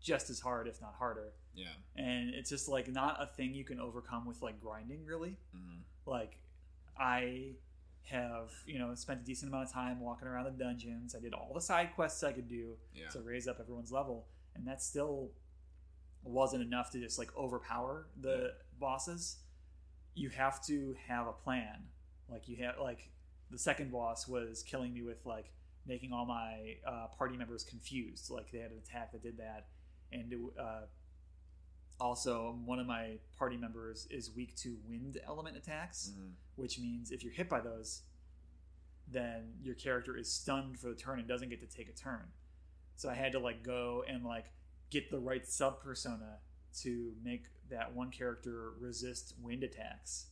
just 0.00 0.28
as 0.28 0.40
hard, 0.40 0.68
if 0.68 0.80
not 0.82 0.94
harder 0.94 1.32
Yeah. 1.54 1.72
and 1.96 2.28
it's 2.34 2.50
just 2.50 2.68
like 2.68 2.88
not 2.88 3.22
a 3.22 3.26
thing 3.26 3.54
you 3.54 3.64
can 3.64 3.80
overcome 3.80 4.26
with 4.26 4.42
like 4.42 4.60
grinding 4.60 5.02
really 5.06 5.38
Mm-hmm. 5.56 5.78
like 6.04 6.36
i 6.98 7.54
have 8.10 8.50
you 8.66 8.78
know 8.78 8.94
spent 8.94 9.20
a 9.20 9.24
decent 9.24 9.50
amount 9.50 9.66
of 9.68 9.72
time 9.72 10.00
walking 10.00 10.28
around 10.28 10.44
the 10.44 10.50
dungeons. 10.64 11.14
I 11.14 11.20
did 11.20 11.32
all 11.34 11.52
the 11.54 11.60
side 11.60 11.90
quests 11.94 12.22
i 12.22 12.32
could 12.32 12.48
do 12.48 12.76
Yeah. 12.94 13.08
to 13.08 13.20
raise 13.20 13.48
up 13.48 13.58
everyone's 13.60 13.90
level 13.92 14.26
and 14.54 14.66
that 14.66 14.82
still 14.82 15.30
wasn't 16.22 16.62
enough 16.62 16.90
to 16.92 17.00
just 17.00 17.18
like 17.18 17.34
overpower 17.36 18.06
the 18.20 18.54
bosses. 18.78 19.38
You 20.14 20.28
have 20.30 20.64
to 20.66 20.94
have 21.06 21.26
a 21.26 21.32
plan. 21.32 21.84
Like 22.28 22.48
you 22.48 22.56
have 22.64 22.76
like 22.80 23.10
the 23.50 23.58
second 23.58 23.90
boss 23.92 24.26
was 24.28 24.62
killing 24.62 24.92
me 24.94 25.02
with 25.02 25.24
like 25.26 25.50
making 25.86 26.12
all 26.12 26.24
my 26.24 26.76
uh, 26.86 27.08
party 27.18 27.36
members 27.36 27.62
confused. 27.64 28.30
Like 28.30 28.50
they 28.50 28.58
had 28.58 28.70
an 28.70 28.78
attack 28.78 29.12
that 29.12 29.22
did 29.22 29.36
that 29.38 29.66
and 30.12 30.32
it, 30.32 30.38
uh, 30.58 30.82
also 32.00 32.58
one 32.64 32.78
of 32.78 32.86
my 32.86 33.18
party 33.38 33.56
members 33.56 34.06
is 34.10 34.30
weak 34.34 34.54
to 34.56 34.76
wind 34.88 35.18
element 35.26 35.56
attacks 35.56 36.10
Mm-hmm. 36.14 36.28
which 36.56 36.78
means 36.78 37.10
if 37.10 37.22
you're 37.24 37.32
hit 37.32 37.48
by 37.48 37.60
those, 37.60 38.02
then 39.10 39.52
your 39.62 39.74
character 39.74 40.16
is 40.16 40.30
stunned 40.30 40.78
for 40.78 40.88
the 40.88 40.94
turn 40.94 41.18
and 41.18 41.28
doesn't 41.28 41.50
get 41.50 41.60
to 41.60 41.66
take 41.76 41.88
a 41.88 41.92
turn. 41.92 42.22
So 42.96 43.08
I 43.10 43.14
had 43.14 43.32
to 43.32 43.38
like 43.38 43.62
go 43.62 44.04
and 44.08 44.24
like 44.24 44.46
get 44.90 45.10
the 45.10 45.18
right 45.18 45.46
sub 45.46 45.80
persona 45.82 46.38
to 46.80 47.12
make 47.22 47.44
that 47.70 47.94
one 47.94 48.10
character 48.10 48.72
resist 48.80 49.34
wind 49.42 49.62
attacks, 49.64 50.26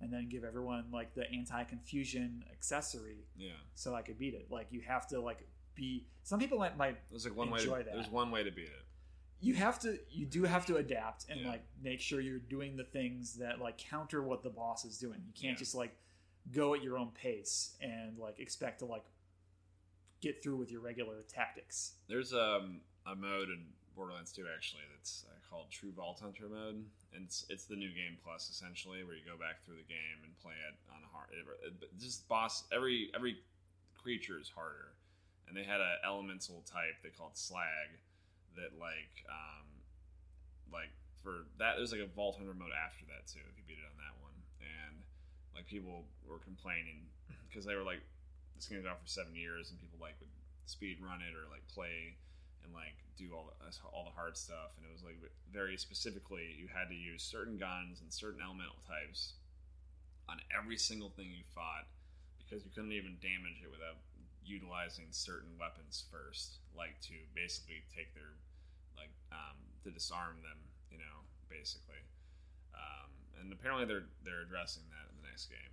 and 0.00 0.12
then 0.12 0.28
give 0.28 0.44
everyone 0.44 0.84
like 0.92 1.14
the 1.14 1.30
anti 1.30 1.64
confusion 1.64 2.44
accessory 2.52 3.26
Yeah. 3.36 3.50
so 3.74 3.94
I 3.94 4.02
could 4.02 4.18
beat 4.18 4.34
it. 4.34 4.46
Like 4.50 4.66
you 4.70 4.80
have 4.86 5.06
to 5.08 5.20
like 5.20 5.46
be. 5.74 6.06
Some 6.22 6.38
people 6.38 6.58
might 6.58 6.76
might 6.76 6.96
There's 7.10 7.24
like 7.24 7.36
one 7.36 7.50
way. 7.50 7.60
Enjoy 7.60 7.78
To, 7.78 7.84
that. 7.84 7.94
There's 7.94 8.10
one 8.10 8.30
way 8.30 8.42
to 8.44 8.50
beat 8.50 8.62
it. 8.66 8.84
You 9.42 9.54
have 9.54 9.78
to 9.80 9.98
you 10.10 10.24
do 10.24 10.44
have 10.44 10.64
to 10.66 10.76
adapt 10.76 11.26
and 11.28 11.40
Yeah. 11.40 11.48
like 11.48 11.64
make 11.82 12.00
sure 12.00 12.20
you're 12.20 12.38
doing 12.38 12.76
the 12.76 12.84
things 12.84 13.34
that 13.34 13.60
like 13.60 13.76
counter 13.76 14.22
what 14.22 14.42
the 14.42 14.50
boss 14.50 14.84
is 14.84 14.96
doing 14.98 15.20
you 15.26 15.32
can't 15.32 15.54
Yeah. 15.54 15.58
just 15.58 15.74
like 15.74 15.94
go 16.52 16.74
at 16.74 16.82
your 16.82 16.96
own 16.96 17.10
pace 17.10 17.76
and 17.80 18.16
like 18.18 18.38
expect 18.38 18.78
to 18.80 18.86
like 18.86 19.04
get 20.20 20.42
through 20.42 20.56
with 20.56 20.70
your 20.70 20.80
regular 20.80 21.22
tactics 21.28 21.94
There's 22.08 22.32
um, 22.32 22.80
a 23.06 23.14
mode 23.14 23.48
in 23.48 23.64
Borderlands 23.96 24.32
2 24.32 24.46
actually 24.54 24.82
that's 24.96 25.26
uh, 25.28 25.34
called 25.50 25.70
True 25.70 25.92
Vault 25.92 26.18
Hunter 26.20 26.48
mode, 26.48 26.76
and 27.14 27.24
it's, 27.24 27.44
it's 27.50 27.64
the 27.66 27.76
new 27.76 27.90
game 27.90 28.16
plus 28.24 28.48
essentially, 28.48 29.04
where 29.04 29.14
you 29.14 29.20
go 29.26 29.36
back 29.36 29.62
through 29.66 29.76
the 29.76 29.82
game 29.88 30.24
and 30.24 30.32
play 30.40 30.54
it 30.54 30.74
on 30.90 31.02
a 31.04 31.10
hard. 31.12 31.28
It, 31.32 32.00
just 32.00 32.26
boss 32.26 32.64
every 32.72 33.10
every 33.14 33.36
creature 33.94 34.40
is 34.40 34.48
harder, 34.48 34.94
and 35.46 35.54
they 35.54 35.62
had 35.64 35.80
a 35.80 35.96
elemental 36.06 36.62
type 36.64 36.96
they 37.02 37.10
called 37.10 37.36
Slag 37.36 38.00
that 38.56 38.76
like 38.76 39.24
um, 39.28 39.66
like 40.72 40.92
for 41.22 41.48
that 41.58 41.76
there's 41.76 41.92
like 41.92 42.04
a 42.04 42.10
Vault 42.10 42.36
Hunter 42.36 42.54
mode 42.54 42.74
after 42.74 43.04
that 43.12 43.26
too 43.28 43.42
if 43.46 43.54
you 43.56 43.64
beat 43.66 43.80
it 43.80 43.88
on 43.88 43.96
that 44.00 44.16
one, 44.20 44.36
and 44.60 45.02
like 45.54 45.66
people 45.66 46.04
were 46.26 46.40
complaining 46.40 47.08
because 47.48 47.64
they 47.64 47.74
were 47.74 47.86
like 47.86 48.00
this 48.56 48.66
game's 48.66 48.86
out 48.86 49.00
for 49.02 49.10
seven 49.10 49.34
years 49.34 49.70
and 49.70 49.80
people 49.80 49.98
like 49.98 50.14
would 50.20 50.30
speed 50.66 50.98
run 51.02 51.20
it 51.20 51.34
or 51.34 51.50
like 51.50 51.66
play 51.68 52.14
and 52.62 52.70
like 52.72 52.94
do 53.18 53.34
all 53.34 53.50
the 53.50 53.56
all 53.90 54.04
the 54.04 54.14
hard 54.14 54.36
stuff. 54.36 54.78
And 54.78 54.86
it 54.86 54.92
was 54.92 55.02
like 55.02 55.18
very 55.52 55.76
specifically 55.76 56.54
you 56.56 56.68
had 56.70 56.88
to 56.88 56.96
use 56.96 57.22
certain 57.22 57.58
guns 57.58 58.00
and 58.00 58.12
certain 58.12 58.40
elemental 58.40 58.78
types 58.86 59.34
on 60.28 60.38
every 60.54 60.78
single 60.78 61.10
thing 61.10 61.28
you 61.34 61.44
fought 61.54 61.90
because 62.38 62.64
you 62.64 62.70
couldn't 62.70 62.92
even 62.92 63.18
damage 63.20 63.60
it 63.62 63.70
without 63.70 63.98
utilizing 64.44 65.06
certain 65.10 65.50
weapons 65.58 66.04
first 66.10 66.58
like 66.76 67.00
to 67.00 67.14
basically 67.34 67.82
take 67.94 68.14
their 68.14 68.34
like 68.96 69.12
um, 69.30 69.56
to 69.84 69.90
disarm 69.90 70.42
them 70.42 70.58
you 70.90 70.98
know 70.98 71.24
basically 71.48 72.02
Um, 72.74 73.10
and 73.40 73.52
apparently 73.52 73.84
they're 73.84 74.08
they're 74.24 74.42
addressing 74.42 74.82
that 74.90 75.10
in 75.10 75.22
the 75.22 75.28
next 75.28 75.46
game 75.48 75.72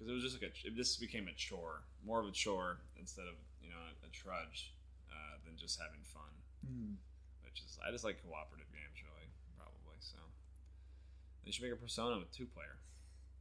because 0.00 0.10
it 0.10 0.14
was 0.14 0.24
just 0.24 0.40
like 0.40 0.48
a 0.48 0.70
just 0.72 0.98
became 0.98 1.28
a 1.28 1.36
chore, 1.36 1.84
more 2.02 2.20
of 2.20 2.26
a 2.26 2.32
chore 2.32 2.80
instead 2.98 3.28
of 3.28 3.36
you 3.60 3.68
know 3.68 3.76
a, 3.76 4.06
a 4.06 4.10
trudge 4.10 4.72
uh, 5.12 5.36
than 5.44 5.60
just 5.60 5.78
having 5.78 6.00
fun. 6.00 6.32
Hmm. 6.64 6.96
Which 7.44 7.60
is 7.60 7.78
I 7.86 7.92
just 7.92 8.02
like 8.02 8.16
cooperative 8.24 8.72
games 8.72 8.96
really 9.04 9.28
probably 9.58 10.00
so. 10.00 10.16
They 11.44 11.50
should 11.50 11.64
make 11.64 11.72
a 11.72 11.76
Persona 11.76 12.16
with 12.16 12.32
two 12.32 12.46
player. 12.46 12.80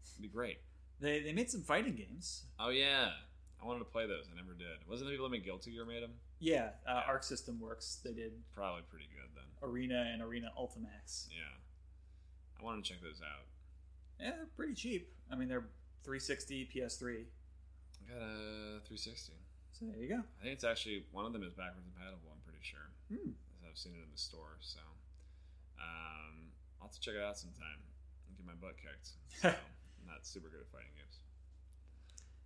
It'd 0.04 0.22
be 0.22 0.28
great. 0.28 0.60
They 1.00 1.22
they 1.22 1.32
made 1.32 1.50
some 1.50 1.64
fighting 1.64 1.96
games. 1.96 2.44
Oh 2.60 2.70
yeah, 2.70 3.16
I 3.62 3.66
wanted 3.66 3.80
to 3.80 3.86
play 3.86 4.08
those. 4.08 4.26
I 4.32 4.36
never 4.36 4.54
did. 4.54 4.88
Wasn't 4.88 5.08
the 5.08 5.12
people 5.12 5.28
that 5.28 5.32
made 5.32 5.44
Guilty 5.44 5.72
Gear 5.72 5.86
made 5.86 6.02
them? 6.04 6.14
Yeah, 6.40 6.70
uh, 6.88 7.04
Arc 7.08 7.24
System 7.24 7.60
Works. 7.60 8.00
They 8.04 8.14
did 8.14 8.32
Probably 8.56 8.84
pretty 8.90 9.08
good 9.12 9.30
then. 9.36 9.44
Arena 9.62 10.10
and 10.14 10.22
Arena 10.22 10.52
Ultimax. 10.58 11.28
Yeah, 11.30 11.60
I 12.60 12.64
wanted 12.64 12.86
to 12.86 12.94
check 12.94 13.02
those 13.02 13.20
out. 13.22 13.46
Yeah, 14.20 14.32
they're 14.38 14.56
pretty 14.56 14.74
cheap. 14.74 15.12
I 15.32 15.36
mean, 15.36 15.48
they're 15.50 15.68
360 16.04 16.70
PS3. 16.74 17.24
I 17.24 18.14
got 18.14 18.22
a 18.24 18.80
360. 18.88 19.34
So 19.72 19.86
there 19.92 20.02
you 20.02 20.10
go. 20.10 20.24
I 20.40 20.44
think 20.44 20.56
it's 20.56 20.64
actually 20.64 21.06
one 21.12 21.26
of 21.26 21.34
them 21.34 21.44
is 21.44 21.54
backwards 21.54 21.88
compatible. 21.88 22.32
I'm 22.32 22.44
pretty 22.44 22.64
sure. 22.64 22.88
Hmm. 23.12 23.32
I've 23.64 23.78
seen 23.78 23.94
it 23.94 24.02
in 24.04 24.12
the 24.12 24.18
store, 24.18 24.58
so 24.60 24.80
um, 25.78 26.50
I'll 26.82 26.88
have 26.90 26.96
to 26.96 27.00
check 27.00 27.14
it 27.16 27.22
out 27.22 27.38
sometime 27.38 27.80
and 28.28 28.34
get 28.36 28.46
my 28.48 28.58
butt 28.58 28.76
kicked. 28.80 29.14
So, 29.40 29.48
I'm 29.48 30.08
not 30.08 30.26
super 30.26 30.50
good 30.50 30.60
at 30.66 30.68
fighting 30.74 30.92
games. 30.98 31.22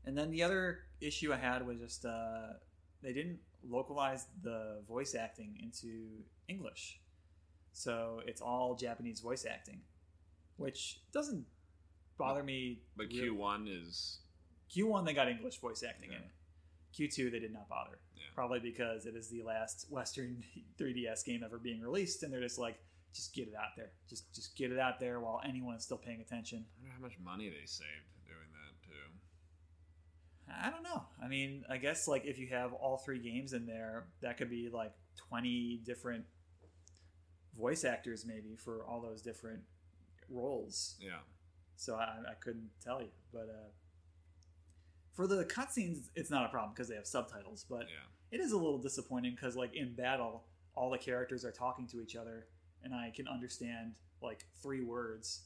And 0.05 0.17
then 0.17 0.31
the 0.31 0.43
other 0.43 0.79
issue 1.01 1.33
I 1.33 1.37
had 1.37 1.65
was 1.65 1.79
just 1.79 2.05
uh, 2.05 2.53
they 3.01 3.13
didn't 3.13 3.39
localize 3.67 4.25
the 4.41 4.81
voice 4.87 5.15
acting 5.15 5.57
into 5.61 6.23
English, 6.47 6.99
so 7.71 8.21
it's 8.25 8.41
all 8.41 8.75
Japanese 8.75 9.21
voice 9.21 9.45
acting, 9.49 9.79
which 10.57 10.99
doesn't 11.13 11.45
bother 12.17 12.43
me. 12.43 12.81
But 12.97 13.07
really. 13.13 13.29
Q1 13.29 13.81
is 13.83 14.19
Q 14.69 14.87
one 14.87 15.05
they 15.05 15.13
got 15.13 15.29
English 15.29 15.59
voice 15.59 15.83
acting 15.87 16.09
in 16.09 16.17
it. 16.17 16.31
Q 16.93 17.09
two 17.09 17.29
they 17.29 17.39
did 17.39 17.53
not 17.53 17.69
bother. 17.69 17.99
Yeah. 18.15 18.23
Probably 18.35 18.59
because 18.59 19.05
it 19.05 19.15
is 19.15 19.29
the 19.29 19.43
last 19.43 19.87
Western 19.89 20.43
3DS 20.79 21.25
game 21.25 21.43
ever 21.45 21.57
being 21.57 21.81
released, 21.81 22.23
and 22.23 22.33
they're 22.33 22.41
just 22.41 22.59
like, 22.59 22.77
just 23.13 23.33
get 23.33 23.47
it 23.47 23.53
out 23.55 23.75
there, 23.77 23.91
just 24.09 24.33
just 24.35 24.57
get 24.57 24.71
it 24.71 24.79
out 24.79 24.99
there 24.99 25.21
while 25.21 25.39
anyone 25.45 25.75
is 25.75 25.83
still 25.83 25.97
paying 25.97 26.19
attention. 26.19 26.65
I 26.77 26.81
wonder 26.81 26.95
how 26.95 27.01
much 27.01 27.17
money 27.23 27.47
they 27.47 27.65
saved 27.65 27.87
doing 27.87 27.87
that 27.87 28.09
too. 28.09 28.12
I 30.61 30.69
don't 30.69 30.83
know. 30.83 31.03
I 31.23 31.27
mean, 31.27 31.63
I 31.69 31.77
guess 31.77 32.07
like 32.07 32.25
if 32.25 32.37
you 32.37 32.47
have 32.47 32.73
all 32.73 32.97
three 32.97 33.19
games 33.19 33.53
in 33.53 33.65
there, 33.65 34.05
that 34.21 34.37
could 34.37 34.49
be 34.49 34.69
like 34.71 34.93
twenty 35.17 35.81
different 35.85 36.25
voice 37.57 37.83
actors 37.83 38.25
maybe 38.25 38.55
for 38.55 38.83
all 38.85 39.01
those 39.01 39.21
different 39.21 39.61
roles. 40.29 40.95
Yeah, 40.99 41.19
So 41.75 41.95
I, 41.95 42.31
I 42.31 42.33
couldn't 42.39 42.69
tell 42.83 43.01
you, 43.01 43.09
but 43.31 43.49
uh, 43.49 43.69
for 45.13 45.27
the 45.27 45.45
cutscenes, 45.45 46.09
it's 46.15 46.31
not 46.31 46.45
a 46.45 46.49
problem 46.49 46.73
because 46.73 46.87
they 46.87 46.95
have 46.95 47.05
subtitles. 47.05 47.65
But 47.69 47.81
yeah, 47.81 48.37
it 48.37 48.41
is 48.41 48.51
a 48.51 48.57
little 48.57 48.79
disappointing 48.79 49.35
because 49.35 49.55
like 49.55 49.75
in 49.75 49.93
battle, 49.93 50.43
all 50.75 50.89
the 50.89 50.97
characters 50.97 51.45
are 51.45 51.51
talking 51.51 51.87
to 51.87 52.01
each 52.01 52.15
other, 52.15 52.47
and 52.83 52.93
I 52.93 53.11
can 53.15 53.27
understand 53.27 53.93
like 54.21 54.45
three 54.61 54.81
words. 54.81 55.41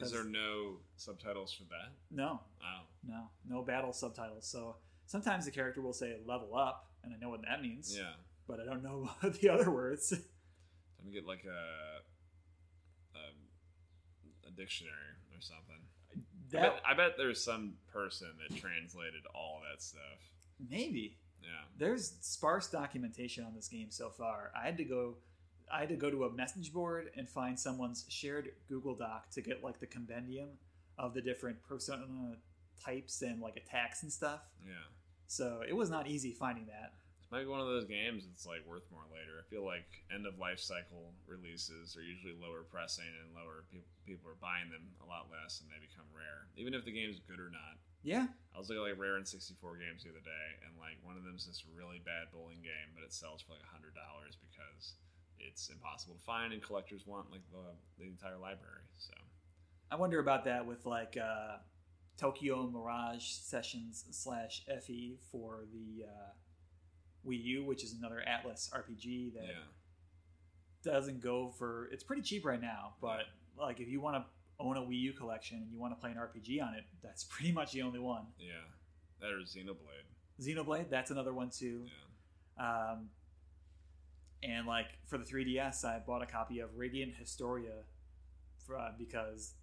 Is 0.00 0.10
there 0.10 0.22
are 0.22 0.24
no 0.24 0.78
subtitles 0.96 1.52
for 1.52 1.64
that? 1.64 1.92
no, 2.10 2.40
Wow. 2.60 2.82
No, 3.06 3.30
no 3.48 3.62
battle 3.62 3.92
subtitles. 3.92 4.46
So 4.46 4.76
sometimes 5.06 5.44
the 5.44 5.50
character 5.50 5.80
will 5.80 5.92
say 5.92 6.16
"level 6.26 6.56
up," 6.56 6.90
and 7.04 7.12
I 7.14 7.18
know 7.18 7.30
what 7.30 7.42
that 7.42 7.62
means. 7.62 7.94
Yeah. 7.96 8.12
but 8.46 8.60
I 8.60 8.64
don't 8.64 8.82
know 8.82 9.10
the 9.40 9.48
other 9.48 9.70
words. 9.70 10.10
Let 10.12 11.06
me 11.06 11.12
get 11.12 11.26
like 11.26 11.44
a, 11.44 13.18
a 13.18 14.48
a 14.48 14.50
dictionary 14.52 14.92
or 15.34 15.40
something. 15.40 15.76
I 16.54 16.60
bet, 16.60 16.80
I 16.86 16.94
bet 16.94 17.12
there's 17.16 17.42
some 17.42 17.74
person 17.92 18.28
that 18.46 18.56
translated 18.58 19.22
all 19.34 19.62
that 19.70 19.82
stuff. 19.82 20.02
maybe 20.70 21.16
Yeah. 21.42 21.48
there's 21.78 22.12
sparse 22.20 22.68
documentation 22.68 23.44
on 23.44 23.54
this 23.54 23.68
game 23.68 23.90
so 23.90 24.10
far. 24.10 24.52
I 24.54 24.66
had 24.66 24.76
to 24.76 24.84
go, 24.84 25.14
I 25.72 25.80
had 25.80 25.88
to 25.88 25.96
go 25.96 26.10
to 26.10 26.24
a 26.24 26.30
message 26.32 26.70
board 26.72 27.10
and 27.16 27.26
find 27.26 27.58
someone's 27.58 28.04
shared 28.10 28.50
Google 28.68 28.94
Doc 28.94 29.30
to 29.30 29.40
get 29.40 29.64
like 29.64 29.80
the 29.80 29.86
compendium 29.86 30.50
of 30.98 31.14
the 31.14 31.22
different 31.22 31.62
persona 31.62 32.04
types 32.80 33.22
and 33.22 33.40
like 33.40 33.56
attacks 33.56 34.02
and 34.02 34.12
stuff. 34.12 34.40
Yeah. 34.64 34.88
So 35.26 35.62
it 35.66 35.74
was 35.74 35.90
not 35.90 36.06
easy 36.08 36.32
finding 36.32 36.66
that. 36.66 36.92
This 37.20 37.30
might 37.30 37.48
be 37.48 37.52
one 37.52 37.60
of 37.60 37.70
those 37.70 37.88
games 37.88 38.28
that's 38.28 38.44
like 38.44 38.60
worth 38.68 38.84
more 38.92 39.08
later. 39.08 39.40
I 39.40 39.44
feel 39.48 39.64
like 39.64 39.88
end 40.12 40.26
of 40.26 40.36
life 40.38 40.60
cycle 40.60 41.16
releases 41.24 41.96
are 41.96 42.04
usually 42.04 42.36
lower 42.36 42.66
pressing 42.68 43.08
and 43.08 43.32
lower 43.32 43.64
people 43.72 43.88
people 44.02 44.26
are 44.26 44.40
buying 44.42 44.66
them 44.66 44.82
a 44.98 45.06
lot 45.06 45.30
less 45.30 45.62
and 45.62 45.70
they 45.70 45.78
become 45.78 46.04
rare. 46.12 46.50
Even 46.58 46.74
if 46.74 46.84
the 46.84 46.92
game's 46.92 47.22
good 47.22 47.38
or 47.38 47.48
not. 47.48 47.78
Yeah, 48.02 48.26
I 48.50 48.58
was 48.58 48.66
looking 48.66 48.82
at 48.82 48.90
like 48.92 48.98
rare 48.98 49.14
N64 49.14 49.78
games 49.78 50.02
the 50.02 50.10
other 50.10 50.26
day 50.26 50.46
and 50.66 50.74
like 50.74 50.98
one 51.06 51.14
of 51.14 51.22
them's 51.22 51.46
this 51.46 51.62
really 51.70 52.02
bad 52.02 52.34
bowling 52.34 52.58
game, 52.58 52.90
but 52.98 53.06
it 53.06 53.14
sells 53.14 53.46
for 53.46 53.54
like 53.54 53.62
hundred 53.62 53.94
dollars 53.94 54.34
because 54.34 54.98
it's 55.38 55.70
impossible 55.70 56.18
to 56.18 56.24
find 56.26 56.52
and 56.52 56.62
collectors 56.62 57.06
want 57.06 57.30
like 57.30 57.46
the, 57.50 57.62
the 58.02 58.10
entire 58.10 58.38
library. 58.38 58.86
So 58.98 59.14
I 59.90 59.96
wonder 59.96 60.18
about 60.18 60.44
that 60.44 60.66
with 60.66 60.86
like 60.86 61.16
uh, 61.20 61.56
Tokyo 62.22 62.70
Mirage 62.72 63.24
Sessions 63.24 64.04
slash 64.12 64.64
FE 64.86 65.16
for 65.32 65.64
the 65.72 66.04
uh, 66.04 66.30
Wii 67.28 67.42
U, 67.42 67.64
which 67.64 67.82
is 67.82 67.94
another 67.98 68.22
Atlus 68.28 68.70
RPG 68.72 69.34
that 69.34 69.42
yeah. 69.42 69.64
doesn't 70.84 71.20
go 71.20 71.52
for. 71.58 71.88
It's 71.90 72.04
pretty 72.04 72.22
cheap 72.22 72.44
right 72.44 72.60
now, 72.60 72.94
but 73.00 73.22
like 73.58 73.80
if 73.80 73.88
you 73.88 74.00
want 74.00 74.18
to 74.18 74.24
own 74.64 74.76
a 74.76 74.80
Wii 74.82 75.00
U 75.00 75.12
collection 75.14 75.56
and 75.56 75.72
you 75.72 75.80
want 75.80 75.92
to 75.94 76.00
play 76.00 76.12
an 76.12 76.16
RPG 76.16 76.62
on 76.62 76.74
it, 76.74 76.84
that's 77.02 77.24
pretty 77.30 77.50
much 77.50 77.72
the 77.72 77.82
only 77.82 77.98
one. 77.98 78.26
Yeah. 78.38 78.52
That 79.20 79.32
or 79.32 79.38
Xenoblade. 79.38 80.06
Xenoblade, 80.40 80.90
that's 80.90 81.10
another 81.10 81.34
one 81.34 81.50
too. 81.50 81.86
Yeah. 82.56 82.92
Um, 82.92 83.08
and 84.44 84.68
like 84.68 84.86
for 85.06 85.18
the 85.18 85.24
3DS, 85.24 85.84
I 85.84 85.98
bought 85.98 86.22
a 86.22 86.26
copy 86.26 86.60
of 86.60 86.76
Radiant 86.76 87.14
Historia 87.18 87.82
for, 88.64 88.78
uh, 88.78 88.90
because 88.96 89.54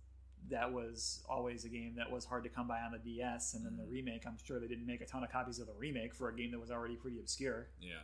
that 0.49 0.71
was 0.71 1.23
always 1.29 1.65
a 1.65 1.69
game 1.69 1.95
that 1.97 2.09
was 2.09 2.25
hard 2.25 2.43
to 2.43 2.49
come 2.49 2.67
by 2.67 2.79
on 2.81 2.91
the 2.91 2.97
DS. 2.99 3.53
And 3.53 3.65
then 3.65 3.77
the 3.77 3.83
Mhm. 3.83 3.91
remake, 3.91 4.25
I'm 4.25 4.37
sure 4.43 4.59
they 4.59 4.67
didn't 4.67 4.85
make 4.87 5.01
a 5.01 5.05
ton 5.05 5.23
of 5.23 5.29
copies 5.29 5.59
of 5.59 5.67
the 5.67 5.73
remake 5.73 6.13
for 6.15 6.29
a 6.29 6.35
game 6.35 6.51
that 6.51 6.59
was 6.59 6.71
already 6.71 6.95
pretty 6.95 7.19
obscure. 7.19 7.67
Yeah. 7.79 8.01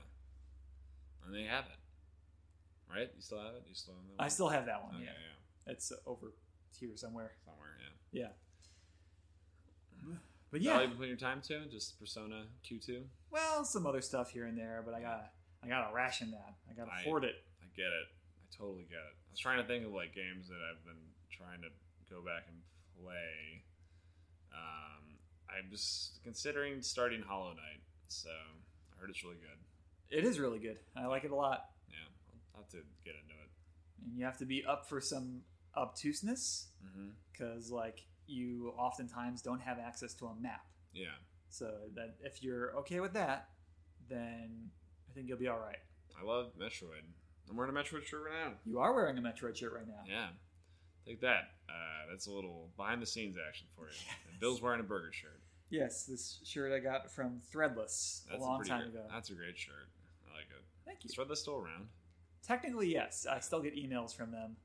And 1.25 1.33
they 1.33 1.43
have 1.45 1.65
it. 1.65 1.77
Right? 2.87 3.09
You 3.15 3.21
still 3.21 3.39
have 3.41 3.55
it? 3.55 3.63
You 3.67 3.73
still 3.73 3.95
have 3.95 4.03
that 4.05 4.17
One? 4.17 4.25
I 4.25 4.27
still 4.27 4.49
have 4.49 4.65
that 4.67 4.83
one. 4.83 4.95
Okay, 4.95 5.05
yeah, 5.05 5.11
yeah. 5.11 5.71
it's 5.71 5.91
over 6.05 6.33
here 6.79 6.95
somewhere. 6.95 7.31
Somewhere, 7.45 7.77
yeah. 8.11 8.21
Yeah. 8.21 8.31
But 10.51 10.61
Is 10.61 10.67
that 10.67 10.71
all 10.73 10.77
yeah, 10.77 10.81
you've 10.83 10.91
been 10.91 10.97
putting 10.97 11.09
your 11.09 11.17
time 11.17 11.41
to? 11.41 11.65
Just 11.65 11.99
Persona 11.99 12.45
Q2? 12.63 13.03
well, 13.31 13.65
some 13.65 13.85
other 13.85 13.99
stuff 14.01 14.29
here 14.31 14.45
and 14.45 14.57
there, 14.57 14.81
but 14.85 14.93
I 14.93 15.01
gotta, 15.01 15.29
I 15.63 15.67
gotta 15.67 15.93
ration 15.93 16.31
that. 16.31 16.53
I 16.69 16.73
gotta 16.73 16.91
I- 16.91 17.03
hoard 17.03 17.23
it. 17.25 17.43
I 17.61 17.65
get 17.75 17.87
it. 17.87 18.07
I 18.43 18.55
totally 18.55 18.83
get 18.83 18.99
it. 18.99 19.15
I 19.27 19.31
was 19.31 19.39
trying 19.39 19.57
to 19.61 19.67
think 19.67 19.85
of 19.85 19.91
like 19.91 20.13
games 20.13 20.47
that 20.47 20.59
I've 20.71 20.85
been 20.85 21.01
trying 21.31 21.61
to 21.61 21.69
go 22.15 22.21
back 22.23 22.43
and 22.47 22.57
play. 23.03 23.63
Um, 24.53 25.17
I'm 25.49 25.69
just 25.69 26.19
considering 26.23 26.81
starting 26.81 27.21
Hollow 27.21 27.49
Knight, 27.51 27.81
so 28.07 28.29
I 28.29 28.99
heard 28.99 29.09
it's 29.09 29.23
really 29.23 29.37
good. 29.37 30.17
It 30.17 30.23
is 30.23 30.39
really 30.39 30.59
good. 30.59 30.77
I 30.95 31.07
like 31.07 31.23
it 31.25 31.31
a 31.31 31.35
lot. 31.35 31.65
Yeah, 31.89 31.97
I'll 32.55 32.61
have 32.61 32.69
to 32.71 32.77
get 33.03 33.15
into 33.21 33.33
it. 33.33 33.49
and 34.05 34.17
you 34.17 34.25
have 34.25 34.37
to 34.37 34.45
be 34.45 34.63
up 34.65 34.87
for 34.87 35.01
some 35.01 35.41
obtuseness 35.75 36.67
Mm-hmm. 36.85 37.09
because 37.31 37.71
like 37.71 38.01
you 38.27 38.71
oftentimes 38.77 39.41
don't 39.41 39.59
have 39.61 39.79
access 39.79 40.13
to 40.15 40.27
a 40.27 40.35
map 40.39 40.61
Yeah, 40.93 41.17
so 41.49 41.65
that 41.95 42.15
if 42.21 42.43
you're 42.43 42.77
okay 42.81 42.99
with 42.99 43.13
that 43.13 43.49
then 44.07 44.69
i 45.09 45.13
think 45.13 45.27
you'll 45.27 45.39
be 45.39 45.47
all 45.47 45.57
right 45.57 45.79
I 46.19 46.23
love 46.23 46.51
Metroid. 46.61 47.01
I'm 47.49 47.57
wearing 47.57 47.75
a 47.75 47.79
Metroid 47.79 48.05
shirt 48.05 48.21
right 48.29 48.45
now. 48.45 48.53
you 48.65 48.77
are 48.79 48.93
wearing 48.93 49.17
a 49.17 49.21
metroid 49.21 49.55
shirt 49.57 49.73
right 49.73 49.87
now 49.87 50.03
Yeah, 50.07 50.27
take 51.05 51.21
that. 51.21 51.51
Uh, 51.69 52.09
that's 52.09 52.27
a 52.27 52.31
little 52.31 52.69
behind 52.77 53.01
the 53.01 53.05
scenes 53.05 53.35
action 53.47 53.67
for 53.75 53.85
you. 53.85 53.93
Yes. 54.07 54.39
Bill's 54.39 54.61
wearing 54.61 54.79
a 54.81 54.83
burger 54.83 55.11
shirt. 55.13 55.39
yes 55.69 56.03
this 56.05 56.39
shirt 56.43 56.71
i 56.73 56.79
got 56.79 57.09
from 57.09 57.39
threadless 57.53 58.23
That's 58.29 58.41
a 58.41 58.45
long 58.45 58.57
pretty 58.59 58.69
time 58.69 58.81
great, 58.81 58.89
ago 58.95 59.03
That's 59.11 59.29
a 59.29 59.33
great 59.33 59.57
shirt. 59.57 59.87
I 60.29 60.35
like 60.35 60.45
it. 60.49 60.63
thank 60.85 61.03
you 61.03 61.07
Is 61.09 61.15
Threadless 61.15 61.37
still 61.37 61.55
around? 61.55 61.87
technically 62.45 62.91
yes 62.91 63.25
i 63.31 63.39
still 63.39 63.61
get 63.61 63.75
emails 63.75 64.13
from 64.15 64.31
them 64.31 64.55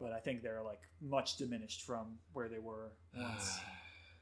but 0.00 0.12
i 0.12 0.18
think 0.18 0.42
they're 0.42 0.62
like 0.62 0.80
much 1.02 1.36
diminished 1.36 1.82
from 1.82 2.18
where 2.32 2.48
they 2.48 2.58
were 2.58 2.90
once 3.16 3.60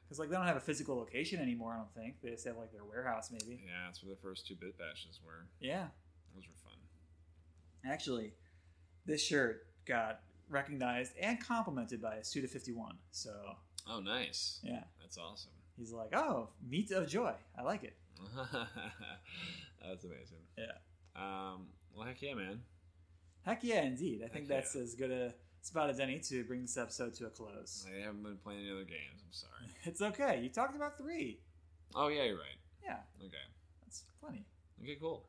because 0.03 0.19
like 0.19 0.29
they 0.29 0.35
don't 0.35 0.45
have 0.45 0.57
a 0.57 0.59
physical 0.61 0.95
location 0.97 1.39
anymore 1.39 1.73
i 1.73 1.77
don't 1.77 1.93
think 1.95 2.15
they 2.21 2.29
just 2.29 2.45
have 2.45 2.57
like 2.57 2.71
their 2.73 2.83
warehouse 2.83 3.31
maybe 3.31 3.61
yeah, 3.65 3.85
that's 3.85 4.03
where 4.03 4.13
the 4.13 4.21
first 4.21 4.45
two 4.45 4.55
bit 4.55 4.77
bashes 4.77 5.19
were. 5.25 5.45
yeah 5.61 5.87
Those 6.35 6.43
were 6.47 6.55
fun. 6.69 6.73
Actually, 7.91 8.33
this 9.05 9.23
shirt 9.23 9.65
got 9.85 10.19
recognized 10.49 11.13
and 11.21 11.39
complimented 11.43 12.01
by 12.01 12.17
Suda51. 12.17 12.91
So, 13.11 13.31
Oh, 13.89 13.99
nice. 13.99 14.59
yeah, 14.63 14.83
That's 15.01 15.17
awesome. 15.17 15.51
he's 15.77 15.91
like, 15.91 16.15
oh, 16.15 16.49
meat 16.67 16.91
of 16.91 17.07
joy. 17.07 17.33
I 17.57 17.61
like 17.63 17.83
it. 17.83 17.95
that's 19.87 20.03
amazing. 20.03 20.37
Yeah. 20.57 20.71
Um, 21.15 21.67
well, 21.95 22.05
heck 22.07 22.21
yeah, 22.21 22.33
man. 22.33 22.61
Heck 23.45 23.63
yeah, 23.63 23.83
indeed. 23.83 24.21
I 24.25 24.27
think 24.27 24.47
that's 24.47 24.75
yeah. 24.75 24.81
as 24.81 24.93
good 24.95 25.11
a 25.11 25.33
spot 25.61 25.89
as 25.89 25.99
any 25.99 26.19
to 26.19 26.43
bring 26.43 26.61
this 26.63 26.77
episode 26.77 27.13
to 27.15 27.25
a 27.27 27.29
close. 27.29 27.85
I 27.89 28.01
haven't 28.05 28.23
been 28.23 28.37
playing 28.37 28.61
any 28.61 28.71
other 28.71 28.83
games. 28.83 29.21
I'm 29.25 29.31
sorry. 29.33 29.53
It's 29.85 30.01
okay. 30.01 30.41
You 30.43 30.49
talked 30.49 30.75
about 30.75 30.97
three. 30.97 31.39
Oh 31.95 32.09
yeah, 32.09 32.23
you're 32.23 32.35
right. 32.37 32.57
Yeah, 32.83 32.97
Okay. 33.23 33.37
that's 33.83 34.03
plenty. 34.21 34.45
Okay, 34.83 34.97
cool. 34.99 35.25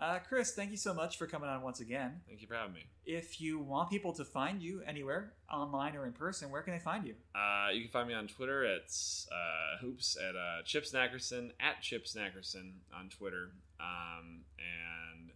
Uh, 0.00 0.18
Chris, 0.26 0.52
thank 0.52 0.70
you 0.70 0.78
so 0.78 0.94
much 0.94 1.18
for 1.18 1.26
coming 1.26 1.50
on 1.50 1.60
once 1.62 1.80
again. 1.80 2.20
Thank 2.26 2.40
you 2.40 2.46
for 2.46 2.54
having 2.54 2.72
me. 2.72 2.86
If 3.04 3.40
you 3.40 3.58
want 3.58 3.90
people 3.90 4.14
to 4.14 4.24
find 4.24 4.62
you 4.62 4.82
anywhere, 4.86 5.34
online 5.52 5.94
or 5.94 6.06
in 6.06 6.12
person, 6.12 6.50
where 6.50 6.62
can 6.62 6.72
they 6.72 6.78
find 6.78 7.04
you? 7.04 7.14
Uh, 7.34 7.68
you 7.70 7.82
can 7.82 7.90
find 7.90 8.08
me 8.08 8.14
on 8.14 8.26
Twitter 8.26 8.64
at 8.64 8.90
uh, 9.30 9.78
hoops 9.80 10.16
at 10.16 10.36
uh, 10.36 10.62
Chip 10.64 10.84
Snackerson 10.84 11.50
at 11.60 11.82
Chip 11.82 12.06
Snackerson 12.06 12.72
on 12.96 13.10
Twitter. 13.10 13.50
Um, 13.78 14.40
and 14.58 15.30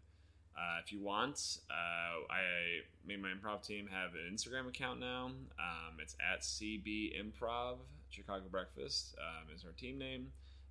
uh, 0.56 0.80
if 0.82 0.92
you 0.92 1.00
want, 1.02 1.58
uh, 1.70 2.32
I 2.32 2.80
made 3.06 3.20
my 3.20 3.28
improv 3.28 3.66
team 3.66 3.88
have 3.92 4.12
an 4.14 4.34
Instagram 4.34 4.68
account 4.68 4.98
now. 4.98 5.26
Um, 5.26 5.98
it's 6.00 6.16
at 6.20 6.40
CB 6.40 7.12
Improv 7.20 7.78
Chicago 8.08 8.44
Breakfast 8.50 9.14
um, 9.18 9.54
is 9.54 9.64
our 9.64 9.72
team 9.72 9.98
name, 9.98 10.28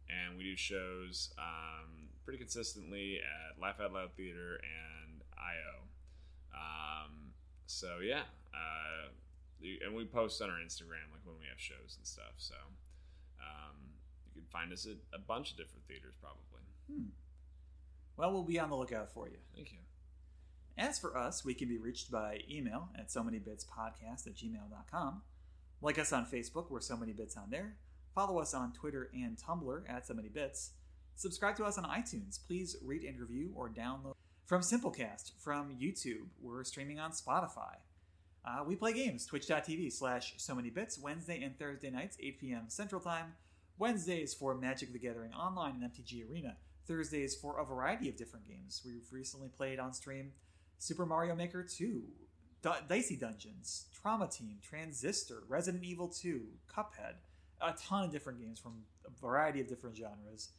and 0.10 0.38
we 0.38 0.44
do 0.46 0.56
shows 0.56 1.32
um, 1.38 2.10
pretty 2.24 2.40
consistently 2.40 3.20
at 3.20 3.62
Laugh 3.62 3.80
Out 3.82 3.94
Loud 3.94 4.14
Theater 4.16 4.60
and 4.64 5.22
IO. 5.38 5.84
Um, 6.54 7.34
so 7.66 8.00
yeah, 8.04 8.24
uh, 8.54 9.10
and 9.86 9.96
we 9.96 10.06
post 10.06 10.42
on 10.42 10.50
our 10.50 10.58
Instagram 10.58 11.12
like 11.12 11.26
when 11.26 11.36
we 11.40 11.48
have 11.50 11.60
shows 11.60 11.96
and 11.98 12.06
stuff. 12.06 12.34
So 12.38 12.56
um, 13.40 13.76
you 14.34 14.42
can 14.42 14.50
find 14.52 14.72
us 14.74 14.86
at 14.86 14.98
a 15.14 15.20
bunch 15.20 15.52
of 15.52 15.58
different 15.58 15.86
theaters 15.88 16.16
probably. 16.20 16.64
Hmm. 16.92 17.10
Well, 18.18 18.32
we'll 18.32 18.44
be 18.44 18.60
on 18.60 18.70
the 18.70 18.76
lookout 18.76 19.12
for 19.12 19.28
you. 19.28 19.38
Thank 19.56 19.72
you. 19.72 19.80
As 20.78 20.98
for 21.00 21.18
us, 21.18 21.46
we 21.46 21.54
can 21.54 21.68
be 21.68 21.78
reached 21.78 22.12
by 22.12 22.40
email 22.50 22.90
at 22.98 23.12
so 23.12 23.24
many 23.24 23.40
bits 23.40 23.66
podcast 23.66 24.28
at 24.28 24.36
gmail.com. 24.36 25.22
Like 25.82 26.00
us 26.00 26.14
on 26.14 26.26
Facebook, 26.26 26.70
we're 26.70 26.80
so 26.80 26.98
many 26.98 27.14
bits 27.14 27.38
on 27.38 27.50
there. 27.50 27.78
Follow 28.16 28.40
us 28.40 28.54
on 28.54 28.74
Twitter 28.74 29.10
and 29.14 29.38
Tumblr 29.38 29.84
at 29.88 30.08
so 30.08 30.14
many 30.14 30.30
bits. 30.30 30.72
Subscribe 31.16 31.56
to 31.58 31.64
us 31.64 31.78
on 31.78 31.86
iTunes. 31.86 32.40
Please 32.46 32.76
rate 32.84 33.04
and 33.04 33.20
review 33.20 33.52
or 33.56 33.70
download 33.70 34.14
from 34.46 34.62
Simplecast, 34.62 35.32
from 35.40 35.76
YouTube. 35.76 36.28
We're 36.42 36.64
streaming 36.64 37.00
on 37.00 37.12
Spotify. 37.12 37.76
Uh, 38.46 38.64
we 38.66 38.76
play 38.76 38.94
games, 38.94 39.26
twitch.tv 39.26 39.92
slash 39.94 40.34
so 40.38 40.54
many 40.54 40.70
bits, 40.70 41.00
Wednesday 41.00 41.42
and 41.42 41.58
Thursday 41.58 41.90
nights, 41.90 42.18
8 42.20 42.40
p.m. 42.40 42.64
Central 42.68 43.00
Time. 43.00 43.34
Wednesdays 43.78 44.34
for 44.34 44.54
Magic 44.56 44.92
the 44.92 45.00
Gathering 45.00 45.34
Online 45.34 45.82
and 45.82 45.92
MTG 45.92 46.30
Arena. 46.30 46.58
Thursdays 46.86 47.36
for 47.36 47.60
a 47.60 47.66
variety 47.66 48.10
of 48.10 48.18
different 48.18 48.46
games. 48.46 48.82
We've 48.86 49.08
recently 49.12 49.48
played 49.48 49.80
on 49.80 49.94
stream 49.94 50.34
Super 50.78 51.06
Mario 51.06 51.34
Maker 51.36 51.64
2, 51.64 52.04
D- 52.62 52.70
Dicey 52.90 53.16
Dungeons, 53.16 53.86
Trauma 53.94 54.28
Team, 54.28 54.58
Transistor, 54.62 55.44
Resident 55.48 55.84
Evil 55.86 56.10
2, 56.10 56.42
Cuphead, 56.70 57.16
a 57.62 57.74
ton 57.74 58.04
of 58.04 58.12
different 58.12 58.42
games 58.42 58.60
from 58.60 58.84
a 59.08 59.22
variety 59.22 59.62
of 59.62 59.68
different 59.68 59.96
genres. 59.96 60.50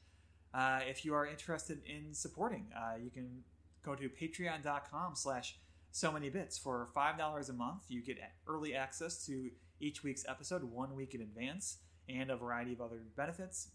Uh, 0.54 0.80
if 0.88 1.04
you 1.04 1.14
are 1.14 1.26
interested 1.26 1.80
in 1.84 2.14
supporting, 2.14 2.66
uh, 2.76 2.96
you 3.02 3.10
can 3.10 3.42
go 3.84 3.94
to 3.94 4.08
patreon.com 4.08 5.16
slash 5.16 5.58
so 5.90 6.12
many 6.12 6.28
bits 6.30 6.56
for 6.56 6.88
$5 6.96 7.48
a 7.48 7.52
month. 7.52 7.82
You 7.88 8.02
get 8.02 8.18
early 8.46 8.74
access 8.74 9.24
to 9.26 9.50
each 9.80 10.02
week's 10.02 10.24
episode 10.28 10.62
one 10.64 10.94
week 10.94 11.14
in 11.14 11.20
advance 11.20 11.78
and 12.08 12.30
a 12.30 12.36
variety 12.36 12.72
of 12.72 12.80
other 12.80 13.00
benefits. 13.16 13.68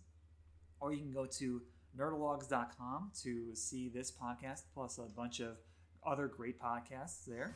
Or 0.80 0.94
you 0.94 1.00
can 1.00 1.12
go 1.12 1.26
to 1.26 1.62
nerdologues.com 1.98 3.12
to 3.24 3.56
see 3.56 3.90
this 3.90 4.12
podcast 4.12 4.64
plus 4.74 4.98
a 4.98 5.04
bunch 5.04 5.40
of 5.40 5.58
other 6.06 6.28
great 6.28 6.60
podcasts 6.62 7.26
there. 7.26 7.54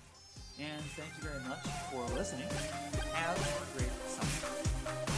And 0.59 0.83
thank 0.95 1.11
you 1.17 1.29
very 1.29 1.43
much 1.47 1.63
for 1.91 2.05
listening. 2.15 2.47
Have 3.13 3.37
a 3.37 3.77
great 3.77 3.91
summer. 4.07 5.12